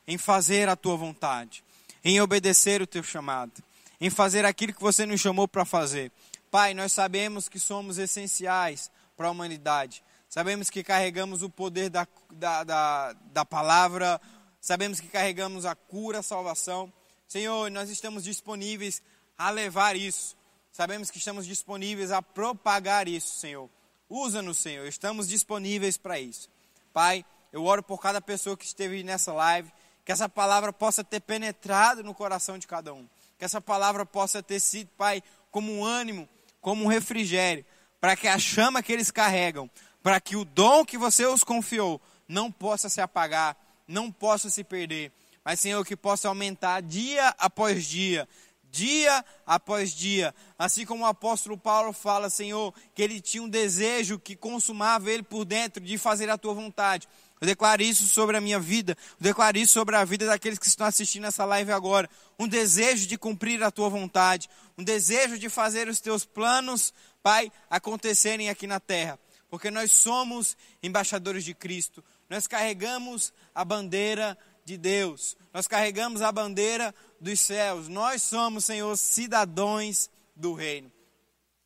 em 0.06 0.18
fazer 0.18 0.68
a 0.68 0.76
tua 0.76 0.94
vontade, 0.94 1.64
em 2.04 2.20
obedecer 2.20 2.82
o 2.82 2.86
teu 2.86 3.02
chamado, 3.02 3.64
em 3.98 4.10
fazer 4.10 4.44
aquilo 4.44 4.74
que 4.74 4.82
você 4.82 5.06
nos 5.06 5.22
chamou 5.22 5.48
para 5.48 5.64
fazer. 5.64 6.12
Pai, 6.50 6.74
nós 6.74 6.92
sabemos 6.92 7.48
que 7.48 7.58
somos 7.58 7.96
essenciais 7.96 8.90
para 9.16 9.28
a 9.28 9.30
humanidade. 9.30 10.04
Sabemos 10.36 10.68
que 10.68 10.84
carregamos 10.84 11.40
o 11.42 11.48
poder 11.48 11.88
da, 11.88 12.06
da, 12.30 12.62
da, 12.62 13.12
da 13.32 13.42
palavra, 13.42 14.20
sabemos 14.60 15.00
que 15.00 15.08
carregamos 15.08 15.64
a 15.64 15.74
cura, 15.74 16.18
a 16.18 16.22
salvação. 16.22 16.92
Senhor, 17.26 17.70
nós 17.70 17.88
estamos 17.88 18.22
disponíveis 18.22 19.00
a 19.38 19.48
levar 19.48 19.96
isso. 19.96 20.36
Sabemos 20.70 21.10
que 21.10 21.16
estamos 21.16 21.46
disponíveis 21.46 22.12
a 22.12 22.20
propagar 22.20 23.08
isso, 23.08 23.38
Senhor. 23.38 23.70
Usa-nos, 24.10 24.58
Senhor. 24.58 24.86
Estamos 24.86 25.26
disponíveis 25.26 25.96
para 25.96 26.20
isso. 26.20 26.50
Pai, 26.92 27.24
eu 27.50 27.64
oro 27.64 27.82
por 27.82 27.98
cada 27.98 28.20
pessoa 28.20 28.58
que 28.58 28.66
esteve 28.66 29.02
nessa 29.02 29.32
live, 29.32 29.72
que 30.04 30.12
essa 30.12 30.28
palavra 30.28 30.70
possa 30.70 31.02
ter 31.02 31.20
penetrado 31.20 32.04
no 32.04 32.12
coração 32.12 32.58
de 32.58 32.66
cada 32.66 32.92
um. 32.92 33.08
Que 33.38 33.46
essa 33.46 33.58
palavra 33.58 34.04
possa 34.04 34.42
ter 34.42 34.60
sido, 34.60 34.90
Pai, 34.98 35.22
como 35.50 35.72
um 35.72 35.82
ânimo, 35.82 36.28
como 36.60 36.84
um 36.84 36.88
refrigério, 36.88 37.64
para 37.98 38.14
que 38.14 38.28
a 38.28 38.38
chama 38.38 38.82
que 38.82 38.92
eles 38.92 39.10
carregam, 39.10 39.70
para 40.06 40.20
que 40.20 40.36
o 40.36 40.44
dom 40.44 40.84
que 40.84 40.96
você 40.96 41.26
os 41.26 41.42
confiou 41.42 42.00
não 42.28 42.48
possa 42.48 42.88
se 42.88 43.00
apagar, 43.00 43.56
não 43.88 44.08
possa 44.08 44.48
se 44.48 44.62
perder, 44.62 45.10
mas 45.44 45.58
Senhor, 45.58 45.84
que 45.84 45.96
possa 45.96 46.28
aumentar 46.28 46.80
dia 46.80 47.34
após 47.36 47.84
dia, 47.84 48.28
dia 48.70 49.24
após 49.44 49.90
dia. 49.92 50.32
Assim 50.56 50.86
como 50.86 51.02
o 51.02 51.08
apóstolo 51.08 51.58
Paulo 51.58 51.92
fala, 51.92 52.30
Senhor, 52.30 52.72
que 52.94 53.02
ele 53.02 53.20
tinha 53.20 53.42
um 53.42 53.48
desejo 53.48 54.16
que 54.16 54.36
consumava 54.36 55.10
ele 55.10 55.24
por 55.24 55.44
dentro 55.44 55.82
de 55.82 55.98
fazer 55.98 56.30
a 56.30 56.38
tua 56.38 56.54
vontade. 56.54 57.08
Eu 57.40 57.48
declaro 57.48 57.82
isso 57.82 58.06
sobre 58.06 58.36
a 58.36 58.40
minha 58.40 58.60
vida, 58.60 58.96
eu 59.18 59.24
declaro 59.24 59.58
isso 59.58 59.72
sobre 59.72 59.96
a 59.96 60.04
vida 60.04 60.24
daqueles 60.24 60.60
que 60.60 60.68
estão 60.68 60.86
assistindo 60.86 61.26
essa 61.26 61.44
live 61.44 61.72
agora. 61.72 62.08
Um 62.38 62.46
desejo 62.46 63.08
de 63.08 63.18
cumprir 63.18 63.60
a 63.60 63.72
tua 63.72 63.88
vontade, 63.88 64.48
um 64.78 64.84
desejo 64.84 65.36
de 65.36 65.48
fazer 65.48 65.88
os 65.88 65.98
teus 65.98 66.24
planos, 66.24 66.94
Pai, 67.24 67.50
acontecerem 67.68 68.48
aqui 68.48 68.68
na 68.68 68.78
terra. 68.78 69.18
Porque 69.48 69.70
nós 69.70 69.92
somos 69.92 70.56
embaixadores 70.82 71.44
de 71.44 71.54
Cristo, 71.54 72.04
nós 72.28 72.46
carregamos 72.46 73.32
a 73.54 73.64
bandeira 73.64 74.36
de 74.64 74.76
Deus, 74.76 75.36
nós 75.52 75.68
carregamos 75.68 76.22
a 76.22 76.32
bandeira 76.32 76.94
dos 77.20 77.38
céus, 77.38 77.88
nós 77.88 78.22
somos, 78.22 78.64
Senhor, 78.64 78.96
cidadãos 78.96 80.10
do 80.34 80.52
reino. 80.52 80.90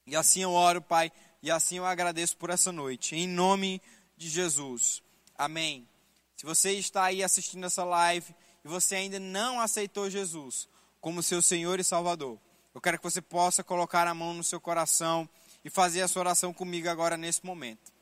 E 0.07 0.15
assim 0.15 0.43
eu 0.43 0.53
oro, 0.53 0.83
Pai, 0.83 1.11
e 1.43 1.51
assim 1.51 1.79
eu 1.79 1.87
agradeço 1.87 2.37
por 2.37 2.51
essa 2.51 2.71
noite, 2.71 3.17
em 3.17 3.27
nome 3.27 3.81
de 4.17 4.29
Jesus. 4.29 5.03
Amém. 5.37 5.89
Se 6.37 6.45
você 6.45 6.73
está 6.73 7.05
aí 7.05 7.23
assistindo 7.23 7.65
essa 7.65 7.85
live 7.85 8.35
e 8.65 8.69
você 8.69 8.97
ainda 8.97 9.19
não 9.19 9.61
aceitou 9.61 10.11
Jesus 10.11 10.69
como 11.01 11.23
seu 11.23 11.41
Senhor 11.41 11.81
e 11.81 11.85
Salvador, 11.85 12.39
eu 12.75 12.81
quero 12.81 12.99
que 12.99 13.05
você 13.05 13.21
possa 13.21 13.65
colocar 13.65 14.07
a 14.07 14.15
mão 14.15 14.35
no 14.35 14.45
seu 14.45 14.61
coração 14.61 15.29
e 15.65 15.71
fazer 15.71 16.01
essa 16.01 16.19
oração 16.19 16.53
comigo 16.53 16.89
agora 16.89 17.17
nesse 17.17 17.45
momento. 17.45 17.93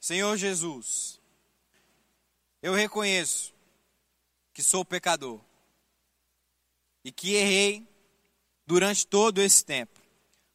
Senhor 0.00 0.36
Jesus, 0.36 1.20
eu 2.62 2.74
reconheço 2.74 3.52
que 4.52 4.62
sou 4.62 4.84
pecador 4.84 5.40
e 7.04 7.10
que 7.10 7.34
errei 7.34 7.86
durante 8.66 9.06
todo 9.06 9.40
esse 9.40 9.64
tempo. 9.64 10.00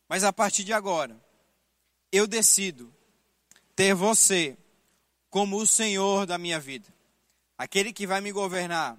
Mas 0.07 0.23
a 0.23 0.31
partir 0.31 0.63
de 0.63 0.73
agora, 0.73 1.19
eu 2.11 2.27
decido 2.27 2.93
ter 3.75 3.93
você 3.93 4.57
como 5.29 5.57
o 5.57 5.67
Senhor 5.67 6.25
da 6.25 6.37
minha 6.37 6.59
vida, 6.59 6.87
aquele 7.57 7.91
que 7.91 8.07
vai 8.07 8.21
me 8.21 8.31
governar 8.31 8.97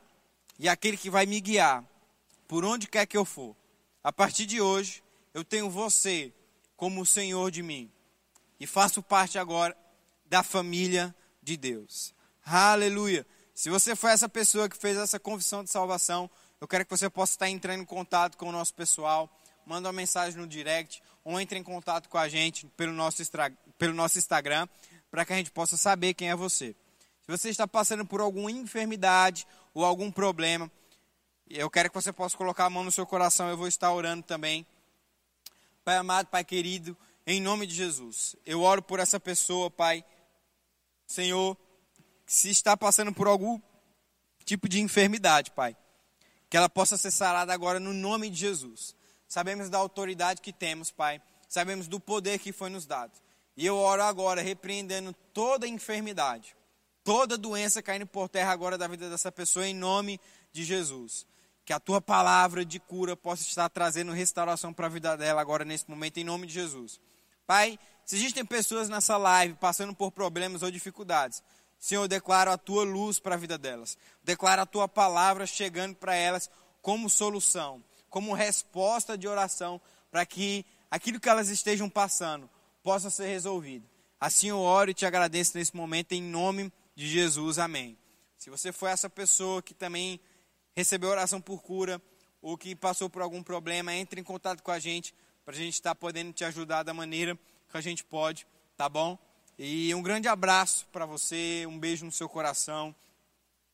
e 0.59 0.69
aquele 0.69 0.97
que 0.97 1.09
vai 1.09 1.25
me 1.25 1.41
guiar 1.41 1.85
por 2.47 2.65
onde 2.65 2.87
quer 2.87 3.07
que 3.07 3.17
eu 3.17 3.25
for. 3.25 3.57
A 4.03 4.13
partir 4.13 4.47
de 4.47 4.61
hoje, 4.61 5.03
eu 5.33 5.45
tenho 5.45 5.71
você 5.71 6.33
como 6.77 7.01
o 7.01 7.07
Senhor 7.07 7.51
de 7.51 7.62
mim 7.62 7.91
e 8.61 8.66
faço 8.66 9.03
parte 9.03 9.39
agora 9.39 9.77
da 10.27 10.43
família 10.43 11.14
de 11.43 11.57
Deus. 11.57 12.14
Aleluia! 12.45 13.27
Se 13.55 13.70
você 13.70 13.97
foi 13.97 14.12
essa 14.12 14.29
pessoa 14.29 14.68
que 14.68 14.77
fez 14.77 14.97
essa 14.97 15.18
confissão 15.18 15.64
de 15.64 15.70
salvação, 15.70 16.31
eu 16.61 16.68
quero 16.68 16.85
que 16.85 16.91
você 16.91 17.09
possa 17.09 17.33
estar 17.33 17.49
entrando 17.49 17.83
em 17.83 17.87
contato 17.87 18.37
com 18.37 18.49
o 18.49 18.53
nosso 18.53 18.74
pessoal, 18.74 19.31
manda 19.64 19.89
uma 19.89 19.93
mensagem 19.93 20.39
no 20.39 20.47
direct 20.47 21.03
ou 21.24 21.41
entre 21.41 21.59
em 21.59 21.62
contato 21.62 22.09
com 22.09 22.18
a 22.18 22.29
gente 22.29 22.66
pelo 22.77 22.93
nosso, 22.93 23.22
pelo 23.79 23.95
nosso 23.95 24.18
Instagram 24.18 24.68
para 25.11 25.24
que 25.24 25.33
a 25.33 25.37
gente 25.37 25.51
possa 25.51 25.77
saber 25.77 26.14
quem 26.14 26.31
é 26.31 26.37
você. 26.37 26.74
Se 27.22 27.29
você 27.29 27.49
está 27.49 27.66
passando 27.66 28.05
por 28.05 28.20
alguma 28.20 28.51
enfermidade 28.51 29.47
ou 29.74 29.85
algum 29.85 30.11
problema, 30.11 30.70
eu 31.49 31.70
quero 31.70 31.89
que 31.89 31.95
você 31.95 32.12
possa 32.12 32.37
colocar 32.37 32.66
a 32.66 32.70
mão 32.70 32.85
no 32.85 32.93
seu 32.93 33.07
coração, 33.07 33.49
eu 33.49 33.57
vou 33.57 33.66
estar 33.66 33.93
orando 33.93 34.22
também. 34.22 34.66
Pai 35.87 35.99
amado, 35.99 36.26
Pai 36.26 36.45
querido, 36.45 36.99
em 37.24 37.41
nome 37.41 37.64
de 37.64 37.72
Jesus, 37.72 38.34
eu 38.45 38.61
oro 38.61 38.82
por 38.82 38.99
essa 38.99 39.20
pessoa, 39.20 39.70
Pai. 39.70 40.05
Senhor, 41.07 41.57
se 42.26 42.51
está 42.51 42.76
passando 42.76 43.12
por 43.12 43.28
algum 43.28 43.61
tipo 44.45 44.68
de 44.68 44.80
enfermidade, 44.80 45.53
Pai, 45.53 45.76
que 46.51 46.57
ela 46.57 46.68
possa 46.68 46.99
ser 46.99 47.12
sarada 47.12 47.55
agora 47.55 47.78
no 47.78 47.93
nome 47.93 48.28
de 48.28 48.37
Jesus. 48.37 48.97
Sabemos 49.28 49.70
da 49.70 49.78
autoridade 49.78 50.41
que 50.41 50.53
temos, 50.53 50.91
Pai. 50.91 51.22
Sabemos 51.49 51.87
do 51.87 52.01
poder 52.01 52.41
que 52.41 52.51
foi 52.51 52.68
nos 52.68 52.84
dado. 52.84 53.12
E 53.57 53.64
eu 53.64 53.76
oro 53.76 54.03
agora, 54.03 54.43
repreendendo 54.43 55.12
toda 55.32 55.68
enfermidade, 55.68 56.57
toda 57.05 57.39
doença 57.39 57.80
caindo 57.80 58.09
por 58.09 58.28
terra 58.28 58.51
agora 58.51 58.76
da 58.76 58.89
vida 58.89 59.09
dessa 59.09 59.30
pessoa, 59.30 59.68
em 59.68 59.72
nome 59.72 60.20
de 60.53 60.64
Jesus. 60.64 61.24
Que 61.67 61.73
a 61.73 61.81
tua 61.81 62.01
palavra 62.01 62.64
de 62.64 62.81
cura 62.81 63.14
possa 63.14 63.43
estar 63.43 63.69
trazendo 63.69 64.12
restauração 64.12 64.73
para 64.73 64.87
a 64.87 64.89
vida 64.89 65.17
dela 65.17 65.41
agora, 65.41 65.64
nesse 65.64 65.91
momento, 65.91 66.17
em 66.17 66.25
nome 66.25 66.47
de 66.47 66.55
Jesus. 66.55 66.99
Pai, 67.45 67.79
se 68.05 68.14
existem 68.14 68.45
pessoas 68.45 68.89
nessa 68.89 69.17
live 69.17 69.55
passando 69.55 69.93
por 69.93 70.12
problemas 70.12 70.62
ou 70.62 70.71
dificuldades, 70.71 71.43
Senhor, 71.79 72.05
eu 72.05 72.09
declaro 72.09 72.53
a 72.53 72.57
tua 72.57 72.85
luz 72.85 73.19
para 73.19 73.35
a 73.35 73.39
vida 73.39 73.59
delas. 73.59 73.99
Declaro 74.23 74.62
a 74.62 74.67
tua 74.67 74.89
palavra 74.89 75.45
chegando 75.45 75.97
para 75.97 76.14
elas 76.14 76.49
como 76.81 77.11
solução, 77.11 77.83
como 78.09 78.33
resposta 78.33 79.19
de 79.19 79.27
oração, 79.27 79.81
para 80.09 80.25
que 80.25 80.64
aquilo 80.89 81.19
que 81.19 81.29
elas 81.29 81.49
estejam 81.49 81.91
passando 81.91 82.49
possa 82.81 83.11
ser 83.11 83.27
resolvido. 83.27 83.85
Assim 84.21 84.51
eu 84.51 84.61
oro 84.61 84.93
e 84.93 84.95
te 84.95 85.05
agradeço 85.05 85.59
nesse 85.59 85.75
momento, 85.75 86.12
em 86.12 86.23
nome 86.23 86.73
de 86.95 87.09
Jesus. 87.09 87.59
Amém. 87.59 87.99
Se 88.39 88.51
você 88.51 88.71
foi 88.71 88.91
essa 88.91 89.11
pessoa 89.11 89.61
que 89.61 89.75
também 89.75 90.21
recebeu 90.77 91.09
oração 91.09 91.41
por 91.41 91.62
cura, 91.62 92.01
ou 92.43 92.57
que 92.57 92.77
passou 92.77 93.09
por 93.09 93.22
algum 93.22 93.43
problema, 93.43 93.95
entre 93.95 94.20
em 94.20 94.24
contato 94.24 94.62
com 94.62 94.70
a 94.70 94.79
gente, 94.79 95.14
para 95.45 95.55
a 95.55 95.57
gente 95.57 95.74
estar 95.74 95.91
tá 95.91 95.95
podendo 95.95 96.33
te 96.33 96.45
ajudar 96.45 96.83
da 96.83 96.93
maneira 96.93 97.37
que 97.70 97.77
a 97.77 97.81
gente 97.81 98.05
pode, 98.05 98.47
tá 98.77 98.89
bom? 98.89 99.18
E 99.59 99.95
um 99.95 100.03
grande 100.03 100.29
abraço 100.29 100.87
para 100.93 101.07
você, 101.07 101.64
um 101.66 101.79
beijo 101.79 102.05
no 102.05 102.12
seu 102.12 102.29
coração, 102.29 102.95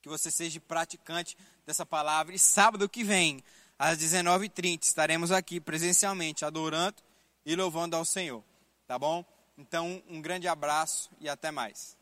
que 0.00 0.08
você 0.08 0.30
seja 0.30 0.60
praticante 0.60 1.36
dessa 1.66 1.84
palavra. 1.84 2.34
E 2.34 2.38
sábado 2.38 2.88
que 2.88 3.02
vem, 3.02 3.42
às 3.76 3.98
19h30, 3.98 4.84
estaremos 4.84 5.32
aqui 5.32 5.60
presencialmente, 5.60 6.44
adorando 6.44 6.96
e 7.44 7.56
louvando 7.56 7.96
ao 7.96 8.04
Senhor. 8.04 8.44
Tá 8.86 8.96
bom? 8.96 9.24
Então, 9.58 10.02
um 10.08 10.22
grande 10.22 10.46
abraço 10.46 11.10
e 11.20 11.28
até 11.28 11.50
mais. 11.50 11.96